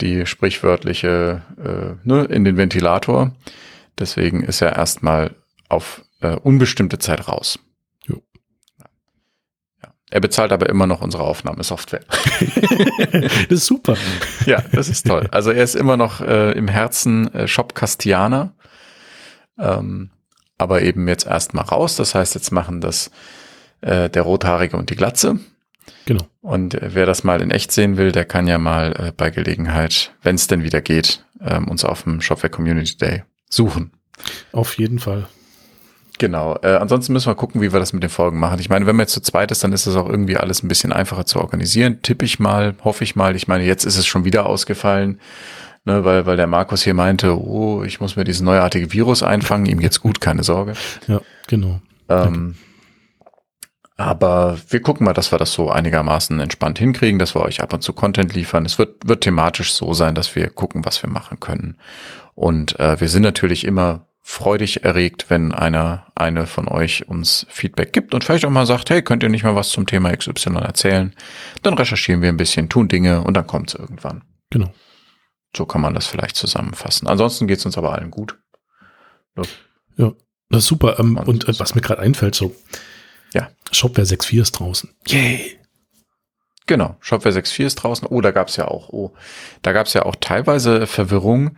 die 0.00 0.26
sprichwörtliche 0.26 1.42
äh, 1.58 2.08
ne, 2.08 2.24
in 2.24 2.44
den 2.44 2.56
Ventilator. 2.56 3.32
Deswegen 3.98 4.42
ist 4.42 4.60
er 4.60 4.76
erstmal 4.76 5.34
auf 5.68 6.04
äh, 6.20 6.36
unbestimmte 6.36 6.98
Zeit 6.98 7.28
raus. 7.28 7.58
Er 10.12 10.20
bezahlt 10.20 10.52
aber 10.52 10.68
immer 10.68 10.86
noch 10.86 11.00
unsere 11.00 11.22
Aufnahmesoftware. 11.22 12.02
das 13.48 13.48
ist 13.48 13.66
super. 13.66 13.96
Ja, 14.44 14.62
das 14.70 14.90
ist 14.90 15.06
toll. 15.06 15.26
Also 15.30 15.52
er 15.52 15.64
ist 15.64 15.74
immer 15.74 15.96
noch 15.96 16.20
äh, 16.20 16.52
im 16.52 16.68
Herzen 16.68 17.32
äh, 17.32 17.48
Shop-Kastianer, 17.48 18.52
ähm, 19.58 20.10
aber 20.58 20.82
eben 20.82 21.08
jetzt 21.08 21.26
erstmal 21.26 21.64
raus. 21.64 21.96
Das 21.96 22.14
heißt, 22.14 22.34
jetzt 22.34 22.52
machen 22.52 22.82
das 22.82 23.10
äh, 23.80 24.10
der 24.10 24.20
Rothaarige 24.22 24.76
und 24.76 24.90
die 24.90 24.96
Glatze. 24.96 25.38
Genau. 26.04 26.26
Und 26.42 26.74
äh, 26.74 26.90
wer 26.92 27.06
das 27.06 27.24
mal 27.24 27.40
in 27.40 27.50
echt 27.50 27.72
sehen 27.72 27.96
will, 27.96 28.12
der 28.12 28.26
kann 28.26 28.46
ja 28.46 28.58
mal 28.58 28.92
äh, 28.92 29.12
bei 29.16 29.30
Gelegenheit, 29.30 30.12
wenn 30.22 30.34
es 30.34 30.46
denn 30.46 30.62
wieder 30.62 30.82
geht, 30.82 31.24
ähm, 31.40 31.68
uns 31.68 31.86
auf 31.86 32.02
dem 32.02 32.20
Shopware 32.20 32.50
Community 32.50 32.98
Day 32.98 33.22
suchen. 33.48 33.92
Auf 34.52 34.76
jeden 34.76 34.98
Fall. 34.98 35.26
Genau. 36.18 36.56
Äh, 36.62 36.76
ansonsten 36.76 37.12
müssen 37.12 37.28
wir 37.28 37.34
gucken, 37.34 37.60
wie 37.60 37.72
wir 37.72 37.80
das 37.80 37.92
mit 37.92 38.02
den 38.02 38.10
Folgen 38.10 38.38
machen. 38.38 38.60
Ich 38.60 38.68
meine, 38.68 38.86
wenn 38.86 38.96
man 38.96 39.04
jetzt 39.04 39.14
zu 39.14 39.20
zweit 39.20 39.50
ist, 39.50 39.64
dann 39.64 39.72
ist 39.72 39.86
das 39.86 39.96
auch 39.96 40.08
irgendwie 40.08 40.36
alles 40.36 40.62
ein 40.62 40.68
bisschen 40.68 40.92
einfacher 40.92 41.26
zu 41.26 41.40
organisieren. 41.40 42.00
Tippe 42.02 42.24
ich 42.24 42.38
mal, 42.38 42.74
hoffe 42.84 43.04
ich 43.04 43.16
mal. 43.16 43.34
Ich 43.34 43.48
meine, 43.48 43.64
jetzt 43.64 43.84
ist 43.84 43.96
es 43.96 44.06
schon 44.06 44.24
wieder 44.24 44.46
ausgefallen, 44.46 45.20
ne, 45.84 46.04
weil, 46.04 46.26
weil 46.26 46.36
der 46.36 46.46
Markus 46.46 46.82
hier 46.82 46.94
meinte, 46.94 47.36
oh, 47.40 47.82
ich 47.82 48.00
muss 48.00 48.16
mir 48.16 48.24
dieses 48.24 48.42
neuartige 48.42 48.92
Virus 48.92 49.22
einfangen. 49.22 49.66
Ihm 49.66 49.80
geht's 49.80 50.00
gut, 50.00 50.20
keine 50.20 50.42
Sorge. 50.42 50.74
Ja, 51.08 51.20
genau. 51.48 51.80
Ähm, 52.08 52.56
aber 53.96 54.58
wir 54.68 54.80
gucken 54.80 55.04
mal, 55.04 55.12
dass 55.12 55.32
wir 55.32 55.38
das 55.38 55.52
so 55.52 55.70
einigermaßen 55.70 56.38
entspannt 56.40 56.78
hinkriegen, 56.78 57.18
dass 57.18 57.34
wir 57.34 57.42
euch 57.42 57.62
ab 57.62 57.72
und 57.72 57.82
zu 57.82 57.92
Content 57.92 58.34
liefern. 58.34 58.64
Es 58.64 58.78
wird, 58.78 59.08
wird 59.08 59.22
thematisch 59.22 59.72
so 59.72 59.94
sein, 59.94 60.14
dass 60.14 60.34
wir 60.34 60.50
gucken, 60.50 60.84
was 60.84 61.02
wir 61.02 61.10
machen 61.10 61.40
können. 61.40 61.76
Und 62.34 62.78
äh, 62.80 63.00
wir 63.00 63.08
sind 63.08 63.22
natürlich 63.22 63.64
immer 63.64 64.06
freudig 64.22 64.84
erregt, 64.84 65.26
wenn 65.28 65.52
einer, 65.52 66.06
eine 66.14 66.46
von 66.46 66.68
euch 66.68 67.08
uns 67.08 67.44
Feedback 67.50 67.92
gibt 67.92 68.14
und 68.14 68.22
vielleicht 68.22 68.44
auch 68.44 68.50
mal 68.50 68.66
sagt, 68.66 68.88
hey, 68.90 69.02
könnt 69.02 69.22
ihr 69.24 69.28
nicht 69.28 69.42
mal 69.42 69.56
was 69.56 69.70
zum 69.70 69.86
Thema 69.86 70.16
XY 70.16 70.54
erzählen? 70.60 71.14
Dann 71.62 71.74
recherchieren 71.74 72.22
wir 72.22 72.28
ein 72.28 72.36
bisschen, 72.36 72.68
tun 72.68 72.88
Dinge 72.88 73.22
und 73.22 73.34
dann 73.34 73.46
kommt 73.46 73.70
es 73.70 73.74
irgendwann. 73.74 74.22
Genau. 74.50 74.72
So 75.56 75.66
kann 75.66 75.80
man 75.80 75.92
das 75.92 76.06
vielleicht 76.06 76.36
zusammenfassen. 76.36 77.08
Ansonsten 77.08 77.46
geht 77.46 77.58
es 77.58 77.66
uns 77.66 77.76
aber 77.76 77.92
allen 77.92 78.10
gut. 78.10 78.38
Ja, 79.96 80.12
das 80.50 80.60
ist 80.60 80.68
super. 80.68 80.98
Ähm, 80.98 81.16
Und 81.16 81.48
äh, 81.48 81.52
so. 81.52 81.60
was 81.60 81.74
mir 81.74 81.80
gerade 81.82 82.00
einfällt, 82.00 82.34
so. 82.34 82.54
Ja. 83.34 83.50
Shopware 83.70 84.06
6.4 84.06 84.42
ist 84.42 84.52
draußen. 84.52 84.94
Yay. 85.08 85.58
Genau, 86.66 86.96
Shopware 87.00 87.34
6.4 87.34 87.66
ist 87.66 87.74
draußen. 87.76 88.06
Oh, 88.08 88.20
da 88.20 88.30
gab's 88.30 88.56
ja 88.56 88.68
auch, 88.68 88.88
oh, 88.90 89.14
da 89.62 89.72
gab's 89.72 89.94
ja 89.94 90.04
auch 90.04 90.14
teilweise 90.20 90.86
Verwirrung 90.86 91.56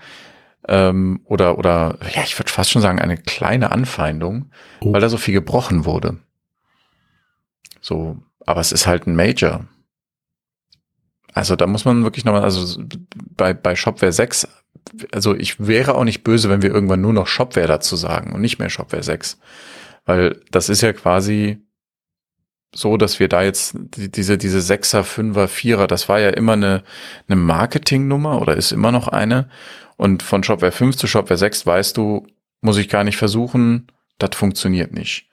ähm, 0.68 1.20
oder, 1.24 1.59
oder, 1.59 1.98
ja, 2.14 2.22
ich 2.24 2.38
würde 2.38 2.50
fast 2.50 2.70
schon 2.70 2.83
sagen, 2.83 2.98
eine 2.98 3.16
kleine 3.16 3.72
Anfeindung, 3.72 4.50
Oh. 4.81 4.92
weil 4.92 5.00
da 5.00 5.09
so 5.09 5.16
viel 5.18 5.35
gebrochen 5.35 5.85
wurde. 5.85 6.18
So, 7.81 8.18
aber 8.46 8.61
es 8.61 8.72
ist 8.72 8.87
halt 8.87 9.07
ein 9.07 9.16
Major. 9.16 9.66
Also 11.33 11.57
da 11.57 11.66
muss 11.66 11.85
man 11.85 12.05
wirklich 12.05 12.24
nochmal, 12.24 12.42
also 12.42 12.83
bei, 13.37 13.53
bei 13.55 13.74
Shopware 13.77 14.12
6, 14.12 14.46
also 15.12 15.35
ich 15.35 15.66
wäre 15.66 15.94
auch 15.94 16.05
nicht 16.05 16.22
böse, 16.24 16.48
wenn 16.48 16.62
wir 16.62 16.70
irgendwann 16.72 17.00
nur 17.00 17.12
noch 17.12 17.27
Shopware 17.27 17.66
dazu 17.66 17.96
sagen 17.96 18.33
und 18.33 18.40
nicht 18.40 18.59
mehr 18.59 18.70
Shopware 18.70 19.03
6. 19.03 19.38
Weil 20.05 20.40
das 20.50 20.68
ist 20.68 20.83
ja 20.83 20.92
quasi 20.92 21.59
so, 22.75 22.97
dass 22.97 23.21
wir 23.21 23.29
da 23.29 23.43
jetzt 23.43 23.75
die, 23.77 24.11
diese, 24.11 24.37
diese 24.37 24.61
Sechser, 24.61 25.05
Fünfer, 25.05 25.49
Vierer, 25.49 25.87
das 25.87 26.09
war 26.09 26.21
ja 26.21 26.31
immer 26.31 26.55
eine, 26.55 26.83
eine 27.29 27.37
Marketingnummer 27.37 28.41
oder 28.41 28.57
ist 28.57 28.73
immer 28.73 28.93
noch 28.93 29.09
eine. 29.09 29.49
Und 29.97 30.23
von 30.23 30.43
Shopware 30.43 30.73
5 30.73 30.97
zu 30.97 31.07
Shopware 31.07 31.39
6 31.39 31.67
weißt 31.67 31.97
du, 31.97 32.27
muss 32.61 32.79
ich 32.79 32.89
gar 32.89 33.05
nicht 33.05 33.17
versuchen, 33.17 33.87
das 34.19 34.31
funktioniert 34.35 34.93
nicht. 34.93 35.29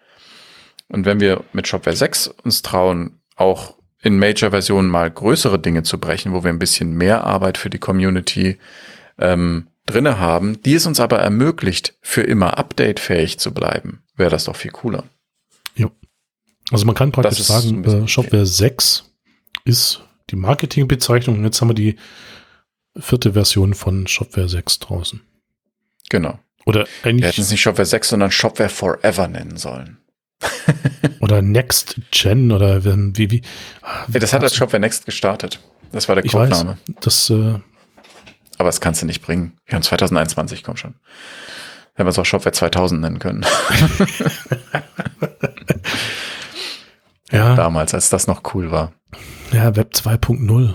Und 0.87 1.05
wenn 1.05 1.19
wir 1.19 1.43
mit 1.53 1.67
Shopware 1.67 1.95
6 1.95 2.27
uns 2.27 2.61
trauen, 2.61 3.21
auch 3.35 3.75
in 4.01 4.19
Major-Versionen 4.19 4.89
mal 4.89 5.09
größere 5.09 5.59
Dinge 5.59 5.83
zu 5.83 5.99
brechen, 5.99 6.33
wo 6.33 6.43
wir 6.43 6.49
ein 6.49 6.59
bisschen 6.59 6.93
mehr 6.93 7.23
Arbeit 7.23 7.57
für 7.57 7.69
die 7.69 7.79
Community 7.79 8.57
ähm, 9.17 9.67
drinne 9.85 10.19
haben, 10.19 10.61
die 10.63 10.75
es 10.75 10.85
uns 10.85 10.99
aber 10.99 11.19
ermöglicht, 11.19 11.95
für 12.01 12.21
immer 12.21 12.57
updatefähig 12.57 13.39
zu 13.39 13.53
bleiben, 13.53 14.03
wäre 14.15 14.29
das 14.29 14.45
doch 14.45 14.55
viel 14.55 14.71
cooler. 14.71 15.05
Also 16.71 16.85
man 16.85 16.95
kann 16.95 17.11
praktisch 17.11 17.43
sagen, 17.43 17.83
äh, 17.83 18.07
Shopware 18.07 18.45
6 18.45 19.03
ist 19.65 20.01
die 20.29 20.35
Marketingbezeichnung 20.35 21.39
und 21.39 21.43
jetzt 21.43 21.61
haben 21.61 21.69
wir 21.69 21.75
die 21.75 21.97
vierte 22.97 23.33
Version 23.33 23.73
von 23.73 24.07
Shopware 24.07 24.49
6 24.49 24.79
draußen. 24.79 25.21
Genau. 26.09 26.39
Oder 26.65 26.87
Wir 27.03 27.11
eigentlich, 27.11 27.27
hätten 27.27 27.41
es 27.41 27.51
nicht 27.51 27.61
Shopware 27.61 27.85
6, 27.85 28.09
sondern 28.09 28.31
Shopware 28.31 28.69
Forever 28.69 29.27
nennen 29.27 29.57
sollen. 29.57 29.97
oder 31.19 31.41
Next 31.41 31.99
Gen 32.11 32.51
oder 32.51 32.83
wie, 32.83 33.29
wie. 33.29 33.41
Ja, 34.11 34.19
das 34.19 34.33
hat 34.33 34.43
als 34.43 34.55
Shopware 34.55 34.79
Next 34.79 35.05
gestartet. 35.05 35.59
Das 35.91 36.07
war 36.07 36.15
der 36.15 36.25
Ich 36.25 36.33
weiß, 36.33 36.65
das, 37.01 37.29
äh, 37.29 37.59
Aber 38.57 38.69
das 38.69 38.81
kannst 38.81 39.01
du 39.01 39.05
nicht 39.05 39.21
bringen. 39.21 39.57
Wir 39.65 39.75
haben 39.75 39.83
2021, 39.83 40.63
komm 40.63 40.77
schon. 40.77 40.95
Wenn 41.95 42.05
wir 42.05 42.11
es 42.11 42.19
auch 42.19 42.25
Shopware 42.25 42.53
2000 42.53 43.01
nennen 43.01 43.19
können. 43.19 43.45
ja, 47.31 47.55
Damals, 47.55 47.93
als 47.93 48.09
das 48.09 48.27
noch 48.27 48.53
cool 48.53 48.71
war. 48.71 48.91
ja, 49.51 49.75
Web 49.75 49.93
2.0. 49.93 50.73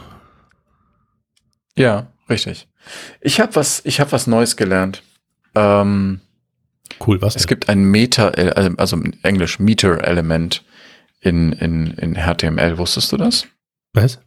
Ja, 1.77 2.07
richtig. 2.31 2.69
Ich 3.21 3.41
habe 3.41 3.55
was, 3.57 3.83
ich 3.85 4.01
habe 4.01 4.13
was 4.13 4.27
Neues 4.27 4.57
gelernt. 4.57 5.03
Ähm, 5.55 6.21
Cool, 7.05 7.21
was? 7.21 7.35
es 7.37 7.43
denn? 7.43 7.49
gibt 7.49 7.69
ein 7.69 7.83
Meta, 7.85 8.29
also 8.29 8.97
in 8.97 9.23
Englisch 9.23 9.59
Meter-Element 9.59 10.65
in, 11.21 11.53
in, 11.53 11.89
in 11.95 12.15
HTML. 12.15 12.79
Wusstest 12.79 13.13
du 13.13 13.17
das? 13.17 13.47
Was? 13.93 14.19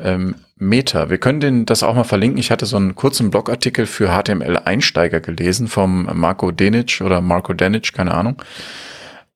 ähm, 0.00 0.36
Meta. 0.56 1.10
Wir 1.10 1.18
können 1.18 1.40
den, 1.40 1.66
das 1.66 1.82
auch 1.82 1.94
mal 1.94 2.04
verlinken. 2.04 2.38
Ich 2.38 2.50
hatte 2.50 2.66
so 2.66 2.76
einen 2.76 2.94
kurzen 2.94 3.30
Blogartikel 3.30 3.86
für 3.86 4.08
HTML-Einsteiger 4.10 5.20
gelesen 5.20 5.68
vom 5.68 6.08
Marco 6.18 6.50
Denic 6.52 7.00
oder 7.04 7.20
Marco 7.20 7.52
Denic, 7.52 7.92
keine 7.92 8.14
Ahnung. 8.14 8.42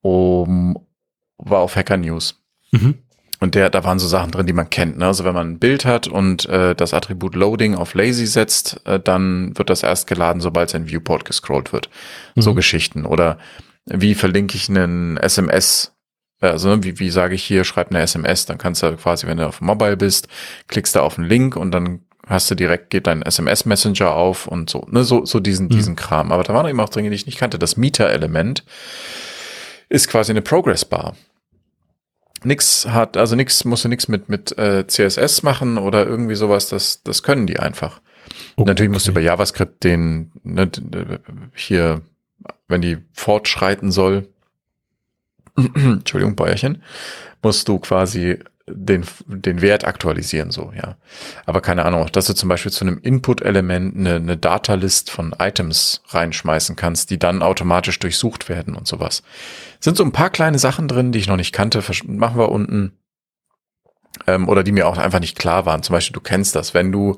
Um, 0.00 0.78
war 1.44 1.60
auf 1.60 1.76
Hacker 1.76 1.96
News. 1.96 2.40
Mhm. 2.72 2.98
Und 3.40 3.56
der, 3.56 3.70
da 3.70 3.82
waren 3.82 3.98
so 3.98 4.06
Sachen 4.06 4.30
drin, 4.30 4.46
die 4.46 4.52
man 4.52 4.70
kennt. 4.70 4.98
Ne? 4.98 5.06
Also 5.06 5.24
wenn 5.24 5.34
man 5.34 5.48
ein 5.50 5.58
Bild 5.58 5.84
hat 5.84 6.06
und 6.06 6.46
äh, 6.48 6.76
das 6.76 6.94
Attribut 6.94 7.34
Loading 7.34 7.74
auf 7.74 7.94
Lazy 7.94 8.26
setzt, 8.26 8.80
äh, 8.86 9.00
dann 9.00 9.58
wird 9.58 9.68
das 9.68 9.82
erst 9.82 10.06
geladen, 10.06 10.40
sobald 10.40 10.70
sein 10.70 10.86
Viewport 10.88 11.24
gescrollt 11.24 11.72
wird. 11.72 11.90
So 12.36 12.52
Mhm. 12.52 12.56
Geschichten. 12.56 13.04
Oder 13.04 13.38
wie 13.86 14.14
verlinke 14.14 14.54
ich 14.56 14.68
einen 14.68 15.16
SMS? 15.16 15.92
Also 16.40 16.68
ne, 16.68 16.84
wie, 16.84 17.00
wie 17.00 17.10
sage 17.10 17.34
ich 17.34 17.42
hier, 17.42 17.64
schreib 17.64 17.90
eine 17.90 18.00
SMS, 18.00 18.46
dann 18.46 18.58
kannst 18.58 18.82
du 18.84 18.96
quasi, 18.96 19.26
wenn 19.26 19.38
du 19.38 19.46
auf 19.48 19.60
Mobile 19.60 19.96
bist, 19.96 20.28
klickst 20.68 20.94
du 20.94 21.00
auf 21.00 21.18
einen 21.18 21.28
Link 21.28 21.56
und 21.56 21.72
dann 21.72 22.00
hast 22.28 22.48
du 22.48 22.54
direkt, 22.54 22.90
geht 22.90 23.08
dein 23.08 23.22
SMS-Messenger 23.22 24.12
auf 24.12 24.46
und 24.46 24.70
so, 24.70 24.86
ne, 24.90 25.02
so, 25.02 25.24
so 25.24 25.40
diesen, 25.40 25.66
Mhm. 25.66 25.70
diesen 25.70 25.96
Kram. 25.96 26.30
Aber 26.30 26.44
da 26.44 26.54
waren 26.54 26.68
eben 26.68 26.78
auch 26.78 26.88
Dinge, 26.90 27.10
die 27.10 27.16
ich 27.16 27.26
nicht 27.26 27.38
kannte. 27.38 27.58
Das 27.58 27.76
Meter-Element 27.76 28.64
ist 29.88 30.06
quasi 30.08 30.30
eine 30.32 30.42
Progress-Bar. 30.42 31.16
Nix 32.44 32.86
hat, 32.86 33.16
also 33.16 33.36
nix, 33.36 33.64
musst 33.64 33.84
du 33.84 33.88
nix 33.88 34.08
mit, 34.08 34.28
mit 34.28 34.56
äh, 34.58 34.86
CSS 34.86 35.42
machen 35.42 35.78
oder 35.78 36.06
irgendwie 36.06 36.34
sowas, 36.34 36.68
das, 36.68 37.02
das 37.02 37.22
können 37.22 37.46
die 37.46 37.58
einfach. 37.58 38.00
Oh, 38.56 38.64
Natürlich 38.64 38.92
musst 38.92 39.06
du 39.06 39.10
okay. 39.10 39.20
über 39.20 39.26
JavaScript 39.26 39.84
den, 39.84 40.32
ne, 40.42 40.70
hier, 41.54 42.02
wenn 42.68 42.82
die 42.82 42.98
fortschreiten 43.12 43.90
soll, 43.90 44.28
Entschuldigung, 45.56 46.36
Bäuerchen, 46.36 46.82
musst 47.42 47.68
du 47.68 47.78
quasi 47.78 48.38
den, 48.66 49.04
den 49.26 49.60
Wert 49.60 49.84
aktualisieren, 49.84 50.50
so, 50.50 50.72
ja. 50.76 50.96
Aber 51.46 51.60
keine 51.60 51.84
Ahnung, 51.84 52.02
auch 52.02 52.10
dass 52.10 52.26
du 52.26 52.34
zum 52.34 52.48
Beispiel 52.48 52.70
zu 52.70 52.84
einem 52.84 52.98
Input-Element 52.98 53.96
eine, 53.96 54.16
eine 54.16 54.36
Datalist 54.36 55.10
von 55.10 55.34
Items 55.38 56.02
reinschmeißen 56.08 56.76
kannst, 56.76 57.10
die 57.10 57.18
dann 57.18 57.42
automatisch 57.42 57.98
durchsucht 57.98 58.48
werden 58.48 58.74
und 58.74 58.86
sowas. 58.86 59.22
Sind 59.80 59.96
so 59.96 60.04
ein 60.04 60.12
paar 60.12 60.30
kleine 60.30 60.58
Sachen 60.58 60.86
drin, 60.86 61.12
die 61.12 61.18
ich 61.18 61.28
noch 61.28 61.36
nicht 61.36 61.52
kannte, 61.52 61.82
machen 62.04 62.38
wir 62.38 62.50
unten. 62.50 62.98
Ähm, 64.26 64.48
oder 64.48 64.62
die 64.62 64.72
mir 64.72 64.86
auch 64.86 64.98
einfach 64.98 65.20
nicht 65.20 65.38
klar 65.38 65.66
waren. 65.66 65.82
Zum 65.82 65.94
Beispiel, 65.94 66.12
du 66.12 66.20
kennst 66.20 66.54
das, 66.54 66.74
wenn 66.74 66.92
du 66.92 67.16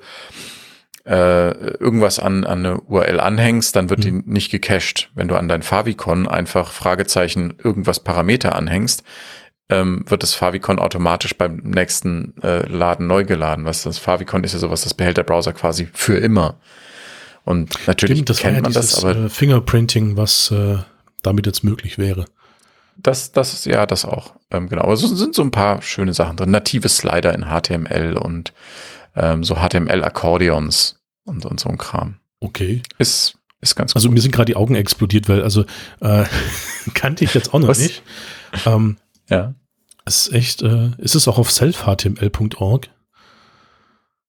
äh, 1.05 1.51
irgendwas 1.77 2.19
an, 2.19 2.45
an 2.45 2.65
eine 2.65 2.81
URL 2.81 3.21
anhängst, 3.21 3.77
dann 3.77 3.91
wird 3.91 4.01
mhm. 4.01 4.25
die 4.25 4.31
nicht 4.31 4.51
gecached. 4.51 5.11
Wenn 5.15 5.29
du 5.29 5.37
an 5.37 5.49
dein 5.49 5.63
Favicon 5.63 6.27
einfach 6.27 6.73
Fragezeichen 6.73 7.55
irgendwas 7.63 8.01
Parameter 8.01 8.55
anhängst, 8.55 9.03
ähm, 9.71 10.05
wird 10.07 10.23
das 10.23 10.35
Favicon 10.35 10.79
automatisch 10.79 11.37
beim 11.37 11.57
nächsten 11.57 12.35
äh, 12.43 12.67
Laden 12.67 13.07
neu 13.07 13.25
geladen. 13.25 13.65
Was 13.65 13.83
das 13.83 13.99
Favicon 13.99 14.45
ist 14.45 14.53
ja 14.53 14.59
sowas, 14.59 14.83
das 14.83 14.95
behält 14.95 15.17
der 15.17 15.23
Browser 15.23 15.53
quasi 15.53 15.89
für 15.93 16.19
immer. 16.19 16.57
Und 17.45 17.75
natürlich 17.87 18.19
Stimmt, 18.19 18.31
das 18.31 18.39
kennt 18.39 18.57
ja 18.57 18.63
man 18.63 18.73
dieses, 18.73 18.93
das, 18.93 19.05
aber 19.05 19.17
äh, 19.17 19.29
Fingerprinting, 19.29 20.17
was 20.17 20.51
äh, 20.51 20.79
damit 21.23 21.47
jetzt 21.47 21.65
möglich 21.65 21.99
wäre. 21.99 22.27
Das, 22.97 23.33
das 23.33 23.53
ist 23.53 23.67
ja 23.67 23.87
das 23.87 24.05
auch. 24.05 24.35
Ähm, 24.51 24.69
genau. 24.69 24.85
Also 24.85 25.07
sind 25.09 25.35
so 25.35 25.43
ein 25.43 25.51
paar 25.51 25.83
schöne 25.83 26.15
Sachen 26.15 26.37
drin. 26.37 26.51
Native 26.51 26.89
Slider 26.89 27.35
in 27.35 27.47
HTML 27.47 28.17
und 28.17 28.53
ähm, 29.17 29.45
so 29.45 29.57
HTML-Akkordeons 29.57 31.01
und, 31.25 31.45
und 31.45 31.61
so 31.61 31.69
ein 31.69 31.79
Kram. 31.79 32.17
Okay. 32.41 32.83
Ist, 32.99 33.39
ist 33.61 33.75
ganz 33.75 33.95
Also 33.97 34.11
mir 34.11 34.21
sind 34.21 34.33
gerade 34.33 34.47
die 34.47 34.57
Augen 34.57 34.75
explodiert, 34.75 35.29
weil 35.29 35.43
also 35.43 35.65
äh, 36.01 36.25
kannte 36.95 37.25
ich 37.25 37.35
jetzt 37.35 37.53
auch 37.53 37.59
noch 37.59 37.69
Was? 37.69 37.79
nicht. 37.79 38.03
Ähm, 38.67 38.97
ja. 39.29 39.55
Es 40.05 40.27
ist 40.27 40.35
echt, 40.35 40.63
äh, 40.63 40.91
ist 40.99 41.15
es 41.15 41.29
auch 41.29 41.39
auf 41.39 41.51
selfhtml.org? 41.51 42.89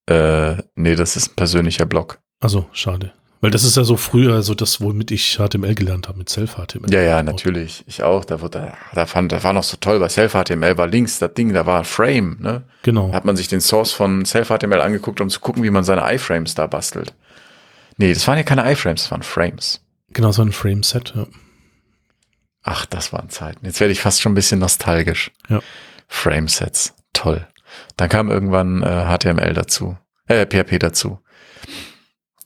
Äh, 0.07 0.55
nee, 0.75 0.95
das 0.95 1.15
ist 1.15 1.31
ein 1.31 1.35
persönlicher 1.35 1.85
Blog. 1.85 2.19
Also 2.39 2.67
schade. 2.71 3.11
Weil 3.41 3.51
das 3.51 3.63
ist 3.63 3.77
ja 3.77 3.83
so 3.83 3.97
früher 3.97 4.41
so 4.41 4.55
das, 4.55 4.81
womit 4.81 5.11
ich 5.11 5.37
HTML 5.37 5.75
gelernt 5.75 6.07
habe, 6.07 6.17
mit 6.17 6.29
Self-HTML. 6.29 6.91
Ja, 6.91 7.01
ja, 7.01 7.21
natürlich. 7.21 7.83
Ich 7.85 8.01
auch. 8.01 8.25
Da, 8.25 8.41
wurde, 8.41 8.73
da, 8.93 9.05
fand, 9.05 9.31
da 9.31 9.43
war 9.43 9.53
noch 9.53 9.63
so 9.63 9.77
toll, 9.79 9.99
bei 9.99 10.09
Self-HTML 10.09 10.77
war 10.77 10.87
links 10.87 11.19
das 11.19 11.33
Ding, 11.33 11.53
da 11.53 11.65
war 11.65 11.83
Frame, 11.83 12.37
ne? 12.39 12.63
Genau. 12.83 13.09
Da 13.09 13.13
hat 13.13 13.25
man 13.25 13.35
sich 13.35 13.47
den 13.47 13.61
Source 13.61 13.91
von 13.91 14.25
Self-HTML 14.25 14.81
angeguckt, 14.81 15.21
um 15.21 15.29
zu 15.29 15.41
gucken, 15.41 15.63
wie 15.63 15.69
man 15.69 15.83
seine 15.83 16.11
iFrames 16.11 16.55
da 16.55 16.65
bastelt. 16.65 17.13
Nee, 17.97 18.13
das 18.13 18.27
waren 18.27 18.37
ja 18.37 18.43
keine 18.43 18.71
iFrames, 18.71 19.03
das 19.03 19.11
waren 19.11 19.21
Frames. 19.23 19.81
Genau, 20.09 20.31
so 20.31 20.41
ein 20.41 20.51
Frame-Set, 20.51 21.13
ja. 21.15 21.27
Ach, 22.67 22.87
das 22.87 23.13
waren 23.13 23.29
Zeiten. 23.29 23.63
Jetzt 23.63 23.79
werde 23.79 23.91
ich 23.91 24.01
fast 24.01 24.21
schon 24.21 24.31
ein 24.31 24.35
bisschen 24.35 24.59
nostalgisch. 24.59 25.31
Ja. 25.49 25.61
Framesets. 26.07 26.95
Toll. 27.13 27.47
Dann 27.95 28.09
kam 28.09 28.31
irgendwann 28.31 28.81
äh, 28.81 29.05
HTML 29.05 29.53
dazu. 29.53 29.97
Äh, 30.27 30.47
PHP 30.47 30.79
dazu. 30.79 31.19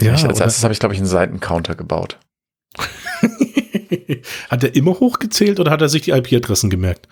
Ja, 0.02 0.14
ich, 0.14 0.26
als 0.26 0.42
erstes 0.42 0.64
habe 0.64 0.74
ich, 0.74 0.80
glaube 0.80 0.94
ich, 0.94 1.00
einen 1.00 1.08
Seitencounter 1.08 1.76
gebaut. 1.76 2.20
hat 4.50 4.64
er 4.64 4.76
immer 4.76 5.00
hochgezählt 5.00 5.62
oder 5.62 5.72
hat 5.72 5.82
er 5.82 5.88
sich 5.88 6.02
die 6.02 6.12
IP-Adressen 6.12 6.70
gemerkt? 6.70 7.08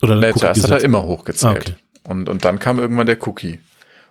Oder 0.00 0.16
nee, 0.16 0.32
zuerst 0.32 0.62
hat 0.64 0.70
er 0.70 0.82
immer 0.82 1.02
hochgezählt. 1.02 1.54
Ah, 1.54 1.72
okay. 1.72 1.74
und, 2.04 2.30
und 2.30 2.46
dann 2.46 2.58
kam 2.58 2.78
irgendwann 2.78 3.06
der 3.06 3.26
Cookie. 3.28 3.60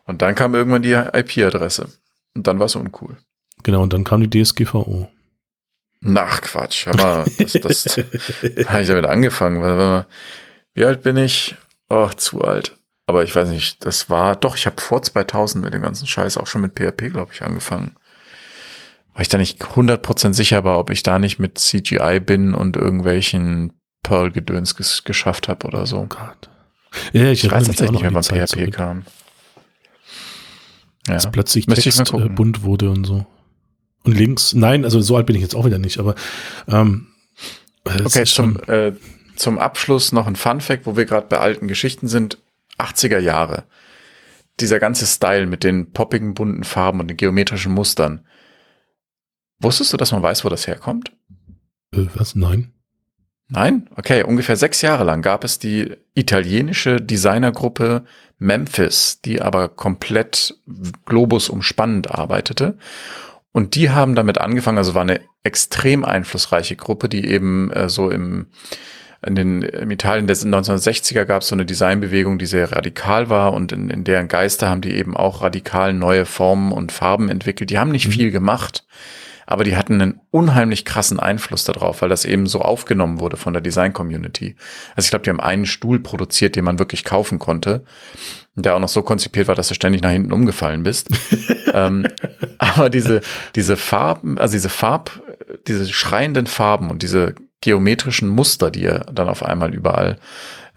Und 0.06 0.22
dann 0.22 0.36
kam 0.36 0.54
irgendwann 0.54 0.84
die 0.84 0.94
IP-Adresse. 0.94 1.90
Und 2.36 2.46
dann 2.46 2.60
war 2.60 2.68
es 2.68 2.76
uncool. 2.76 3.18
Genau, 3.64 3.82
und 3.82 3.94
dann 3.94 4.04
kam 4.04 4.28
die 4.28 4.44
DSGVO. 4.44 5.10
Nach 6.02 6.42
Quatsch. 6.42 6.88
Mal, 6.88 7.26
das, 7.38 7.54
das 7.54 7.98
habe 8.68 8.82
ich 8.82 8.88
damit 8.88 9.06
angefangen. 9.06 10.06
Wie 10.74 10.86
alt 10.86 11.04
bin 11.04 11.18
ich? 11.18 11.56
Oh, 11.90 12.08
zu 12.10 12.42
alt. 12.42 12.78
Aber 13.08 13.24
ich 13.24 13.36
weiß 13.36 13.50
nicht, 13.50 13.84
das 13.86 14.10
war, 14.10 14.36
doch, 14.36 14.56
ich 14.56 14.68
habe 14.68 14.80
vor 14.80 15.02
2000 15.02 15.64
mit 15.64 15.74
dem 15.74 15.82
ganzen 15.82 16.06
Scheiß 16.06 16.38
auch 16.38 16.46
schon 16.46 16.62
mit 16.62 16.76
PHP, 16.76 17.12
glaube 17.12 17.32
ich, 17.34 17.42
angefangen. 17.42 17.96
Weil 19.14 19.24
ich 19.24 19.30
da 19.30 19.40
nicht 19.40 19.62
100% 19.64 20.34
sicher 20.34 20.64
war, 20.64 20.78
ob 20.78 20.92
ich 20.92 21.02
da 21.02 21.18
nicht 21.18 21.40
mit 21.40 21.58
CGI 21.58 22.20
bin 22.20 22.54
und 22.54 22.78
irgendwelchen 22.78 23.74
Perl-Gedöns 24.04 24.76
ges 24.76 25.04
geschafft 25.04 25.48
habe 25.48 25.68
oder 25.68 25.86
so. 25.88 25.98
Oh 25.98 26.06
Gott. 26.06 26.50
Ja, 27.12 27.26
ich, 27.26 27.44
ich 27.44 27.52
weiß 27.52 27.66
tatsächlich 27.66 27.92
nicht 27.92 28.02
mehr, 28.04 28.14
wann 28.14 28.24
PHP 28.24 28.48
zurück. 28.48 28.74
kam. 28.74 29.06
Ja. 31.08 31.16
Dass 31.16 31.32
plötzlich 31.32 31.66
Text 31.66 32.14
äh, 32.14 32.30
bunt 32.30 32.62
wurde 32.62 32.92
und 32.92 33.06
so. 33.06 33.26
Und 34.04 34.18
links, 34.18 34.54
nein, 34.54 34.86
also 34.86 35.02
so 35.02 35.18
alt 35.18 35.26
bin 35.26 35.36
ich 35.36 35.42
jetzt 35.42 35.56
auch 35.56 35.66
wieder 35.66 35.80
nicht, 35.80 36.00
aber 36.00 36.16
ähm, 36.68 37.08
Okay, 38.06 38.26
zum, 38.26 38.60
äh, 38.68 38.94
zum 39.36 39.58
Abschluss 39.58 40.12
noch 40.12 40.28
ein 40.28 40.36
Fun 40.36 40.62
Fact, 40.62 40.86
wo 40.86 40.98
wir 40.98 41.06
gerade 41.06 41.28
bei 41.28 41.40
alten 41.40 41.68
Geschichten 41.68 42.08
sind. 42.08 42.38
80er 42.78 43.20
Jahre. 43.20 43.64
Dieser 44.60 44.80
ganze 44.80 45.06
Style 45.06 45.48
mit 45.48 45.64
den 45.64 45.92
poppigen 45.92 46.34
bunten 46.34 46.64
Farben 46.64 47.00
und 47.00 47.08
den 47.08 47.18
geometrischen 47.18 47.74
Mustern. 47.74 48.26
Wusstest 49.60 49.92
du, 49.94 49.98
dass 49.98 50.12
man 50.12 50.22
weiß, 50.22 50.46
wo 50.46 50.50
das 50.50 50.68
herkommt? 50.68 51.12
Äh, 51.94 52.06
was? 52.14 52.36
Nein. 52.36 52.74
Nein? 53.48 53.90
Okay, 53.96 54.24
ungefähr 54.24 54.56
sechs 54.56 54.82
Jahre 54.82 55.04
lang 55.04 55.22
gab 55.22 55.44
es 55.44 55.58
die 55.60 55.96
italienische 56.14 56.98
Designergruppe 56.98 58.06
Memphis, 58.38 59.22
die 59.26 59.42
aber 59.42 59.70
komplett 59.70 60.56
globus 61.06 61.50
umspannend 61.50 62.12
arbeitete. 62.12 62.78
Und 63.52 63.76
die 63.76 63.90
haben 63.90 64.16
damit 64.16 64.38
angefangen, 64.38 64.78
also 64.78 64.94
war 64.94 65.02
eine 65.02 65.22
extrem 65.44 66.06
einflussreiche 66.06 66.76
Gruppe, 66.76 67.10
die 67.10 67.26
eben 67.26 67.72
äh, 67.72 67.90
so 67.90 68.10
im 68.10 68.48
in 69.26 69.36
den 69.36 69.62
im 69.64 69.92
Italien 69.92 70.28
der 70.28 70.38
1960er 70.38 71.26
gab 71.26 71.42
es 71.42 71.50
so 71.50 71.56
eine 71.56 71.66
Designbewegung, 71.66 72.40
die 72.40 72.46
sehr 72.46 72.72
radikal 72.72 73.30
war 73.30 73.54
und 73.54 73.74
in, 73.74 73.90
in 73.90 74.06
deren 74.06 74.30
Geister 74.30 74.70
haben 74.70 74.80
die 74.80 74.94
eben 74.94 75.18
auch 75.18 75.42
radikal 75.42 75.94
neue 75.94 76.26
Formen 76.26 76.72
und 76.72 76.94
Farben 76.94 77.28
entwickelt. 77.28 77.70
Die 77.70 77.80
haben 77.80 77.92
nicht 77.92 78.08
mhm. 78.08 78.12
viel 78.12 78.32
gemacht, 78.32 78.86
aber 79.50 79.64
die 79.64 79.76
hatten 79.76 80.00
einen 80.00 80.22
unheimlich 80.30 80.86
krassen 80.86 81.20
Einfluss 81.20 81.64
darauf, 81.64 82.04
weil 82.04 82.10
das 82.10 82.24
eben 82.24 82.46
so 82.46 82.62
aufgenommen 82.62 83.20
wurde 83.20 83.36
von 83.36 83.54
der 83.54 83.64
Design 83.64 83.94
Community. 83.94 84.56
Also 84.96 85.08
ich 85.08 85.10
glaube, 85.10 85.24
die 85.24 85.32
haben 85.32 85.40
einen 85.40 85.66
Stuhl 85.66 86.00
produziert, 86.00 86.56
den 86.56 86.66
man 86.66 86.78
wirklich 86.78 87.04
kaufen 87.04 87.40
konnte 87.40 87.84
der 88.64 88.76
auch 88.76 88.80
noch 88.80 88.90
so 88.90 89.04
konzipiert 89.04 89.48
war, 89.48 89.56
dass 89.56 89.70
du 89.70 89.74
ständig 89.74 90.02
nach 90.02 90.12
hinten 90.12 90.34
umgefallen 90.34 90.84
bist. 90.84 91.10
ähm, 91.74 92.06
aber 92.58 92.90
diese, 92.90 93.22
diese 93.56 93.78
Farben, 93.78 94.38
also 94.38 94.52
diese 94.52 94.68
Farb, 94.70 95.22
diese 95.68 95.88
schreienden 95.88 96.46
Farben 96.46 96.90
und 96.90 97.02
diese 97.02 97.36
geometrischen 97.62 98.28
Muster, 98.28 98.72
die 98.72 98.82
ja 98.82 99.00
dann 99.12 99.30
auf 99.30 99.44
einmal 99.44 99.74
überall 99.74 100.18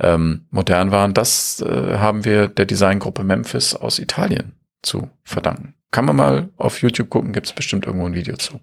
ähm, 0.00 0.46
modern 0.50 0.92
waren, 0.92 1.12
das 1.12 1.60
äh, 1.60 1.98
haben 1.98 2.24
wir 2.24 2.46
der 2.46 2.66
Designgruppe 2.66 3.24
Memphis 3.24 3.74
aus 3.74 3.98
Italien 3.98 4.52
zu 4.82 5.10
verdanken. 5.24 5.74
Kann 5.90 6.04
man 6.04 6.16
mal 6.16 6.48
auf 6.56 6.80
YouTube 6.80 7.10
gucken, 7.10 7.32
gibt 7.32 7.46
es 7.46 7.52
bestimmt 7.52 7.86
irgendwo 7.86 8.06
ein 8.06 8.14
Video 8.14 8.36
zu. 8.36 8.60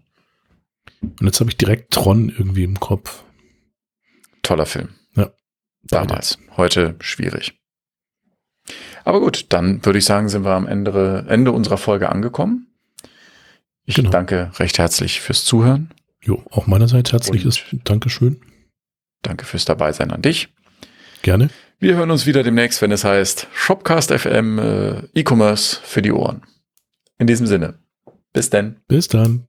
Und 1.02 1.26
jetzt 1.26 1.40
habe 1.40 1.50
ich 1.50 1.58
direkt 1.58 1.94
Tron 1.94 2.30
irgendwie 2.30 2.64
im 2.64 2.80
Kopf. 2.80 3.24
Toller 4.42 4.66
Film. 4.66 4.90
Ja. 5.16 5.32
Damals. 5.84 6.40
Heute 6.58 6.96
schwierig. 7.00 7.60
Aber 9.06 9.22
gut, 9.22 9.48
dann 9.50 9.84
würde 9.86 10.00
ich 10.00 10.06
sagen, 10.06 10.30
sind 10.30 10.44
wir 10.44 10.52
am 10.52 10.68
Ende, 10.68 11.26
Ende 11.28 11.52
unserer 11.52 11.78
Folge 11.78 12.10
angekommen. 12.10 12.68
Ich 13.86 13.96
genau. 13.96 14.12
danke 14.12 14.52
recht 14.60 14.78
herzlich 14.78 15.22
fürs 15.22 15.46
Zuhören. 15.46 15.90
Jo, 16.22 16.44
auch 16.52 16.68
meinerseits 16.68 17.12
herzliches 17.12 17.64
Und 17.72 17.90
Dankeschön. 17.90 18.42
Danke 19.22 19.46
fürs 19.46 19.66
Dabeisein 19.66 20.12
an 20.12 20.22
dich. 20.22 20.50
Gerne. 21.22 21.50
Wir 21.82 21.96
hören 21.96 22.12
uns 22.12 22.26
wieder 22.26 22.44
demnächst, 22.44 22.82
wenn 22.82 22.92
es 22.92 23.06
heißt 23.06 23.48
Shopcast 23.54 24.12
FM 24.12 24.60
äh, 24.60 25.02
E-Commerce 25.14 25.80
für 25.82 26.02
die 26.02 26.12
Ohren. 26.12 26.42
In 27.18 27.26
diesem 27.26 27.48
Sinne. 27.48 27.80
Bis 28.34 28.50
denn. 28.50 28.82
Bis 28.90 29.08
dann. 29.08 29.38